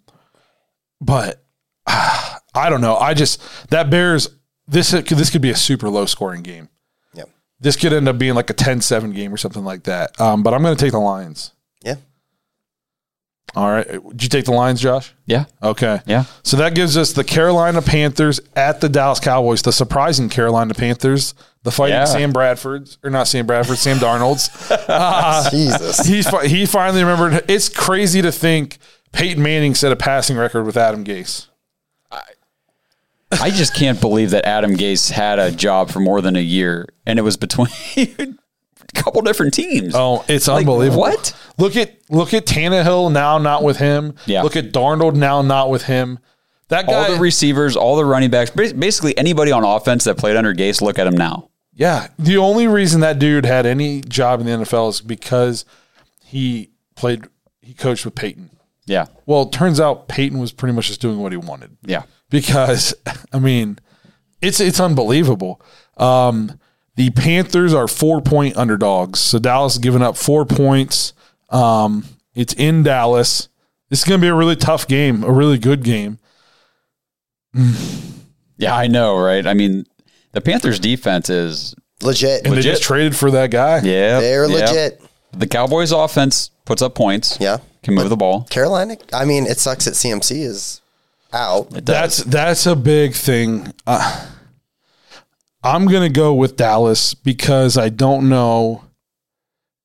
but 1.01 1.43
I 1.87 2.69
don't 2.69 2.81
know. 2.81 2.95
I 2.95 3.13
just 3.13 3.41
that 3.69 3.89
Bears 3.89 4.29
this 4.67 4.91
this 4.91 5.29
could 5.29 5.41
be 5.41 5.49
a 5.49 5.55
super 5.55 5.89
low 5.89 6.05
scoring 6.05 6.43
game. 6.43 6.69
Yeah. 7.13 7.23
This 7.59 7.75
could 7.75 7.93
end 7.93 8.07
up 8.07 8.17
being 8.17 8.35
like 8.35 8.49
a 8.49 8.53
10-7 8.53 9.15
game 9.15 9.33
or 9.33 9.37
something 9.37 9.63
like 9.63 9.83
that. 9.83 10.19
Um, 10.19 10.43
but 10.43 10.53
I'm 10.53 10.61
going 10.61 10.75
to 10.75 10.83
take 10.83 10.91
the 10.91 10.99
Lions. 10.99 11.53
Yeah. 11.81 11.95
All 13.55 13.69
right. 13.71 13.87
Did 13.87 14.23
you 14.23 14.29
take 14.29 14.45
the 14.45 14.51
Lions, 14.51 14.79
Josh? 14.81 15.13
Yeah. 15.25 15.45
Okay. 15.63 16.01
Yeah. 16.05 16.25
So 16.43 16.57
that 16.57 16.75
gives 16.75 16.95
us 16.97 17.13
the 17.13 17.23
Carolina 17.23 17.81
Panthers 17.81 18.39
at 18.55 18.81
the 18.81 18.89
Dallas 18.89 19.19
Cowboys, 19.19 19.61
the 19.63 19.71
surprising 19.71 20.29
Carolina 20.29 20.73
Panthers, 20.75 21.33
the 21.63 21.71
fighting 21.71 21.95
Yeah. 21.95 22.05
Sam 22.05 22.31
Bradford's, 22.33 22.97
or 23.03 23.09
not 23.09 23.27
Sam 23.27 23.47
Bradford, 23.47 23.77
Sam 23.77 23.97
Darnold's. 23.97 24.49
Uh, 24.89 25.49
Jesus. 25.49 26.05
He's 26.05 26.29
fi- 26.29 26.47
he 26.47 26.65
finally 26.65 27.03
remembered. 27.03 27.43
It's 27.49 27.67
crazy 27.69 28.21
to 28.21 28.31
think 28.31 28.77
Peyton 29.11 29.41
Manning 29.41 29.73
set 29.75 29.91
a 29.91 29.95
passing 29.95 30.37
record 30.37 30.63
with 30.65 30.77
Adam 30.77 31.03
Gase. 31.03 31.47
I 32.11 32.21
I 33.31 33.49
just 33.49 33.73
can't 33.73 33.99
believe 33.99 34.29
that 34.31 34.45
Adam 34.45 34.75
Gase 34.75 35.09
had 35.11 35.39
a 35.39 35.51
job 35.51 35.89
for 35.89 35.99
more 35.99 36.21
than 36.21 36.35
a 36.35 36.41
year 36.41 36.87
and 37.05 37.17
it 37.19 37.23
was 37.23 37.37
between 37.37 37.67
a 37.97 38.27
couple 38.95 39.21
different 39.21 39.53
teams. 39.53 39.93
Oh, 39.95 40.23
it's 40.27 40.47
Like, 40.47 40.59
unbelievable. 40.59 41.01
what? 41.01 41.35
Look 41.57 41.75
at 41.75 41.95
look 42.09 42.33
at 42.33 42.45
Tannehill 42.45 43.11
now, 43.11 43.37
not 43.37 43.63
with 43.63 43.77
him. 43.77 44.15
Yeah. 44.25 44.43
Look 44.43 44.55
at 44.55 44.71
Darnold 44.71 45.15
now, 45.15 45.41
not 45.41 45.69
with 45.69 45.83
him. 45.83 46.19
That 46.69 46.85
guy. 46.87 46.93
all 46.93 47.13
the 47.15 47.19
receivers, 47.19 47.75
all 47.77 47.95
the 47.95 48.03
running 48.05 48.29
backs, 48.29 48.49
basically 48.51 49.17
anybody 49.17 49.51
on 49.53 49.63
offense 49.63 50.03
that 50.03 50.17
played 50.17 50.35
under 50.35 50.53
Gase, 50.53 50.81
look 50.81 50.99
at 50.99 51.07
him 51.07 51.15
now. 51.15 51.49
Yeah. 51.73 52.07
The 52.19 52.37
only 52.37 52.67
reason 52.67 52.99
that 53.01 53.19
dude 53.19 53.45
had 53.45 53.65
any 53.65 54.01
job 54.01 54.41
in 54.41 54.45
the 54.47 54.51
NFL 54.51 54.89
is 54.89 54.99
because 55.01 55.63
he 56.25 56.71
played, 56.95 57.25
he 57.61 57.73
coached 57.73 58.03
with 58.03 58.15
Peyton. 58.15 58.49
Yeah. 58.85 59.05
Well, 59.25 59.43
it 59.43 59.51
turns 59.53 59.79
out 59.79 60.07
Peyton 60.09 60.39
was 60.39 60.51
pretty 60.51 60.73
much 60.73 60.87
just 60.87 60.99
doing 61.01 61.19
what 61.19 61.31
he 61.31 61.37
wanted 61.37 61.77
Yeah. 61.85 62.03
because, 62.29 62.93
I 63.33 63.39
mean, 63.39 63.79
it's 64.41 64.59
it's 64.59 64.79
unbelievable. 64.79 65.61
Um, 65.97 66.59
the 66.97 67.09
Panthers 67.11 67.73
are 67.73 67.87
four 67.87 68.19
point 68.21 68.57
underdogs. 68.57 69.19
So 69.21 69.39
Dallas 69.39 69.73
is 69.73 69.79
giving 69.79 70.01
up 70.01 70.17
four 70.17 70.45
points. 70.45 71.13
Um, 71.49 72.03
it's 72.35 72.53
in 72.53 72.83
Dallas. 72.83 73.47
This 73.89 73.99
is 73.99 74.05
going 74.05 74.19
to 74.19 74.25
be 74.25 74.27
a 74.29 74.35
really 74.35 74.57
tough 74.57 74.85
game, 74.87 75.23
a 75.23 75.31
really 75.31 75.57
good 75.57 75.83
game. 75.83 76.19
Yeah, 78.59 78.75
I 78.75 78.87
know, 78.87 79.15
right? 79.19 79.45
I 79.45 79.53
mean, 79.53 79.85
the 80.31 80.41
Panthers 80.41 80.79
defense 80.79 81.29
is 81.29 81.75
Legit. 82.01 82.37
And 82.43 82.53
they 82.53 82.57
Legit. 82.57 82.71
just 82.71 82.81
traded 82.81 83.15
for 83.15 83.29
that 83.29 83.51
guy. 83.51 83.75
yeah, 83.81 84.19
They're 84.19 84.49
yeah. 84.49 84.65
legit. 84.65 85.01
The 85.33 85.45
Cowboys 85.45 85.91
offense 85.91 86.49
puts 86.65 86.81
up 86.81 86.95
points. 86.95 87.37
Yeah. 87.39 87.57
Can 87.83 87.93
move 87.93 88.09
the 88.09 88.17
ball. 88.17 88.45
Carolina, 88.49 88.97
I 89.13 89.25
mean, 89.25 89.45
it 89.45 89.59
sucks 89.59 89.85
that 89.85 89.93
CMC 89.93 90.43
is 90.43 90.81
out. 91.31 91.67
It 91.75 91.85
does. 91.85 91.85
That's 91.85 92.23
that's 92.23 92.65
a 92.65 92.75
big 92.75 93.13
thing. 93.13 93.71
Uh, 93.85 94.25
I'm 95.67 95.85
gonna 95.85 96.09
go 96.09 96.33
with 96.33 96.55
Dallas 96.55 97.13
because 97.13 97.77
I 97.77 97.89
don't 97.89 98.29
know 98.29 98.85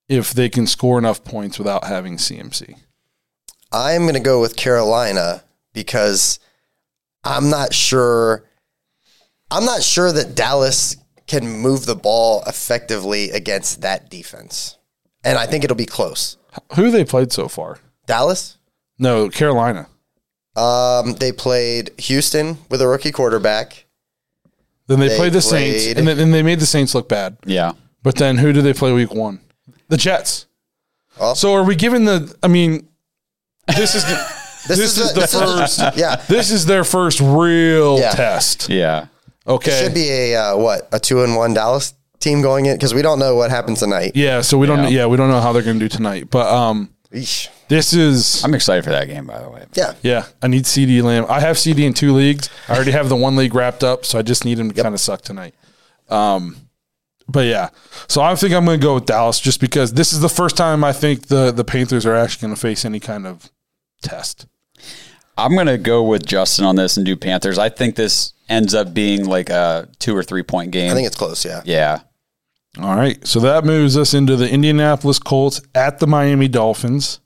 if 0.08 0.32
they 0.32 0.48
can 0.48 0.66
score 0.66 0.98
enough 0.98 1.24
points 1.24 1.58
without 1.58 1.84
having 1.84 2.18
CMC. 2.18 2.76
I'm 3.72 4.02
going 4.02 4.14
to 4.14 4.20
go 4.20 4.40
with 4.40 4.56
Carolina 4.56 5.42
because 5.72 6.38
I'm 7.24 7.48
not 7.48 7.72
sure. 7.72 8.44
I'm 9.50 9.64
not 9.64 9.82
sure 9.82 10.12
that 10.12 10.34
Dallas 10.34 10.96
can 11.26 11.48
move 11.48 11.86
the 11.86 11.96
ball 11.96 12.42
effectively 12.46 13.30
against 13.30 13.80
that 13.80 14.10
defense, 14.10 14.76
and 15.24 15.38
I 15.38 15.46
think 15.46 15.64
it'll 15.64 15.76
be 15.76 15.86
close. 15.86 16.36
Who 16.76 16.90
they 16.90 17.04
played 17.04 17.32
so 17.32 17.48
far? 17.48 17.78
Dallas. 18.06 18.58
No, 18.98 19.30
Carolina. 19.30 19.88
Um, 20.54 21.14
they 21.14 21.32
played 21.32 21.90
Houston 21.98 22.58
with 22.68 22.82
a 22.82 22.88
rookie 22.88 23.12
quarterback. 23.12 23.81
Then 24.88 25.00
they, 25.00 25.08
They 25.08 25.16
played 25.16 25.32
the 25.32 25.40
Saints, 25.42 25.84
played- 25.84 25.98
and 25.98 26.08
then 26.08 26.18
and 26.18 26.34
they 26.34 26.42
made 26.42 26.60
the 26.60 26.66
Saints 26.66 26.94
look 26.94 27.08
bad. 27.08 27.36
yeah. 27.44 27.72
But 28.02 28.16
then 28.16 28.36
who 28.38 28.52
do 28.52 28.62
they 28.62 28.72
play 28.72 28.92
week 28.92 29.14
one? 29.14 29.40
The 29.88 29.96
Jets. 29.96 30.46
Oh. 31.20 31.34
So 31.34 31.54
are 31.54 31.62
we 31.62 31.76
giving 31.76 32.04
the? 32.04 32.34
I 32.42 32.48
mean, 32.48 32.88
this 33.68 33.94
is 33.94 34.04
the, 34.10 34.14
This, 34.68 34.78
This 34.78 34.98
is 34.98 35.14
the 35.14 35.20
this 35.20 35.32
first- 35.34 35.78
yeah, 35.96 36.16
this 36.28 36.50
is 36.50 36.66
their 36.66 36.82
first 36.84 37.20
real 37.20 37.98
Yeah. 38.00 38.10
test. 38.12 38.68
Yeah. 38.68 39.06
Okay. 39.46 39.82
should 39.82 39.94
be 39.94 40.08
a 40.10 40.36
uh, 40.36 40.56
what 40.56 40.88
a 40.92 40.98
two 41.00 41.22
and 41.24 41.34
one 41.36 41.52
Dallas 41.54 41.94
team 42.20 42.42
going 42.42 42.66
in 42.66 42.74
because 42.76 42.94
we 42.94 43.02
don't 43.02 43.18
know 43.18 43.34
what 43.34 43.50
happens 43.50 43.80
tonight. 43.80 44.12
Yeah, 44.14 44.40
so 44.40 44.56
we 44.58 44.66
don't. 44.68 44.84
Yeah. 44.84 44.88
Yeah, 45.00 45.06
we 45.06 45.16
don't 45.16 45.28
know 45.30 45.40
how 45.40 45.52
they're 45.52 45.62
going 45.64 45.78
to 45.80 45.84
do 45.84 45.88
tonight. 45.88 46.30
But 46.30 46.46
um, 46.46 46.91
Eesh. 47.12 47.48
this 47.68 47.92
is 47.92 48.42
I'm 48.44 48.54
excited 48.54 48.84
for 48.84 48.90
that 48.90 49.06
game, 49.06 49.26
by 49.26 49.40
the 49.40 49.50
way. 49.50 49.64
Yeah, 49.74 49.94
Yeah, 50.02 50.26
I 50.42 50.48
need 50.48 50.64
CeeDee 50.64 51.02
Lamb. 51.02 51.26
I 51.28 51.40
have 51.40 51.56
CeeDee 51.56 51.84
in 51.84 51.94
two 51.94 52.12
leagues. 52.12 52.48
I 52.68 52.74
already 52.74 52.92
have 52.92 53.08
the 53.08 53.16
one 53.16 53.36
league 53.36 53.54
wrapped 53.54 53.84
up, 53.84 54.04
so 54.04 54.18
I 54.18 54.22
just 54.22 54.44
need 54.44 54.58
him 54.58 54.70
to 54.70 54.82
kind 54.82 54.94
of 54.94 55.00
suck 55.00 55.22
tonight. 55.22 55.54
Um, 56.08 56.56
but 57.28 57.46
yeah, 57.46 57.70
so 58.08 58.20
I 58.20 58.34
think 58.34 58.52
I'm 58.54 58.64
going 58.64 58.78
to 58.80 58.84
go 58.84 58.94
with 58.94 59.06
Dallas 59.06 59.40
just 59.40 59.60
because 59.60 59.92
this 59.92 60.12
is 60.12 60.20
the 60.20 60.28
first 60.28 60.56
time 60.56 60.84
I 60.84 60.92
think 60.92 61.28
the 61.28 61.50
the 61.50 61.64
Panthers 61.64 62.04
are 62.06 62.14
actually 62.14 62.42
going 62.42 62.54
to 62.54 62.60
face 62.60 62.84
any 62.84 63.00
kind 63.00 63.26
of 63.26 63.50
test. 64.02 64.46
I'm 65.36 65.54
going 65.54 65.66
to 65.66 65.78
go 65.78 66.02
with 66.02 66.26
Justin 66.26 66.64
on 66.64 66.76
this 66.76 66.96
and 66.96 67.06
do 67.06 67.16
Panthers. 67.16 67.58
I 67.58 67.70
think 67.70 67.94
this 67.94 68.34
ends 68.48 68.74
up 68.74 68.92
being 68.92 69.24
like 69.24 69.48
a 69.48 69.88
two 69.98 70.16
or 70.16 70.22
three 70.22 70.42
point 70.42 70.72
game. 70.72 70.90
I 70.90 70.94
think 70.94 71.06
it's 71.06 71.16
close. 71.16 71.44
Yeah, 71.44 71.62
yeah. 71.64 72.00
All 72.80 72.96
right, 72.96 73.24
so 73.26 73.38
that 73.40 73.64
moves 73.64 73.98
us 73.98 74.14
into 74.14 74.34
the 74.34 74.48
Indianapolis 74.50 75.18
Colts 75.18 75.60
at 75.74 75.98
the 75.98 76.06
Miami 76.06 76.48
Dolphins. 76.48 77.20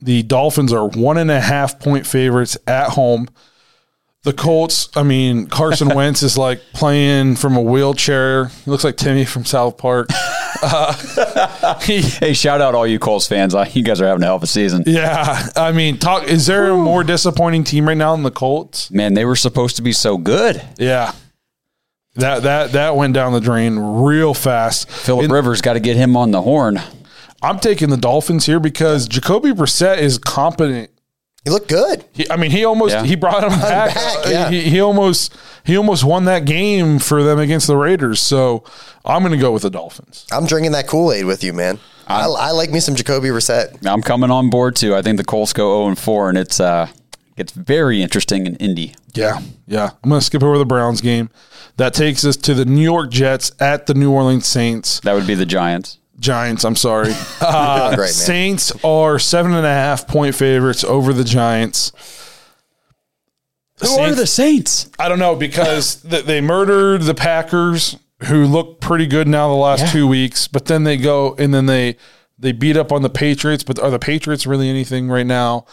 The 0.00 0.22
Dolphins 0.22 0.72
are 0.72 0.86
one 0.88 1.18
and 1.18 1.30
a 1.30 1.40
half 1.40 1.80
point 1.80 2.06
favorites 2.06 2.56
at 2.66 2.90
home. 2.90 3.28
The 4.22 4.32
Colts, 4.32 4.88
I 4.96 5.02
mean, 5.02 5.48
Carson 5.48 5.88
Wentz 5.94 6.22
is 6.22 6.38
like 6.38 6.60
playing 6.72 7.34
from 7.36 7.56
a 7.56 7.60
wheelchair. 7.62 8.46
He 8.46 8.70
looks 8.70 8.84
like 8.84 8.96
Timmy 8.96 9.24
from 9.24 9.44
South 9.44 9.76
Park. 9.76 10.08
Uh, 10.66 11.78
he, 11.82 12.00
Hey, 12.00 12.32
shout 12.32 12.62
out 12.62 12.74
all 12.74 12.86
you 12.86 12.98
Colts 12.98 13.26
fans. 13.26 13.54
You 13.74 13.82
guys 13.82 14.00
are 14.00 14.06
having 14.06 14.22
a 14.22 14.26
hell 14.26 14.36
of 14.36 14.42
a 14.42 14.46
season. 14.46 14.84
yeah, 14.86 15.48
I 15.56 15.72
mean, 15.72 15.98
talk. 15.98 16.26
Is 16.26 16.46
there 16.46 16.70
a 16.70 16.76
more 16.76 17.04
disappointing 17.04 17.64
team 17.64 17.86
right 17.86 17.96
now 17.96 18.12
than 18.14 18.22
the 18.22 18.30
Colts? 18.30 18.90
Man, 18.90 19.12
they 19.12 19.26
were 19.26 19.36
supposed 19.36 19.76
to 19.76 19.82
be 19.82 19.92
so 19.92 20.16
good. 20.16 20.62
Yeah, 20.78 21.12
that 22.14 22.42
that 22.44 22.72
that 22.72 22.96
went 22.96 23.14
down 23.14 23.32
the 23.32 23.40
drain 23.40 23.78
real 23.78 24.34
fast. 24.34 24.90
Philip 24.90 25.30
Rivers 25.30 25.60
got 25.60 25.74
to 25.74 25.80
get 25.80 25.96
him 25.96 26.16
on 26.16 26.30
the 26.30 26.42
horn. 26.42 26.80
I'm 27.42 27.58
taking 27.58 27.90
the 27.90 27.96
Dolphins 27.96 28.46
here 28.46 28.60
because 28.60 29.06
Jacoby 29.06 29.50
Brissett 29.50 29.98
is 29.98 30.18
competent 30.18 30.90
he 31.44 31.50
looked 31.50 31.68
good. 31.68 32.04
He, 32.12 32.28
I 32.30 32.36
mean, 32.36 32.50
he 32.50 32.64
almost 32.64 32.94
Yeah. 32.94 33.04
he 33.04 33.16
brought 33.16 33.44
him 33.44 33.50
back. 33.60 33.94
back, 33.94 34.26
yeah. 34.26 34.50
he, 34.50 34.62
he 34.62 34.80
almost 34.80 35.36
he 35.62 35.76
almost 35.76 36.02
won 36.02 36.24
that 36.24 36.46
game 36.46 36.98
for 36.98 37.22
them 37.22 37.38
against 37.38 37.66
the 37.66 37.76
Raiders. 37.76 38.20
So 38.20 38.64
I'm 39.04 39.22
going 39.22 39.32
to 39.32 39.38
go 39.38 39.52
with 39.52 39.62
the 39.62 39.70
Dolphins. 39.70 40.26
I'm 40.32 40.46
drinking 40.46 40.72
that 40.72 40.86
Kool 40.86 41.12
Aid 41.12 41.26
with 41.26 41.44
you, 41.44 41.52
man. 41.52 41.80
I, 42.06 42.26
I 42.26 42.50
like 42.50 42.70
me 42.70 42.80
some 42.80 42.94
Jacoby 42.94 43.28
Brissett. 43.28 43.86
I'm 43.86 44.02
coming 44.02 44.30
on 44.30 44.50
board 44.50 44.76
too. 44.76 44.94
I 44.94 45.02
think 45.02 45.16
the 45.18 45.24
Colts 45.24 45.52
go 45.54 45.80
0 45.80 45.88
and 45.88 45.98
4, 45.98 46.28
and 46.30 46.38
it's 46.38 46.60
uh, 46.60 46.86
it's 47.36 47.52
very 47.52 48.02
interesting 48.02 48.46
in 48.46 48.56
Indy. 48.56 48.94
Yeah, 49.14 49.40
yeah. 49.66 49.90
I'm 50.02 50.10
going 50.10 50.20
to 50.20 50.24
skip 50.24 50.42
over 50.42 50.58
the 50.58 50.64
Browns 50.64 51.00
game. 51.00 51.30
That 51.76 51.94
takes 51.94 52.24
us 52.24 52.36
to 52.38 52.54
the 52.54 52.64
New 52.64 52.82
York 52.82 53.10
Jets 53.10 53.50
at 53.60 53.86
the 53.86 53.94
New 53.94 54.12
Orleans 54.12 54.46
Saints. 54.46 55.00
That 55.00 55.14
would 55.14 55.26
be 55.26 55.34
the 55.34 55.46
Giants. 55.46 55.98
Giants. 56.20 56.64
I'm 56.64 56.76
sorry. 56.76 57.12
Uh, 57.40 57.94
Great. 57.94 58.10
Saints 58.10 58.72
are 58.84 59.18
seven 59.18 59.52
and 59.52 59.66
a 59.66 59.70
half 59.70 60.06
point 60.08 60.34
favorites 60.34 60.82
over 60.84 61.12
the 61.12 61.24
Giants. 61.24 61.92
Who 63.80 63.86
Saints- 63.86 64.12
are 64.12 64.14
the 64.14 64.26
Saints? 64.26 64.90
I 64.98 65.08
don't 65.08 65.18
know 65.18 65.34
because 65.36 65.96
th- 66.08 66.24
they 66.24 66.40
murdered 66.40 67.02
the 67.02 67.14
Packers, 67.14 67.96
who 68.28 68.46
look 68.46 68.80
pretty 68.80 69.06
good 69.06 69.28
now 69.28 69.48
the 69.48 69.54
last 69.54 69.92
two 69.92 70.06
weeks. 70.06 70.48
But 70.48 70.66
then 70.66 70.84
they 70.84 70.96
go 70.96 71.34
and 71.38 71.52
then 71.52 71.66
they 71.66 71.96
they 72.38 72.52
beat 72.52 72.76
up 72.76 72.92
on 72.92 73.02
the 73.02 73.10
Patriots. 73.10 73.62
But 73.64 73.78
are 73.78 73.90
the 73.90 73.98
Patriots 73.98 74.46
really 74.46 74.68
anything 74.70 75.08
right 75.08 75.26
now? 75.26 75.66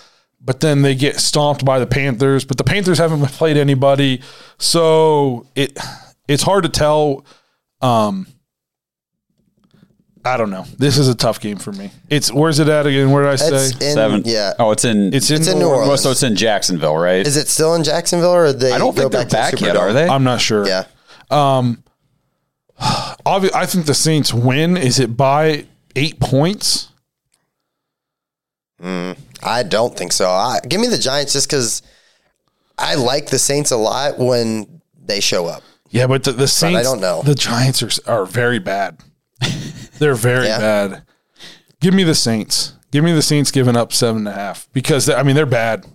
But 0.43 0.59
then 0.59 0.81
they 0.81 0.95
get 0.95 1.19
stomped 1.19 1.63
by 1.63 1.79
the 1.79 1.85
Panthers. 1.85 2.45
But 2.45 2.57
the 2.57 2.63
Panthers 2.63 2.97
haven't 2.97 3.23
played 3.27 3.57
anybody, 3.57 4.21
so 4.57 5.45
it 5.55 5.77
it's 6.27 6.43
hard 6.43 6.63
to 6.63 6.69
tell. 6.69 7.25
Um, 7.81 8.27
I 10.23 10.37
don't 10.37 10.51
know. 10.51 10.65
This 10.77 10.97
is 10.97 11.07
a 11.07 11.15
tough 11.15 11.39
game 11.39 11.57
for 11.57 11.71
me. 11.71 11.91
It's 12.09 12.31
where's 12.31 12.59
it 12.59 12.67
at 12.67 12.85
again? 12.85 13.11
Where 13.11 13.23
did 13.23 13.31
I 13.31 13.35
say? 13.37 13.65
In, 13.87 13.93
Seven. 13.95 14.23
Yeah. 14.25 14.53
Oh, 14.59 14.71
it's 14.71 14.85
in. 14.85 15.13
it's 15.13 15.29
in, 15.31 15.37
it's 15.37 15.47
in 15.47 15.55
New 15.57 15.65
New 15.65 15.69
Orleans. 15.69 15.87
well, 15.87 15.97
so 15.97 16.11
it's 16.11 16.23
in 16.23 16.35
Jacksonville, 16.35 16.95
right? 16.97 17.25
Is 17.25 17.37
it 17.37 17.47
still 17.47 17.73
in 17.75 17.83
Jacksonville 17.83 18.31
or 18.31 18.45
are 18.45 18.53
they 18.53 18.71
I 18.71 18.77
don't 18.77 18.95
go 18.95 19.01
think 19.01 19.11
they're 19.13 19.23
back, 19.23 19.31
back 19.31 19.51
to 19.51 19.57
the 19.57 19.65
yet, 19.65 19.77
are 19.77 19.93
they? 19.93 20.07
I'm 20.07 20.23
not 20.23 20.39
sure. 20.41 20.67
Yeah. 20.67 20.85
Obvi- 22.81 23.53
I 23.53 23.65
think 23.65 23.85
the 23.85 23.93
Saints 23.93 24.33
win. 24.33 24.77
Is 24.77 24.99
it 24.99 25.15
by 25.17 25.65
eight 25.95 26.19
points? 26.19 26.90
Mm, 28.81 29.17
I 29.43 29.63
don't 29.63 29.95
think 29.95 30.11
so. 30.11 30.29
I, 30.29 30.59
give 30.67 30.81
me 30.81 30.87
the 30.87 30.97
Giants 30.97 31.33
just 31.33 31.47
because 31.47 31.81
I 32.77 32.95
like 32.95 33.27
the 33.27 33.39
Saints 33.39 33.71
a 33.71 33.77
lot 33.77 34.17
when 34.17 34.81
they 35.03 35.19
show 35.19 35.45
up. 35.45 35.63
Yeah, 35.89 36.07
but 36.07 36.23
the, 36.23 36.31
the 36.31 36.47
Saints. 36.47 36.79
I 36.79 36.83
don't 36.83 37.01
know. 37.01 37.21
The 37.21 37.35
Giants 37.35 37.83
are 37.83 38.11
are 38.11 38.25
very 38.25 38.59
bad. 38.59 38.97
They're 39.99 40.15
very 40.15 40.47
Yeah. 40.47 40.59
bad. 40.59 41.03
Give 41.79 41.93
me 41.93 42.03
the 42.03 42.15
Saints. 42.15 42.73
Give 42.91 43.03
me 43.03 43.11
the 43.13 43.21
Saints 43.21 43.51
giving 43.51 43.75
up 43.75 43.93
seven 43.93 44.19
and 44.19 44.27
a 44.27 44.33
half 44.33 44.67
because 44.73 45.09
I 45.09 45.23
mean 45.23 45.35
they're 45.35 45.45
bad. 45.45 45.85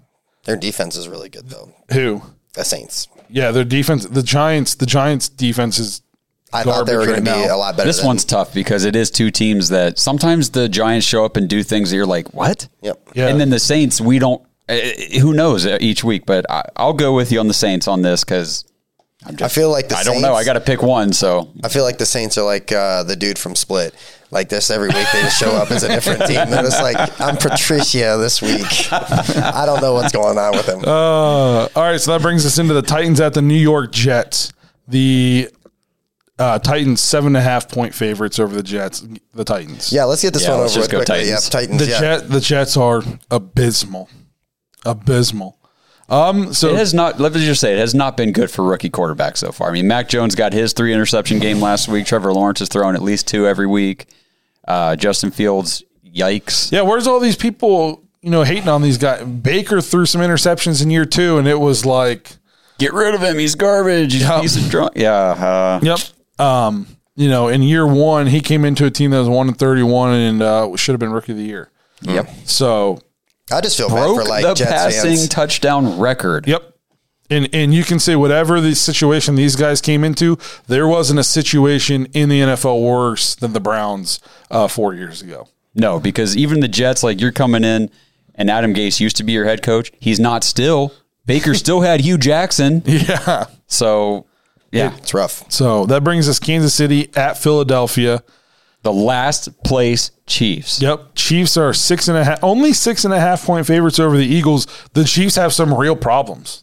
Their 0.45 0.57
defense 0.57 0.97
is 0.97 1.09
really 1.09 1.29
good 1.29 1.49
though. 1.49 1.73
Who? 1.93 2.23
The 2.55 2.65
Saints. 2.65 3.09
Yeah, 3.29 3.51
their 3.51 3.65
defense. 3.65 4.07
The 4.07 4.23
Giants. 4.23 4.75
The 4.77 4.87
Giants' 4.87 5.29
defense 5.29 5.79
is. 5.79 6.03
I 6.53 6.63
thought 6.63 6.87
they 6.87 6.97
were 6.97 7.05
going 7.05 7.25
right 7.25 7.33
to 7.33 7.41
be 7.41 7.47
now. 7.47 7.57
a 7.57 7.59
lot 7.59 7.77
better. 7.77 7.89
This 7.89 7.99
than, 7.99 8.07
one's 8.07 8.25
tough 8.25 8.55
because 8.55 8.85
it 8.85 8.95
is 8.97 9.11
two 9.11 9.31
teams 9.31 9.69
that 9.71 9.99
sometimes 9.99 10.51
the 10.51 10.69
Giants 10.69 11.07
show 11.07 11.25
up 11.25 11.37
and 11.37 11.49
do 11.49 11.63
things 11.63 11.91
that 11.91 11.97
you're 11.97 12.07
like, 12.07 12.33
what? 12.33 12.69
Yep. 12.83 13.09
Yeah. 13.15 13.29
And 13.29 13.41
then 13.41 13.51
the 13.51 13.59
Saints, 13.59 14.01
we 14.01 14.19
don't. 14.19 14.43
Uh, 14.69 14.79
who 15.21 15.33
knows 15.33 15.67
uh, 15.67 15.79
each 15.81 16.03
week? 16.03 16.25
But 16.27 16.51
I, 16.51 16.65
I'll 16.77 16.93
go 16.93 17.15
with 17.15 17.31
you 17.31 17.41
on 17.41 17.49
the 17.49 17.55
Saints 17.55 17.87
on 17.89 18.03
this 18.03 18.25
because 18.25 18.65
I 19.25 19.49
feel 19.49 19.71
like 19.71 19.89
the 19.89 19.97
I 19.97 20.03
Saints, 20.03 20.21
don't 20.21 20.23
know. 20.23 20.35
I 20.35 20.45
got 20.45 20.55
to 20.55 20.61
pick 20.61 20.83
one. 20.83 21.13
So 21.13 21.53
I 21.65 21.69
feel 21.69 21.85
like 21.85 21.99
the 21.99 22.07
Saints 22.07 22.39
are 22.39 22.45
like 22.45 22.73
uh, 22.73 23.03
the 23.03 23.17
dude 23.17 23.39
from 23.39 23.55
Split. 23.55 23.95
Like 24.33 24.49
this 24.49 24.71
every 24.71 24.89
week, 24.89 25.07
they 25.13 25.23
just 25.23 25.39
show 25.39 25.53
up 25.53 25.71
as 25.71 25.85
a 25.85 25.89
different 25.89 26.27
team. 26.27 26.51
They're 26.51 26.63
just 26.63 26.83
like, 26.83 26.97
I'm 27.21 27.37
Patricia 27.37 28.17
this 28.19 28.43
week. 28.43 28.93
I 28.93 29.63
don't 29.65 29.81
know 29.81 29.95
what's 29.95 30.11
going 30.11 30.37
on 30.37 30.51
with 30.51 30.69
him. 30.69 30.81
Uh, 30.85 31.67
all 31.67 31.71
right, 31.77 32.01
so 32.01 32.11
that 32.13 32.23
brings 32.23 32.45
us 32.45 32.59
into 32.59 32.75
the 32.75 32.83
Titans 32.83 33.21
at 33.21 33.35
the 33.35 33.43
New 33.43 33.55
York 33.55 33.93
Jets. 33.93 34.53
The 34.89 35.49
uh, 36.39 36.59
Titans 36.59 37.01
seven 37.01 37.29
and 37.29 37.37
a 37.39 37.41
half 37.41 37.69
point 37.69 37.95
favorites 37.95 38.39
over 38.39 38.55
the 38.55 38.63
Jets. 38.63 39.05
The 39.35 39.45
Titans. 39.45 39.93
yeah, 39.93 40.05
let's 40.05 40.23
get 40.23 40.33
this 40.35 40.43
Yeah, 40.45 40.51
one 40.53 40.61
let's 40.61 40.73
over 40.77 40.81
just 40.87 40.93
with 40.93 41.07
go 41.09 41.13
quickly. 41.15 41.31
Titans. 41.31 41.45
Yep, 41.45 41.53
Titans. 41.53 41.79
The 41.81 41.91
yeah. 41.91 42.01
Jet. 42.01 42.29
The 42.29 42.41
Jets 42.41 42.77
are 42.77 43.03
abysmal. 43.31 44.09
Abysmal. 44.85 45.59
Um. 46.09 46.53
So 46.55 46.69
it 46.71 46.77
has 46.77 46.95
not. 46.95 47.19
Let 47.19 47.33
me 47.35 47.45
just 47.45 47.61
say, 47.61 47.73
it 47.75 47.79
has 47.79 47.95
not 47.95 48.17
been 48.17 48.31
good 48.33 48.51
for 48.51 48.63
rookie 48.65 48.91
quarterbacks 48.91 49.39
so 49.39 49.51
far. 49.51 49.71
I 49.71 49.73
mean, 49.73 49.89
Mac 49.89 50.09
Jones 50.09 50.35
got 50.37 50.53
his 50.53 50.73
three 50.73 50.93
interception 50.93 51.41
game 51.41 51.61
last 51.61 51.89
week. 51.89 52.07
Trevor 52.07 52.33
Lawrence 52.33 52.61
is 52.61 52.69
throwing 52.69 52.95
at 52.95 53.03
least 53.03 53.27
two 53.27 53.47
every 53.49 53.67
week. 53.67 54.07
Uh, 54.69 54.95
Justin 54.95 55.33
Fields, 55.33 55.83
yikes. 56.05 56.71
yeah, 56.71 56.83
where's 56.83 57.07
all 57.09 57.19
these 57.19 57.35
people? 57.37 58.05
You 58.23 58.31
know, 58.31 58.43
hating 58.45 58.69
on 58.69 58.83
these 58.83 58.99
guys. 58.99 59.25
Baker 59.25 59.81
threw 59.81 60.07
some 60.07 60.21
interceptions 60.21 60.81
in 60.83 60.91
year 60.91 61.05
two, 61.07 61.39
and 61.39 61.47
it 61.49 61.59
was 61.59 61.85
like, 61.85 62.37
Get 62.79 62.93
rid 62.93 63.15
of 63.15 63.21
him. 63.23 63.39
He's 63.39 63.55
garbage. 63.55 64.13
He's, 64.13 64.23
Yeah. 64.23 64.41
he's 64.43 64.57
a 64.65 64.69
drunk. 64.71 64.93
Yeah. 64.97 65.13
Uh, 65.13 65.81
yep. 65.83 65.99
Um. 66.39 66.87
You 67.19 67.31
know, 67.31 67.49
in 67.49 67.63
year 67.63 67.87
one, 67.87 68.27
he 68.27 68.43
came 68.43 68.67
into 68.67 68.85
a 68.85 68.91
team 68.91 69.11
that 69.13 69.19
was 69.19 69.29
one 69.29 69.49
and 69.49 69.59
thirty-one, 69.59 70.13
and 70.13 70.43
uh, 70.43 70.77
should 70.77 70.93
have 70.93 71.01
been 71.01 71.13
rookie 71.13 71.33
of 71.33 71.39
the 71.39 71.45
year. 71.45 71.71
Yep. 72.03 72.29
So 72.45 72.99
I 73.51 73.63
just 73.63 73.79
feel 73.79 73.89
bad 73.89 73.95
Broke 73.95 74.23
for 74.23 74.29
like 74.29 74.45
the 74.45 74.53
Jets 74.55 74.71
passing 74.71 75.17
fans. 75.17 75.29
touchdown 75.29 75.99
record. 75.99 76.47
Yep. 76.47 76.75
And 77.31 77.49
and 77.55 77.73
you 77.73 77.85
can 77.85 77.99
say 77.99 78.17
whatever 78.17 78.61
the 78.61 78.75
situation 78.75 79.35
these 79.35 79.57
guys 79.57 79.81
came 79.81 80.05
into, 80.05 80.39
there 80.67 80.87
wasn't 80.87 81.19
a 81.19 81.25
situation 81.25 82.07
in 82.13 82.29
the 82.29 82.41
NFL 82.41 82.83
worse 82.83 83.35
than 83.35 83.53
the 83.55 83.61
Browns 83.61 84.21
uh, 84.51 84.69
four 84.69 84.93
years 84.95 85.23
ago. 85.23 85.49
No, 85.75 85.99
because 85.99 86.37
even 86.37 86.61
the 86.61 86.69
Jets, 86.69 87.03
like 87.03 87.21
you're 87.21 87.33
coming 87.33 87.65
in, 87.65 87.91
and 88.35 88.51
Adam 88.51 88.75
Gase 88.75 89.01
used 89.01 89.17
to 89.17 89.25
be 89.25 89.33
your 89.33 89.45
head 89.45 89.63
coach. 89.63 89.91
He's 90.01 90.21
not 90.21 90.45
still. 90.45 90.93
Baker 91.25 91.55
still 91.55 91.81
had 91.81 92.01
Hue 92.01 92.19
Jackson. 92.19 92.83
Yeah. 92.85 93.47
So, 93.67 94.27
yeah, 94.73 94.97
It's 94.97 95.15
rough. 95.15 95.51
So 95.51 95.87
that 95.87 96.05
brings 96.05 96.29
us 96.29 96.39
Kansas 96.39 96.75
City 96.75 97.11
at 97.17 97.39
Philadelphia. 97.39 98.23
the 98.83 98.93
last 98.93 99.63
place 99.65 100.11
Chiefs. 100.27 100.81
Yep. 100.81 101.15
Chiefs 101.15 101.57
are 101.57 101.73
six 101.73 102.09
and 102.09 102.17
a 102.17 102.25
half, 102.25 102.43
only 102.43 102.73
six 102.73 103.05
and 103.05 103.13
a 103.15 103.19
half 103.21 103.45
point 103.45 103.67
favorites 103.67 103.99
over 103.99 104.17
the 104.17 104.27
Eagles. 104.27 104.67
The 104.93 105.05
Chiefs 105.05 105.37
have 105.37 105.53
some 105.53 105.75
real 105.75 105.97
problems. 105.97 106.63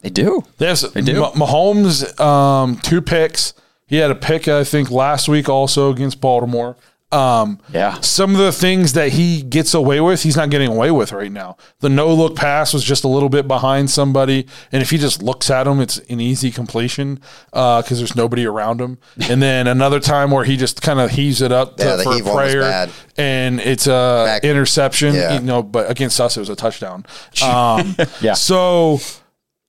They 0.00 0.10
do. 0.10 0.42
They 0.58 0.66
have 0.66 0.80
They 0.92 1.00
do. 1.00 1.22
Mahomes, 1.22 2.18
um, 2.20 2.76
two 2.78 3.00
picks. 3.00 3.54
He 3.86 3.96
had 3.96 4.10
a 4.10 4.14
pick, 4.14 4.48
I 4.48 4.64
think, 4.64 4.90
last 4.90 5.28
week 5.28 5.48
also 5.48 5.90
against 5.90 6.20
Baltimore. 6.20 6.76
Um, 7.12 7.58
Yeah. 7.72 8.00
some 8.00 8.30
of 8.32 8.38
the 8.38 8.52
things 8.52 8.94
that 8.94 9.10
he 9.12 9.42
gets 9.42 9.74
away 9.74 10.00
with, 10.00 10.22
he's 10.22 10.36
not 10.36 10.48
getting 10.50 10.68
away 10.70 10.90
with 10.90 11.12
right 11.12 11.30
now. 11.30 11.56
The 11.80 11.88
no 11.90 12.12
look 12.14 12.34
pass 12.36 12.72
was 12.72 12.82
just 12.82 13.04
a 13.04 13.08
little 13.08 13.28
bit 13.28 13.46
behind 13.46 13.90
somebody, 13.90 14.46
and 14.72 14.80
if 14.82 14.90
he 14.90 14.96
just 14.98 15.22
looks 15.22 15.50
at 15.50 15.66
him, 15.66 15.78
it's 15.80 15.98
an 16.08 16.20
easy 16.20 16.50
completion 16.50 17.20
because 17.50 17.98
there's 17.98 18.16
nobody 18.16 18.46
around 18.46 18.80
him. 18.80 18.98
and 19.28 19.42
then 19.42 19.66
another 19.66 20.00
time 20.00 20.30
where 20.30 20.44
he 20.44 20.56
just 20.56 20.80
kind 20.80 20.98
of 21.00 21.10
heaves 21.10 21.42
it 21.42 21.52
up 21.52 21.76
to, 21.76 21.84
Yeah, 21.84 22.02
for 22.02 22.14
a 22.30 22.34
prayer, 22.34 22.88
and 23.18 23.60
it's 23.60 23.86
a 23.86 24.24
Back- 24.26 24.44
interception. 24.44 25.14
Yeah. 25.14 25.34
You 25.34 25.40
know, 25.40 25.62
but 25.62 25.90
against 25.90 26.18
us, 26.20 26.36
it 26.36 26.40
was 26.40 26.48
a 26.48 26.56
touchdown. 26.56 27.04
Um, 27.44 27.94
Yeah. 28.22 28.32
So 28.34 29.00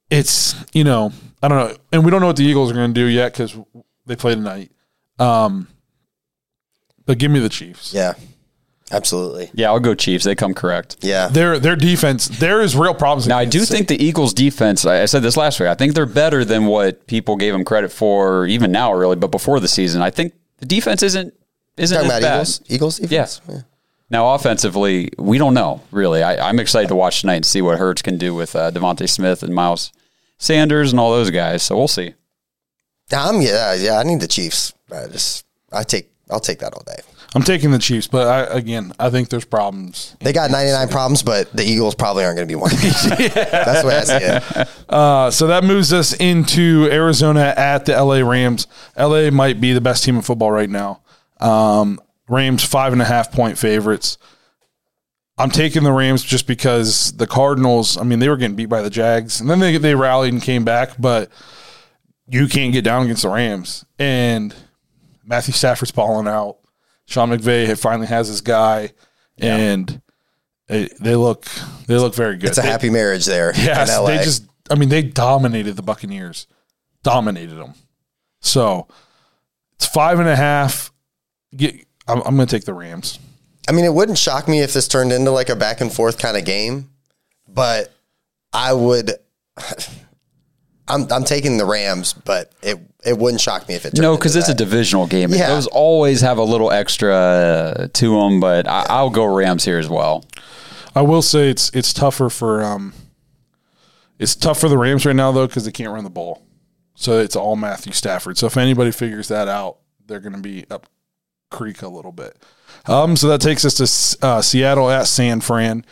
it's 0.10 0.56
you 0.74 0.84
know 0.84 1.12
I 1.42 1.48
don't 1.50 1.58
know, 1.70 1.76
and 1.92 2.06
we 2.06 2.12
don't 2.12 2.22
know 2.22 2.28
what 2.28 2.38
the 2.38 2.46
Eagles 2.46 2.72
are 2.72 2.74
going 2.74 2.94
to 2.94 3.00
do 3.02 3.06
yet 3.08 3.34
because 3.34 3.58
they 4.06 4.16
play 4.16 4.34
tonight. 4.36 4.72
Um, 5.20 5.68
but 7.06 7.18
give 7.18 7.32
me 7.32 7.40
the 7.40 7.50
Chiefs. 7.50 7.94
Yeah, 7.94 8.14
absolutely. 8.92 9.52
Yeah, 9.54 9.68
I'll 9.70 9.80
go 9.80 9.96
Chiefs. 9.96 10.24
They 10.24 10.36
come 10.36 10.54
correct. 10.54 10.98
Yeah, 11.02 11.28
Their 11.28 11.60
their 11.60 11.76
defense, 11.76 12.28
there 12.28 12.62
is 12.62 12.76
real 12.76 12.94
problems. 12.94 13.28
Now, 13.28 13.38
I 13.38 13.46
do 13.46 13.62
think 13.62 13.88
the 13.88 14.02
Eagles' 14.04 14.34
defense, 14.34 14.86
I 14.86 15.02
I 15.02 15.06
said 15.06 15.22
this 15.24 15.38
last 15.38 15.60
week, 15.60 15.70
I 15.70 15.76
think 15.76 15.94
they're 15.96 16.06
better 16.06 16.44
than 16.46 16.66
what 16.66 17.08
people 17.08 17.36
gave 17.36 17.54
them 17.54 17.64
credit 17.66 17.92
for, 17.92 18.46
even 18.46 18.72
now, 18.72 18.94
really, 18.94 19.16
but 19.16 19.32
before 19.32 19.60
the 19.60 19.68
season. 19.68 20.02
I 20.02 20.10
think 20.10 20.34
the 20.60 20.66
defense 20.66 21.04
isn't 21.04 21.34
isn't 21.78 21.96
talking 21.96 22.12
as 22.12 22.18
about 22.18 22.22
bad. 22.28 22.36
Eagles. 22.36 22.62
Eagles 22.70 22.98
defense. 23.00 23.42
Yeah. 23.50 23.62
Now, 24.10 24.36
offensively, 24.36 25.10
we 25.18 25.40
don't 25.40 25.56
know, 25.56 25.82
really. 25.90 26.22
I, 26.22 26.48
I'm 26.48 26.60
excited 26.60 26.90
to 26.90 26.96
watch 26.96 27.22
tonight 27.22 27.38
and 27.38 27.46
see 27.46 27.64
what 27.64 27.80
Hurts 27.80 28.04
can 28.04 28.20
do 28.20 28.36
with 28.36 28.56
uh, 28.56 28.70
DeVonta 28.70 29.10
Smith 29.10 29.42
and 29.42 29.56
Miles 29.56 29.92
Sanders 30.38 30.92
and 30.92 31.00
all 31.00 31.10
those 31.12 31.32
guys. 31.32 31.64
So 31.64 31.76
we'll 31.76 31.88
see. 31.88 32.14
I'm 33.12 33.42
yeah, 33.42 33.74
yeah. 33.74 33.98
I 33.98 34.04
need 34.04 34.22
the 34.22 34.28
Chiefs. 34.28 34.74
I 34.92 35.08
just 35.08 35.46
I 35.72 35.84
take 35.84 36.12
I'll 36.30 36.40
take 36.40 36.60
that 36.60 36.74
all 36.74 36.84
day. 36.86 37.02
I'm 37.36 37.42
taking 37.42 37.72
the 37.72 37.80
Chiefs, 37.80 38.08
but 38.08 38.28
I, 38.28 38.58
again, 38.58 38.94
I 39.00 39.10
think 39.10 39.30
there's 39.30 39.46
problems. 39.46 40.16
They 40.20 40.34
got 40.34 40.52
99 40.52 40.88
problems, 40.90 41.24
but 41.24 41.52
the 41.52 41.64
Eagles 41.64 41.96
probably 41.96 42.24
aren't 42.24 42.38
going 42.38 42.48
to 42.48 42.52
be 42.52 42.56
one. 42.56 42.70
That's 42.72 43.82
the 43.82 43.88
way 43.88 43.98
I 43.98 44.04
see 44.04 44.60
it. 44.62 44.70
Uh, 44.94 45.32
so 45.32 45.48
that 45.48 45.64
moves 45.64 45.92
us 45.92 46.14
into 46.14 46.88
Arizona 46.92 47.52
at 47.58 47.86
the 47.86 47.94
LA 47.94 48.18
Rams. 48.20 48.68
LA 48.96 49.32
might 49.32 49.60
be 49.60 49.74
the 49.74 49.82
best 49.82 50.04
team 50.04 50.18
in 50.18 50.22
football 50.22 50.52
right 50.52 50.70
now. 50.70 51.02
Um, 51.40 52.00
Rams 52.30 52.64
five 52.64 52.94
and 52.94 53.02
a 53.02 53.06
half 53.06 53.32
point 53.32 53.58
favorites. 53.58 54.20
I'm 55.40 55.50
taking 55.50 55.84
the 55.84 55.92
Rams 55.92 56.24
just 56.24 56.46
because 56.46 57.14
the 57.14 57.26
Cardinals. 57.26 57.98
I 57.98 58.04
mean, 58.04 58.20
they 58.20 58.30
were 58.30 58.38
getting 58.38 58.56
beat 58.56 58.68
by 58.68 58.84
the 58.84 58.92
Jags, 58.92 59.42
and 59.42 59.50
then 59.50 59.60
they 59.60 59.78
they 59.78 59.96
rallied 59.96 60.32
and 60.32 60.44
came 60.44 60.64
back, 60.64 60.92
but 61.00 61.32
you 62.28 62.48
can't 62.48 62.72
get 62.72 62.84
down 62.84 63.04
against 63.06 63.24
the 63.24 63.30
Rams. 63.30 63.86
And 63.98 64.54
Matthew 65.26 65.54
Stafford's 65.54 65.92
balling 65.92 66.28
out. 66.28 66.58
Sean 67.06 67.30
McVay 67.30 67.78
finally 67.78 68.08
has 68.08 68.28
his 68.28 68.42
guy, 68.42 68.92
and 69.38 70.02
it, 70.70 70.94
they 71.02 71.16
look 71.16 71.46
they 71.88 71.98
look 71.98 72.16
very 72.16 72.38
good. 72.38 72.50
It's 72.50 72.58
a 72.58 72.62
They- 72.62 72.68
happy 72.70 72.90
marriage 72.90 73.26
there 73.26 73.54
Yes, 73.56 73.90
LA. 73.98 74.08
they 74.08 74.24
just. 74.24 74.46
I 74.72 74.76
mean, 74.76 74.88
they 74.90 75.02
dominated 75.02 75.76
the 75.76 75.82
Buccaneers, 75.82 76.48
dominated 77.04 77.56
them. 77.56 77.74
So 78.40 78.88
it's 79.76 79.86
five 79.86 80.20
and 80.20 80.30
a 80.30 80.36
half. 80.36 80.92
Get, 81.56 81.76
I'm, 82.08 82.22
I'm 82.22 82.36
going 82.36 82.48
to 82.48 82.56
take 82.56 82.64
the 82.66 82.74
Rams. 82.74 83.20
I 83.68 83.74
mean, 83.74 83.84
it 83.86 83.94
wouldn't 83.94 84.18
shock 84.18 84.48
me 84.48 84.62
if 84.62 84.74
this 84.74 84.88
turned 84.88 85.12
into 85.12 85.32
like 85.32 85.50
a 85.50 85.56
back 85.56 85.82
and 85.82 85.92
forth 85.92 86.18
kind 86.18 86.38
of 86.38 86.46
game, 86.46 86.90
but 87.48 87.94
I 88.54 88.72
would. 88.74 89.12
I'm 90.88 91.08
I'm 91.12 91.24
taking 91.24 91.58
the 91.58 91.66
Rams, 91.66 92.14
but 92.14 92.52
it 92.62 92.78
it 93.06 93.18
wouldn't 93.18 93.42
shock 93.42 93.68
me 93.68 93.76
if 93.76 93.86
it 93.86 93.90
turned 93.92 94.02
No, 94.02 94.16
because 94.16 94.36
it's 94.36 94.50
a 94.50 94.54
divisional 94.54 95.08
game. 95.08 95.32
Yeah. 95.34 95.50
Those 95.50 95.68
always 95.68 96.22
have 96.22 96.38
a 96.38 96.44
little 96.44 96.72
extra 96.72 97.14
uh, 97.14 97.88
to 97.94 98.20
them, 98.20 98.40
but 98.40 98.68
I, 98.68 98.86
I'll 98.90 99.10
go 99.10 99.26
Rams 99.26 99.66
here 99.66 99.80
as 99.80 99.90
well. 99.90 100.26
I 100.96 101.02
will 101.02 101.22
say 101.22 101.50
it's 101.50 101.70
it's 101.74 101.94
tougher 101.94 102.30
for 102.30 102.64
um, 102.64 102.94
it's 104.20 104.36
tough 104.36 104.60
for 104.60 104.70
the 104.70 104.78
Rams 104.78 105.06
right 105.06 105.16
now 105.16 105.32
though 105.32 105.48
because 105.48 105.66
they 105.66 105.72
can't 105.72 105.92
run 105.92 106.04
the 106.04 106.10
ball, 106.10 106.44
so 106.96 107.20
it's 107.20 107.36
all 107.36 107.56
Matthew 107.56 107.94
Stafford. 107.94 108.38
So 108.38 108.48
if 108.48 108.58
anybody 108.58 108.92
figures 108.92 109.28
that 109.30 109.48
out, 109.48 109.78
they're 110.06 110.20
going 110.20 110.36
to 110.36 110.42
be 110.42 110.66
up 110.70 110.88
creek 111.50 111.82
a 111.82 111.88
little 111.88 112.12
bit. 112.12 112.38
Um, 112.86 113.16
so 113.16 113.28
that 113.30 113.42
takes 113.42 113.64
us 113.66 114.18
to 114.20 114.26
uh, 114.26 114.42
Seattle 114.42 114.90
at 114.90 115.08
San 115.08 115.42
Fran, 115.42 115.86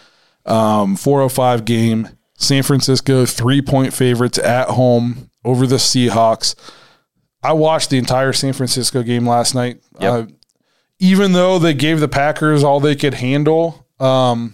um, 0.46 0.96
405 0.96 1.66
game. 1.66 2.10
San 2.36 2.64
Francisco 2.64 3.26
three 3.26 3.62
point 3.62 3.94
favorites 3.94 4.40
at 4.40 4.70
home 4.70 5.30
over 5.46 5.68
the 5.68 5.76
Seahawks. 5.76 6.56
I 7.44 7.54
watched 7.54 7.90
the 7.90 7.98
entire 7.98 8.34
San 8.34 8.54
Francisco 8.54 9.04
game 9.04 9.28
last 9.28 9.56
night. 9.56 9.82
Yep. 10.00 10.14
Uh, 10.14 10.32
even 11.00 11.32
though 11.32 11.58
they 11.58 11.74
gave 11.74 12.00
the 12.00 12.08
Packers 12.08 12.64
all 12.64 12.80
they 12.80 12.96
could 12.96 13.16
handle, 13.16 13.88
um, 14.00 14.54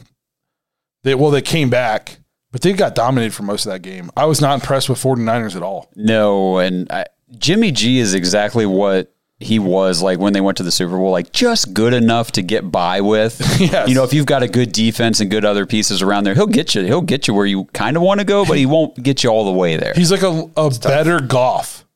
they 1.03 1.13
well 1.15 1.31
they 1.31 1.41
came 1.41 1.69
back, 1.69 2.19
but 2.51 2.61
they 2.61 2.73
got 2.73 2.95
dominated 2.95 3.33
for 3.33 3.43
most 3.43 3.65
of 3.65 3.73
that 3.73 3.81
game. 3.81 4.09
I 4.15 4.25
was 4.25 4.39
not 4.39 4.55
impressed 4.55 4.89
with 4.89 5.01
49ers 5.01 5.55
at 5.55 5.63
all. 5.63 5.91
No, 5.95 6.57
and 6.59 6.89
I, 6.91 7.05
Jimmy 7.37 7.71
G 7.71 7.99
is 7.99 8.13
exactly 8.13 8.65
what 8.65 9.13
he 9.39 9.59
was 9.59 10.01
like 10.01 10.17
when 10.19 10.33
they 10.33 10.41
went 10.41 10.57
to 10.57 10.63
the 10.63 10.71
Super 10.71 10.97
Bowl, 10.97 11.11
like 11.11 11.31
just 11.31 11.73
good 11.73 11.93
enough 11.93 12.31
to 12.33 12.41
get 12.41 12.71
by 12.71 13.01
with. 13.01 13.41
Yes. 13.59 13.89
You 13.89 13.95
know, 13.95 14.03
if 14.03 14.13
you've 14.13 14.25
got 14.25 14.43
a 14.43 14.47
good 14.47 14.71
defense 14.71 15.19
and 15.19 15.29
good 15.31 15.43
other 15.43 15.65
pieces 15.65 16.01
around 16.01 16.23
there, 16.23 16.35
he'll 16.35 16.47
get 16.47 16.75
you. 16.75 16.83
He'll 16.83 17.01
get 17.01 17.27
you 17.27 17.33
where 17.33 17.45
you 17.45 17.65
kind 17.73 17.97
of 17.97 18.03
want 18.03 18.19
to 18.19 18.23
go, 18.23 18.45
but 18.45 18.57
he 18.57 18.65
won't 18.65 19.01
get 19.01 19.23
you 19.23 19.29
all 19.31 19.45
the 19.45 19.51
way 19.51 19.77
there. 19.77 19.93
He's 19.95 20.11
like 20.11 20.21
a, 20.21 20.49
a 20.55 20.69
better 20.79 21.19
Goff. 21.19 21.86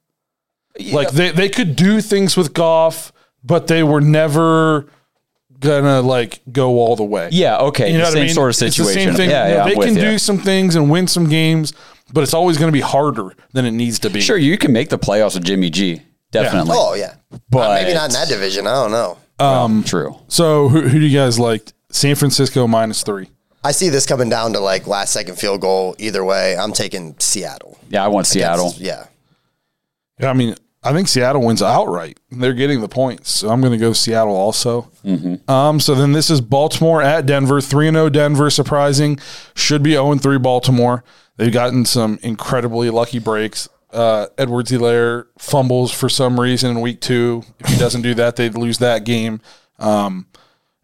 Like 0.92 1.12
they, 1.12 1.32
they 1.32 1.50
could 1.50 1.76
do 1.76 2.02
things 2.02 2.36
with 2.38 2.54
Goff, 2.54 3.12
but 3.44 3.68
they 3.68 3.84
were 3.84 4.02
never 4.02 4.88
gonna 5.60 6.02
like 6.02 6.42
go 6.52 6.80
all 6.80 6.96
the 6.96 7.04
way. 7.04 7.30
Yeah, 7.32 7.58
okay. 7.58 7.92
You 7.92 7.98
know 8.00 8.00
the 8.00 8.04
what 8.06 8.14
same 8.14 8.22
I 8.22 8.26
mean? 8.26 8.34
sort 8.34 8.48
of 8.48 8.50
It's 8.52 8.60
the 8.60 8.72
situation. 8.72 9.10
same 9.10 9.16
thing. 9.16 9.30
Yeah, 9.30 9.44
You 9.48 9.50
know, 9.52 9.56
yeah, 9.58 9.64
I'm 9.64 9.70
they 9.70 9.76
with 9.76 9.88
can 9.90 9.96
you. 9.98 10.02
do 10.02 10.18
some 10.18 10.38
things 10.40 10.76
and 10.76 10.90
win 10.90 11.08
some 11.08 11.28
games, 11.30 11.74
but 12.14 12.22
it's 12.24 12.34
always 12.34 12.58
going 12.58 12.70
to 12.70 12.74
be 12.74 12.82
harder 12.82 13.34
than 13.54 13.66
it 13.66 13.72
needs 13.72 14.00
to 14.00 14.10
be. 14.10 14.22
Sure, 14.22 14.38
you 14.38 14.58
can 14.58 14.72
make 14.74 14.90
the 14.90 14.98
playoffs 14.98 15.36
with 15.36 15.44
Jimmy 15.44 15.70
G. 15.70 16.02
Definitely. 16.32 16.72
Oh 16.74 16.94
yeah, 16.96 17.16
But- 17.50 17.82
maybe 17.82 17.94
not 17.94 18.06
in 18.10 18.14
that 18.14 18.28
division. 18.30 18.66
I 18.66 18.74
don't 18.76 18.92
know. 18.92 19.18
Um 19.40 19.84
true. 19.84 20.16
So 20.28 20.68
who, 20.70 20.82
who 20.82 21.00
do 21.00 21.06
you 21.06 21.18
guys 21.18 21.38
like? 21.40 21.74
San 21.94 22.16
Francisco 22.16 22.68
minus 22.68 23.04
three. 23.04 23.28
I 23.66 23.74
see 23.74 23.90
this 23.90 24.06
coming 24.06 24.30
down 24.30 24.54
to 24.54 24.60
like 24.62 24.88
last 24.88 25.12
second 25.12 25.38
field 25.38 25.60
goal. 25.60 25.94
Either 26.00 26.24
way, 26.24 26.56
I'm 26.56 26.72
taking 26.72 27.16
Seattle. 27.20 27.78
Yeah, 27.90 28.06
I 28.06 28.08
want 28.08 28.28
Seattle. 28.28 28.74
Yeah. 28.78 29.08
Yeah, 30.20 30.30
I 30.30 30.34
mean, 30.34 30.56
I 30.84 30.94
think 30.94 31.08
Seattle 31.08 31.44
wins 31.46 31.62
outright. 31.62 32.20
They're 32.32 32.54
getting 32.54 32.82
the 32.82 32.88
points, 32.88 33.30
so 33.30 33.50
I'm 33.50 33.62
going 33.62 33.74
to 33.74 33.78
go 33.78 33.94
Seattle 33.94 34.36
also. 34.36 34.90
Um, 35.48 35.80
so 35.80 35.94
then 35.94 36.12
this 36.14 36.30
is 36.32 36.42
Baltimore 36.42 37.02
at 37.04 37.26
Denver, 37.28 37.62
three 37.62 37.88
and 37.88 37.96
zero 37.96 38.10
Denver, 38.10 38.50
surprising. 38.50 39.20
Should 39.54 39.84
be 39.84 39.92
zero 39.92 40.12
and 40.12 40.22
three 40.22 40.40
Baltimore. 40.40 41.04
They've 41.38 41.54
gotten 41.54 41.86
some 41.86 42.18
incredibly 42.24 42.90
lucky 42.90 43.20
breaks. 43.20 43.70
Uh, 43.92 44.28
Edwards-Helaire 44.38 45.26
fumbles 45.38 45.92
for 45.92 46.08
some 46.10 46.40
reason 46.40 46.72
in 46.72 46.82
week 46.82 47.00
two. 47.02 47.44
If 47.60 47.68
he 47.68 47.78
doesn't 47.78 48.02
do 48.02 48.14
that, 48.16 48.36
they'd 48.38 48.56
lose 48.56 48.78
that 48.80 49.04
game. 49.04 49.42
Um, 49.80 50.28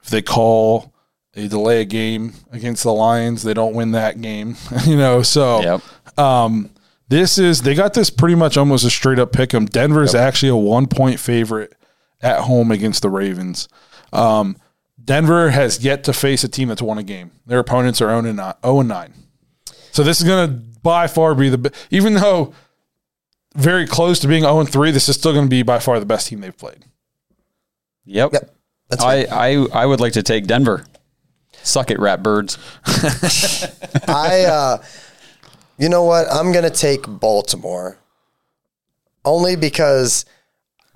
if 0.04 0.10
they 0.10 0.22
call 0.22 0.94
a 1.36 1.48
delay 1.48 1.82
a 1.82 1.86
game 1.86 2.34
against 2.52 2.84
the 2.84 2.92
Lions, 2.94 3.44
they 3.44 3.54
don't 3.54 3.74
win 3.76 3.92
that 3.92 4.22
game. 4.22 4.56
you 4.86 4.98
know, 4.98 5.22
so 5.22 5.62
Yep. 5.62 6.20
um, 6.20 6.70
this 7.10 7.38
is 7.38 7.62
they 7.62 7.76
got 7.76 7.94
this 7.94 8.10
pretty 8.10 8.36
much 8.36 8.58
almost 8.58 8.86
a 8.86 8.90
straight 8.90 9.20
up 9.20 9.32
pick 9.32 9.54
'em. 9.54 9.66
Denver 9.66 10.04
is 10.04 10.16
actually 10.16 10.50
a 10.50 10.56
one 10.56 10.88
point 10.88 11.20
favorite 11.20 11.74
at 12.22 12.42
home 12.42 12.72
against 12.72 13.02
the 13.02 13.10
Ravens. 13.10 13.68
Um, 14.12 14.58
Denver 15.04 15.52
has 15.52 15.84
yet 15.84 16.04
to 16.06 16.14
face 16.14 16.44
a 16.44 16.50
team 16.50 16.68
that's 16.68 16.82
won 16.82 16.98
a 16.98 17.04
game. 17.04 17.32
Their 17.46 17.60
opponents 17.60 18.02
are 18.02 18.10
0 18.10 18.26
and 18.26 18.38
9. 18.38 18.54
0 18.64 18.80
and 18.80 18.90
9. 18.90 19.14
So 19.92 20.04
this 20.04 20.20
is 20.20 20.28
going 20.28 20.50
to 20.50 20.54
by 20.82 21.08
far 21.08 21.34
be 21.34 21.50
the 21.50 21.74
even 21.90 22.14
though 22.16 22.54
very 23.56 23.88
close 23.88 24.20
to 24.20 24.28
being 24.28 24.44
0 24.44 24.60
and 24.60 24.70
3, 24.70 24.92
this 24.92 25.10
is 25.10 25.16
still 25.16 25.34
going 25.34 25.46
to 25.46 25.50
be 25.50 25.64
by 25.64 25.80
far 25.80 26.00
the 26.00 26.06
best 26.06 26.28
team 26.28 26.42
they've 26.42 26.56
played. 26.56 26.84
Yep. 28.06 28.34
Yep. 28.34 28.56
That's 28.90 29.04
I, 29.04 29.16
right. 29.16 29.32
I 29.32 29.82
I 29.82 29.86
would 29.86 30.00
like 30.00 30.14
to 30.14 30.24
take 30.24 30.46
Denver. 30.46 30.86
Suck 31.64 31.92
it, 31.92 32.00
rat 32.00 32.24
birds. 32.24 32.58
I, 34.08 34.46
uh, 34.46 34.84
you 35.78 35.90
know 35.90 36.04
what? 36.04 36.28
I'm 36.32 36.52
going 36.52 36.64
to 36.64 36.70
take 36.70 37.04
Baltimore 37.08 37.98
only 39.26 39.56
because 39.56 40.26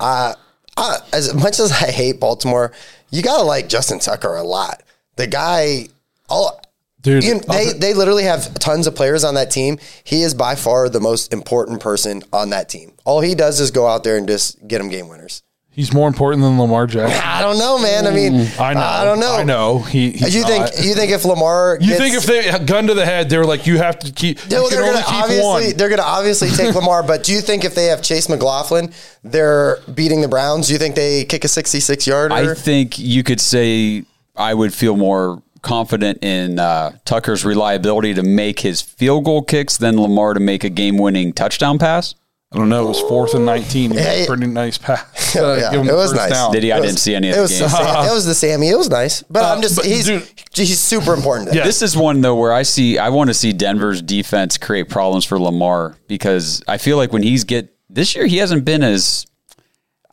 I, 0.00 0.34
I, 0.76 0.98
as 1.12 1.34
much 1.34 1.60
as 1.60 1.70
I 1.72 1.90
hate 1.90 2.18
Baltimore, 2.18 2.72
you 3.10 3.22
got 3.22 3.38
to 3.38 3.44
like 3.44 3.68
Justin 3.68 3.98
Tucker 3.98 4.34
a 4.34 4.42
lot. 4.42 4.82
The 5.16 5.26
guy, 5.26 5.88
all, 6.28 6.60
Dude, 7.02 7.24
you 7.24 7.40
they, 7.40 7.72
they 7.72 7.94
literally 7.94 8.22
have 8.24 8.54
tons 8.54 8.86
of 8.86 8.94
players 8.94 9.24
on 9.24 9.34
that 9.34 9.50
team. 9.50 9.78
He 10.04 10.22
is 10.22 10.34
by 10.34 10.54
far 10.54 10.88
the 10.88 11.00
most 11.00 11.32
important 11.32 11.80
person 11.80 12.22
on 12.32 12.50
that 12.50 12.68
team. 12.68 12.92
All 13.04 13.20
he 13.20 13.34
does 13.34 13.58
is 13.58 13.72
go 13.72 13.88
out 13.88 14.04
there 14.04 14.16
and 14.16 14.26
just 14.28 14.66
get 14.66 14.78
them 14.78 14.88
game 14.88 15.08
winners. 15.08 15.42
He's 15.72 15.92
more 15.92 16.06
important 16.08 16.42
than 16.42 16.58
Lamar 16.58 16.86
Jackson. 16.86 17.20
I 17.24 17.40
don't 17.42 17.58
know, 17.58 17.78
man. 17.78 18.06
I 18.06 18.10
mean, 18.10 18.46
I 18.58 18.74
know. 18.74 18.80
I 18.80 19.04
don't 19.04 19.18
know. 19.20 19.34
I 19.36 19.42
know. 19.42 19.78
He, 19.80 20.10
he's 20.12 20.34
You 20.34 20.44
think 20.44 20.64
not. 20.66 20.84
you 20.84 20.94
think 20.94 21.10
if 21.12 21.24
Lamar 21.24 21.78
You 21.80 21.88
gets, 21.88 22.00
think 22.00 22.14
if 22.14 22.24
they 22.26 22.64
gun 22.64 22.86
to 22.86 22.94
the 22.94 23.04
head, 23.04 23.28
they 23.30 23.38
were 23.38 23.44
like, 23.44 23.66
you 23.66 23.78
have 23.78 23.98
to 24.00 24.12
keep. 24.12 24.38
No, 24.50 24.64
you 24.64 24.68
can 24.68 24.78
they're 24.78 24.88
only 24.88 25.02
gonna 25.02 25.04
keep 25.14 25.22
obviously 25.24 25.44
one. 25.68 25.76
they're 25.76 25.88
gonna 25.88 26.02
obviously 26.02 26.50
take 26.50 26.74
Lamar, 26.74 27.02
but 27.02 27.24
do 27.24 27.32
you 27.32 27.40
think 27.40 27.64
if 27.64 27.74
they 27.74 27.86
have 27.86 28.02
Chase 28.02 28.28
McLaughlin, 28.28 28.92
they're 29.24 29.78
beating 29.94 30.20
the 30.20 30.28
Browns? 30.28 30.66
Do 30.68 30.72
you 30.72 30.78
think 30.78 30.94
they 30.94 31.24
kick 31.24 31.44
a 31.44 31.48
sixty-six 31.48 32.06
yarder? 32.06 32.34
I 32.34 32.54
think 32.54 32.98
you 32.98 33.22
could 33.22 33.40
say 33.40 34.04
I 34.36 34.54
would 34.54 34.72
feel 34.74 34.96
more 34.96 35.42
confident 35.62 36.18
in 36.24 36.58
uh, 36.58 36.90
Tucker's 37.04 37.44
reliability 37.44 38.14
to 38.14 38.22
make 38.24 38.60
his 38.60 38.80
field 38.82 39.24
goal 39.24 39.42
kicks 39.42 39.76
than 39.76 40.00
Lamar 40.00 40.34
to 40.34 40.40
make 40.40 40.64
a 40.64 40.68
game 40.68 40.98
winning 40.98 41.32
touchdown 41.32 41.78
pass. 41.78 42.14
I 42.54 42.58
don't 42.58 42.68
know. 42.68 42.84
It 42.84 42.88
was 42.88 43.00
fourth 43.00 43.32
and 43.34 43.46
nineteen. 43.46 43.90
He 43.90 43.96
made 43.96 44.04
Yeah, 44.04 44.24
a 44.24 44.26
pretty 44.26 44.46
nice 44.46 44.76
pass. 44.78 45.34
Uh, 45.36 45.56
Yeah, 45.60 45.70
give 45.70 45.80
him 45.80 45.88
it 45.88 45.94
was 45.94 46.12
nice. 46.12 46.30
down. 46.30 46.52
Did 46.52 46.62
he? 46.62 46.70
I 46.72 46.80
was- 46.80 46.90
didn't 46.90 46.98
see 47.00 47.14
any 47.14 47.28
of 47.30 47.32
it 47.32 47.36
the 47.36 47.42
was 47.42 47.50
game. 47.52 47.60
the 47.62 47.68
Sam, 47.68 48.06
it 48.06 48.12
was 48.12 48.24
the 48.26 48.34
Sammy. 48.34 48.68
It 48.68 48.76
was 48.76 48.90
nice, 48.90 49.22
but 49.22 49.42
Uh, 49.42 49.54
I'm 49.54 49.62
just 49.62 49.76
but 49.76 49.86
he's 49.86 50.04
dude- 50.06 50.28
he's 50.54 50.78
super 50.78 51.14
important. 51.14 51.54
Yeah. 51.54 51.64
This 51.64 51.80
is 51.80 51.96
one 51.96 52.20
though 52.20 52.34
where 52.36 52.52
I 52.52 52.62
see 52.62 52.98
I 52.98 53.08
want 53.08 53.28
to 53.30 53.34
see 53.34 53.52
Denver's 53.54 54.02
defense 54.02 54.58
create 54.58 54.88
problems 54.90 55.24
for 55.24 55.38
Lamar 55.38 55.96
because 56.08 56.62
I 56.68 56.76
feel 56.78 56.98
like 56.98 57.12
when 57.12 57.22
he's 57.22 57.44
get 57.44 57.74
this 57.88 58.14
year 58.14 58.26
he 58.26 58.36
hasn't 58.36 58.64
been 58.66 58.82
as 58.82 59.26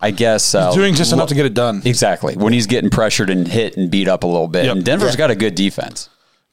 I 0.02 0.12
guess 0.12 0.56
uh, 0.56 0.72
Doing 0.74 0.94
just 0.96 1.12
lo- 1.12 1.18
enough 1.18 1.28
to 1.30 1.36
get 1.36 1.46
it 1.46 1.54
done. 1.54 1.82
exactly 1.84 2.38
when 2.38 2.54
he's 2.54 2.68
getting 2.68 2.90
pressured 2.90 3.30
and 3.30 3.46
hit 3.46 3.76
and 3.76 3.92
beat 3.92 4.08
up 4.08 4.24
a 4.24 4.28
little 4.28 4.48
bit. 4.48 4.64
Yep. 4.64 4.76
And 4.78 4.86
Denver's 4.86 5.12
Yeah. 5.16 5.18
got 5.18 5.32
a 5.32 5.36
good 5.36 5.56
defense. 5.56 6.08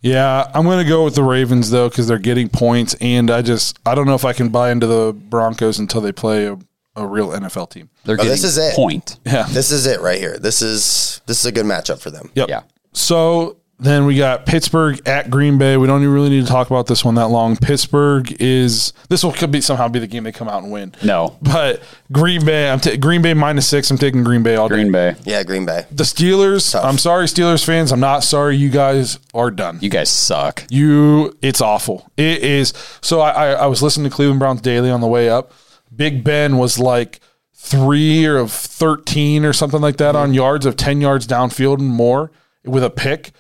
Yeah, 0.07 0.51
I'm 0.55 0.65
going 0.65 0.83
to 0.83 0.89
go 0.89 1.05
with 1.05 1.15
the 1.15 1.23
Ravens 1.23 1.71
though 1.71 1.89
because 1.89 2.07
they're 2.07 2.19
getting 2.19 2.49
points, 2.49 2.95
and 3.01 3.31
I 3.31 3.43
just 3.43 3.79
I 3.85 3.95
don't 3.95 4.07
know 4.07 4.15
if 4.15 4.25
I 4.25 4.33
can 4.33 4.49
buy 4.51 4.71
into 4.71 4.87
the 4.87 5.13
Broncos 5.13 5.79
until 5.79 6.01
they 6.01 6.13
play 6.13 6.47
a, 6.47 6.59
a 6.95 7.07
real 7.07 7.29
NFL 7.31 7.71
team. 7.71 7.91
They're 8.05 8.15
Oh, 8.15 8.19
getting 8.19 8.31
this 8.31 8.45
is 8.45 8.57
it. 8.59 8.75
point. 8.75 9.19
Yeah. 9.27 9.47
This 9.51 9.71
is 9.71 9.87
it 9.87 10.01
right 10.01 10.19
here. 10.19 10.39
This 10.39 10.63
is 10.63 11.21
this 11.27 11.41
is 11.41 11.47
a 11.47 11.53
good 11.53 11.67
matchup 11.67 11.99
for 12.01 12.11
them. 12.11 12.31
Yep. 12.35 12.49
Yeah. 12.49 12.63
So 12.93 13.57
then 13.79 14.07
we 14.07 14.17
got 14.17 14.47
Pittsburgh 14.47 15.01
at 15.07 15.31
Green 15.31 15.59
Bay. 15.59 15.77
We 15.77 15.87
don't 15.87 16.01
even 16.01 16.15
really 16.15 16.31
need 16.31 16.47
to 16.47 16.51
talk 16.51 16.71
about 16.71 16.87
this 16.87 17.05
one 17.05 17.17
that 17.17 17.29
long. 17.29 17.57
Pittsburgh 17.57 18.35
is 18.41 18.95
this 19.11 19.23
will 19.23 19.33
could 19.33 19.51
be 19.51 19.61
somehow 19.61 19.89
be 19.89 19.99
the 19.99 20.07
game 20.07 20.25
they 20.25 20.33
come 20.33 20.49
out 20.49 20.63
and 20.63 20.73
win. 20.73 20.95
No. 21.05 21.37
But 21.43 21.83
Green 22.11 22.45
Bay, 22.45 22.71
I'm 22.71 22.81
ta- 22.81 22.97
Green 22.97 23.21
Bay 23.21 23.35
minus 23.35 23.69
six. 23.69 23.91
I'm 23.91 23.99
taking 23.99 24.25
Green 24.25 24.43
Bay 24.43 24.57
all 24.57 24.69
day. 24.69 24.77
Green 24.77 24.93
Bay. 24.93 25.15
Yeah, 25.25 25.43
Green 25.43 25.67
Bay. 25.67 25.85
The 25.91 26.05
Steelers. 26.05 26.73
Tough. 26.73 26.87
I'm 26.87 26.97
sorry, 26.97 27.27
Steelers 27.27 27.65
fans. 27.65 27.93
I'm 27.93 28.01
not 28.01 28.25
sorry. 28.25 28.57
You 28.57 28.71
guys 28.71 29.19
are 29.35 29.51
done. 29.51 29.79
You 29.83 29.91
guys 29.91 30.09
suck. 30.09 30.65
You, 30.71 31.37
it's 31.43 31.61
awful. 31.61 32.11
It 32.17 32.43
is. 32.43 32.73
So 33.03 33.21
I, 33.21 33.31
I, 33.31 33.47
I 33.53 33.67
was 33.67 33.83
listening 33.83 34.09
to 34.09 34.15
Cleveland 34.15 34.41
Browns 34.41 34.63
daily 34.63 34.91
on 34.91 35.03
the 35.03 35.07
way 35.07 35.29
up. 35.29 35.53
Big 35.95 36.25
Ben 36.25 36.57
was 36.57 36.79
like 36.79 37.21
three 37.53 38.25
or 38.25 38.39
of 38.39 38.53
thirteen 38.53 39.45
or 39.45 39.53
something 39.53 39.81
like 39.81 39.99
that 39.99 40.15
mm-hmm. 40.15 40.23
on 40.23 40.35
yards 40.35 40.65
of 40.65 40.77
ten 40.77 41.03
yards 41.03 41.27
downfield 41.27 41.79
and 41.79 41.89
more 41.89 42.31
with 42.65 42.83
a 42.83 42.91
pick. 42.91 43.33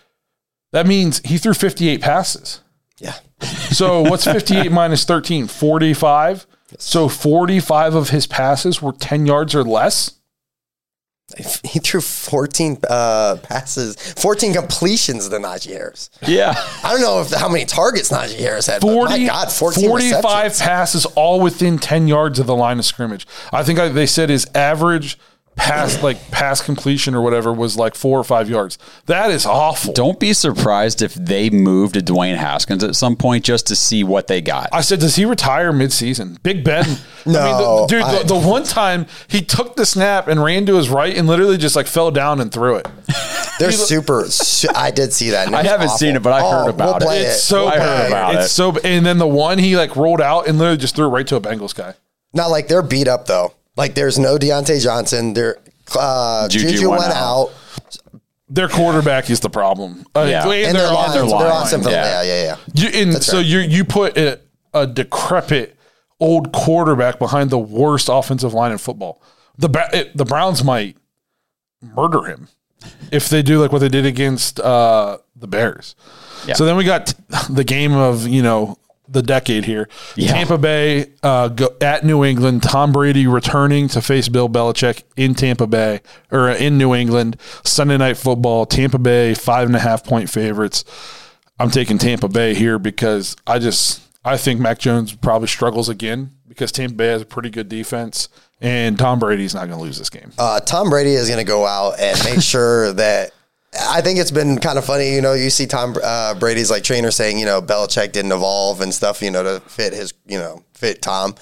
That 0.76 0.86
means 0.86 1.22
he 1.24 1.38
threw 1.38 1.54
58 1.54 2.02
passes. 2.02 2.60
Yeah. 2.98 3.14
So 3.70 4.02
what's 4.02 4.24
58 4.30 4.70
minus 4.70 5.06
13? 5.06 5.46
45. 5.46 6.46
So 6.76 7.08
45 7.08 7.94
of 7.94 8.10
his 8.10 8.26
passes 8.26 8.82
were 8.82 8.92
10 8.92 9.24
yards 9.24 9.54
or 9.54 9.64
less. 9.64 10.16
He 11.64 11.78
threw 11.78 12.02
14 12.02 12.80
uh, 12.90 13.38
passes, 13.42 13.96
14 13.96 14.52
completions 14.52 15.26
to 15.30 15.36
Najee 15.36 15.72
Harris. 15.72 16.10
Yeah. 16.26 16.52
I 16.84 16.92
don't 16.92 17.00
know 17.00 17.22
if 17.22 17.30
how 17.30 17.48
many 17.48 17.64
targets 17.64 18.10
Najee 18.10 18.38
Harris 18.38 18.66
had. 18.66 18.82
40, 18.82 18.98
but 18.98 19.18
my 19.18 19.26
God, 19.26 19.50
14 19.50 19.88
45 19.88 20.12
receptions. 20.12 20.60
passes 20.60 21.06
all 21.06 21.40
within 21.40 21.78
10 21.78 22.06
yards 22.06 22.38
of 22.38 22.46
the 22.46 22.54
line 22.54 22.78
of 22.78 22.84
scrimmage. 22.84 23.26
I 23.50 23.62
think 23.62 23.78
I, 23.78 23.88
they 23.88 24.04
said 24.04 24.28
his 24.28 24.46
average 24.54 25.18
pass, 25.56 26.02
like 26.02 26.30
pass 26.30 26.60
completion 26.62 27.14
or 27.14 27.22
whatever, 27.22 27.52
was 27.52 27.76
like 27.76 27.94
four 27.94 28.18
or 28.20 28.24
five 28.24 28.48
yards. 28.48 28.78
That 29.06 29.30
is 29.30 29.44
awful. 29.46 29.92
Don't 29.92 30.20
be 30.20 30.32
surprised 30.32 31.02
if 31.02 31.14
they 31.14 31.50
move 31.50 31.92
to 31.94 32.00
Dwayne 32.00 32.36
Haskins 32.36 32.84
at 32.84 32.94
some 32.94 33.16
point 33.16 33.44
just 33.44 33.66
to 33.68 33.76
see 33.76 34.04
what 34.04 34.26
they 34.28 34.40
got. 34.40 34.68
I 34.72 34.82
said, 34.82 35.00
does 35.00 35.16
he 35.16 35.24
retire 35.24 35.72
midseason? 35.72 36.42
Big 36.42 36.62
Ben. 36.62 36.84
No, 37.24 37.40
I 37.40 37.44
mean, 37.44 37.56
the, 37.58 37.86
dude, 37.88 38.02
I- 38.02 38.18
the, 38.22 38.24
the 38.28 38.38
one 38.48 38.64
time 38.64 39.06
he 39.28 39.40
took 39.42 39.76
the 39.76 39.84
snap 39.86 40.28
and 40.28 40.42
ran 40.42 40.66
to 40.66 40.76
his 40.76 40.88
right 40.88 41.16
and 41.16 41.26
literally 41.26 41.56
just 41.58 41.74
like 41.74 41.86
fell 41.86 42.10
down 42.10 42.40
and 42.40 42.52
threw 42.52 42.76
it. 42.76 42.86
They're 43.58 43.72
super. 43.72 44.24
su- 44.26 44.68
I 44.74 44.90
did 44.90 45.12
see 45.14 45.30
that. 45.30 45.52
I 45.52 45.62
haven't 45.62 45.86
awful. 45.86 45.98
seen 45.98 46.14
it, 46.16 46.22
but 46.22 46.32
I 46.34 46.40
heard 46.42 46.66
Oh, 46.66 46.68
about 46.68 47.00
it. 47.02 47.06
play 47.06 47.20
It's 47.22 47.42
so 47.42 47.66
I 47.68 47.78
heard 47.78 47.78
bad. 47.78 48.06
about 48.08 48.34
it's 48.36 48.44
it. 48.46 48.48
so 48.50 48.76
and 48.84 49.04
then 49.06 49.16
the 49.18 49.26
one 49.26 49.58
he 49.58 49.76
like 49.76 49.96
rolled 49.96 50.20
out 50.20 50.46
and 50.46 50.58
literally 50.58 50.76
just 50.76 50.94
threw 50.94 51.06
it 51.06 51.10
right 51.10 51.26
to 51.28 51.36
a 51.36 51.40
Bengals 51.40 51.74
guy. 51.74 51.94
Not 52.34 52.48
like 52.50 52.68
they're 52.68 52.82
beat 52.82 53.08
up 53.08 53.24
though. 53.26 53.54
Like 53.76 53.94
there's 53.94 54.18
no 54.18 54.38
Diontae 54.38 54.82
Johnson. 54.82 55.34
They're 55.34 55.58
uh, 55.98 56.48
Juju 56.48 56.70
Juju, 56.70 56.90
went 56.90 57.00
went 57.02 57.12
out. 57.12 57.48
out, 57.48 57.52
Their 58.48 58.68
quarterback 58.68 59.30
is 59.30 59.40
the 59.40 59.50
problem. 59.50 60.06
Uh, 60.14 60.26
Yeah. 60.28 60.42
and 60.44 60.52
and 60.52 60.76
their 60.76 60.86
their 60.86 60.92
line, 60.92 61.10
offensive 61.10 61.38
their 61.38 61.48
line, 61.48 61.66
offensive 61.66 61.92
yeah. 61.92 62.22
yeah, 62.22 62.42
yeah, 62.42 62.44
yeah. 62.44 62.56
You, 62.90 63.00
and 63.02 63.22
so 63.22 63.36
right. 63.38 63.46
you 63.46 63.58
you 63.60 63.84
put 63.84 64.16
a, 64.16 64.40
a 64.74 64.86
decrepit 64.86 65.76
old 66.18 66.52
quarterback 66.52 67.18
behind 67.18 67.50
the 67.50 67.58
worst 67.58 68.08
offensive 68.10 68.54
line 68.54 68.72
in 68.72 68.78
football. 68.78 69.20
The 69.58 69.68
it, 69.92 70.16
the 70.16 70.24
Browns 70.24 70.64
might 70.64 70.96
murder 71.82 72.24
him 72.24 72.48
if 73.12 73.28
they 73.28 73.42
do 73.42 73.60
like 73.60 73.72
what 73.72 73.78
they 73.80 73.88
did 73.88 74.06
against 74.06 74.58
uh, 74.60 75.18
the 75.34 75.46
Bears. 75.46 75.94
Yeah. 76.46 76.54
So 76.54 76.64
then 76.64 76.76
we 76.76 76.84
got 76.84 77.14
the 77.50 77.64
game 77.64 77.92
of 77.94 78.26
you 78.26 78.42
know 78.42 78.78
the 79.08 79.22
decade 79.22 79.64
here. 79.64 79.88
Yeah. 80.16 80.32
Tampa 80.32 80.58
Bay 80.58 81.12
uh, 81.22 81.48
go, 81.48 81.74
at 81.80 82.04
New 82.04 82.24
England. 82.24 82.62
Tom 82.62 82.92
Brady 82.92 83.26
returning 83.26 83.88
to 83.88 84.02
face 84.02 84.28
Bill 84.28 84.48
Belichick 84.48 85.04
in 85.16 85.34
Tampa 85.34 85.66
Bay 85.66 86.00
or 86.30 86.50
in 86.50 86.78
New 86.78 86.94
England. 86.94 87.36
Sunday 87.64 87.96
night 87.96 88.16
football. 88.16 88.66
Tampa 88.66 88.98
Bay 88.98 89.34
five 89.34 89.66
and 89.66 89.76
a 89.76 89.80
half 89.80 90.04
point 90.04 90.30
favorites. 90.30 90.84
I'm 91.58 91.70
taking 91.70 91.98
Tampa 91.98 92.28
Bay 92.28 92.54
here 92.54 92.78
because 92.78 93.36
I 93.46 93.58
just 93.58 94.02
I 94.24 94.36
think 94.36 94.60
Mac 94.60 94.78
Jones 94.78 95.14
probably 95.14 95.48
struggles 95.48 95.88
again 95.88 96.32
because 96.48 96.72
Tampa 96.72 96.94
Bay 96.94 97.08
has 97.08 97.22
a 97.22 97.26
pretty 97.26 97.50
good 97.50 97.68
defense 97.68 98.28
and 98.60 98.98
Tom 98.98 99.18
Brady's 99.18 99.54
not 99.54 99.66
going 99.66 99.78
to 99.78 99.84
lose 99.84 99.98
this 99.98 100.10
game. 100.10 100.32
Uh, 100.38 100.60
Tom 100.60 100.90
Brady 100.90 101.12
is 101.12 101.28
going 101.28 101.38
to 101.38 101.44
go 101.44 101.66
out 101.66 102.00
and 102.00 102.18
make 102.24 102.40
sure 102.42 102.92
that 102.94 103.32
I 103.80 104.00
think 104.00 104.18
it's 104.18 104.30
been 104.30 104.58
kind 104.58 104.78
of 104.78 104.84
funny. 104.84 105.14
You 105.14 105.20
know, 105.20 105.32
you 105.34 105.50
see 105.50 105.66
Tom 105.66 105.96
uh, 106.02 106.34
Brady's 106.34 106.70
like 106.70 106.82
trainer 106.84 107.10
saying, 107.10 107.38
you 107.38 107.46
know, 107.46 107.60
Belichick 107.62 108.12
didn't 108.12 108.32
evolve 108.32 108.80
and 108.80 108.92
stuff, 108.94 109.22
you 109.22 109.30
know, 109.30 109.42
to 109.42 109.60
fit 109.68 109.92
his, 109.92 110.14
you 110.26 110.38
know, 110.38 110.64
fit 110.74 111.02
Tom. 111.02 111.34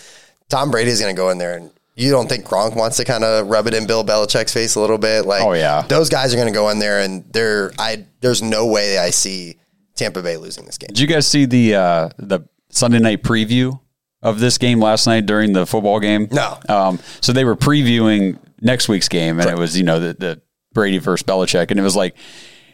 Tom 0.48 0.70
Brady's 0.70 1.00
going 1.00 1.14
to 1.14 1.16
go 1.20 1.30
in 1.30 1.38
there 1.38 1.56
and 1.56 1.70
you 1.96 2.10
don't 2.10 2.28
think 2.28 2.44
Gronk 2.44 2.76
wants 2.76 2.96
to 2.96 3.04
kind 3.04 3.22
of 3.24 3.46
rub 3.48 3.66
it 3.66 3.74
in 3.74 3.86
Bill 3.86 4.04
Belichick's 4.04 4.52
face 4.52 4.74
a 4.74 4.80
little 4.80 4.98
bit? 4.98 5.26
Like, 5.26 5.42
Oh, 5.44 5.52
yeah. 5.52 5.82
those 5.88 6.08
guys 6.08 6.32
are 6.34 6.36
going 6.36 6.48
to 6.48 6.54
go 6.54 6.68
in 6.70 6.78
there 6.80 7.00
and 7.00 7.24
they're, 7.32 7.72
I, 7.78 8.04
there's 8.20 8.42
no 8.42 8.66
way 8.66 8.98
I 8.98 9.10
see 9.10 9.56
Tampa 9.94 10.22
Bay 10.22 10.36
losing 10.36 10.64
this 10.64 10.76
game. 10.78 10.88
Did 10.88 10.98
you 10.98 11.06
guys 11.06 11.26
see 11.26 11.44
the 11.46 11.76
uh, 11.76 12.08
the 12.18 12.40
Sunday 12.70 12.98
night 12.98 13.22
preview 13.22 13.78
of 14.22 14.40
this 14.40 14.58
game 14.58 14.80
last 14.80 15.06
night 15.06 15.26
during 15.26 15.52
the 15.52 15.66
football 15.66 16.00
game? 16.00 16.26
No. 16.32 16.58
Um, 16.68 16.98
so 17.20 17.32
they 17.32 17.44
were 17.44 17.54
previewing 17.54 18.38
next 18.60 18.88
week's 18.88 19.08
game, 19.08 19.38
and 19.38 19.48
it 19.48 19.56
was 19.56 19.76
you 19.78 19.84
know 19.84 20.00
the, 20.00 20.14
the 20.14 20.42
Brady 20.74 20.98
versus 20.98 21.24
Belichick, 21.24 21.70
and 21.70 21.80
it 21.80 21.82
was 21.82 21.96
like 21.96 22.14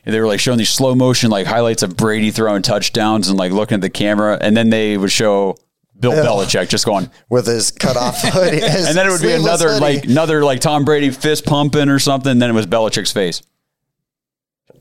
they 0.04 0.18
were 0.18 0.26
like 0.26 0.40
showing 0.40 0.58
these 0.58 0.70
slow 0.70 0.94
motion 0.94 1.30
like 1.30 1.46
highlights 1.46 1.82
of 1.84 1.96
Brady 1.96 2.30
throwing 2.30 2.62
touchdowns 2.62 3.28
and 3.28 3.38
like 3.38 3.52
looking 3.52 3.76
at 3.76 3.80
the 3.82 3.90
camera, 3.90 4.38
and 4.40 4.56
then 4.56 4.70
they 4.70 4.96
would 4.96 5.12
show 5.12 5.56
Bill 5.98 6.12
Belichick 6.12 6.68
just 6.70 6.86
going, 6.86 7.10
With 7.28 7.46
his 7.46 7.70
cut 7.70 7.96
off 7.96 8.16
hoodie. 8.22 8.62
and 8.62 8.96
then 8.96 9.06
it 9.06 9.10
would 9.10 9.20
be 9.22 9.32
another 9.32 9.68
hoodie. 9.68 9.80
like 9.80 10.04
another 10.06 10.42
like 10.42 10.60
Tom 10.60 10.84
Brady 10.84 11.10
fist 11.10 11.44
pumping 11.44 11.88
or 11.90 11.98
something. 11.98 12.38
Then 12.38 12.50
it 12.50 12.54
was 12.54 12.66
Belichick's 12.66 13.12
face. 13.12 13.42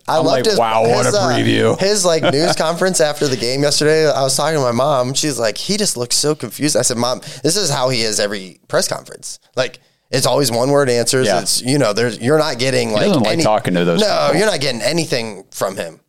I 0.07 0.17
I'm 0.17 0.25
loved 0.25 0.47
like, 0.47 0.57
wow, 0.57 0.81
what 0.83 1.05
a 1.05 1.09
uh, 1.09 1.29
preview. 1.29 1.79
his 1.81 2.03
like 2.03 2.23
news 2.23 2.55
conference 2.55 2.99
after 2.99 3.27
the 3.27 3.37
game 3.37 3.61
yesterday. 3.61 4.09
I 4.09 4.23
was 4.23 4.35
talking 4.35 4.55
to 4.57 4.61
my 4.61 4.71
mom. 4.71 5.13
She's 5.13 5.37
like, 5.37 5.57
he 5.57 5.77
just 5.77 5.97
looks 5.97 6.15
so 6.15 6.33
confused. 6.33 6.75
I 6.75 6.81
said, 6.81 6.97
Mom, 6.97 7.19
this 7.43 7.55
is 7.55 7.69
how 7.69 7.89
he 7.89 8.01
is 8.01 8.19
every 8.19 8.59
press 8.67 8.87
conference. 8.87 9.39
Like 9.55 9.79
it's 10.11 10.25
always 10.25 10.51
one 10.51 10.69
word 10.71 10.89
answers. 10.89 11.27
Yeah. 11.27 11.41
It's 11.41 11.61
you 11.61 11.77
know, 11.77 11.93
there's 11.93 12.19
you're 12.19 12.39
not 12.39 12.59
getting 12.59 12.91
like 12.91 13.07
doesn't 13.07 13.23
like 13.23 13.41
talking 13.41 13.73
to 13.75 13.85
those 13.85 14.01
No, 14.01 14.07
people. 14.27 14.39
you're 14.39 14.49
not 14.51 14.61
getting 14.61 14.81
anything 14.81 15.45
from 15.51 15.75
him. 15.77 15.99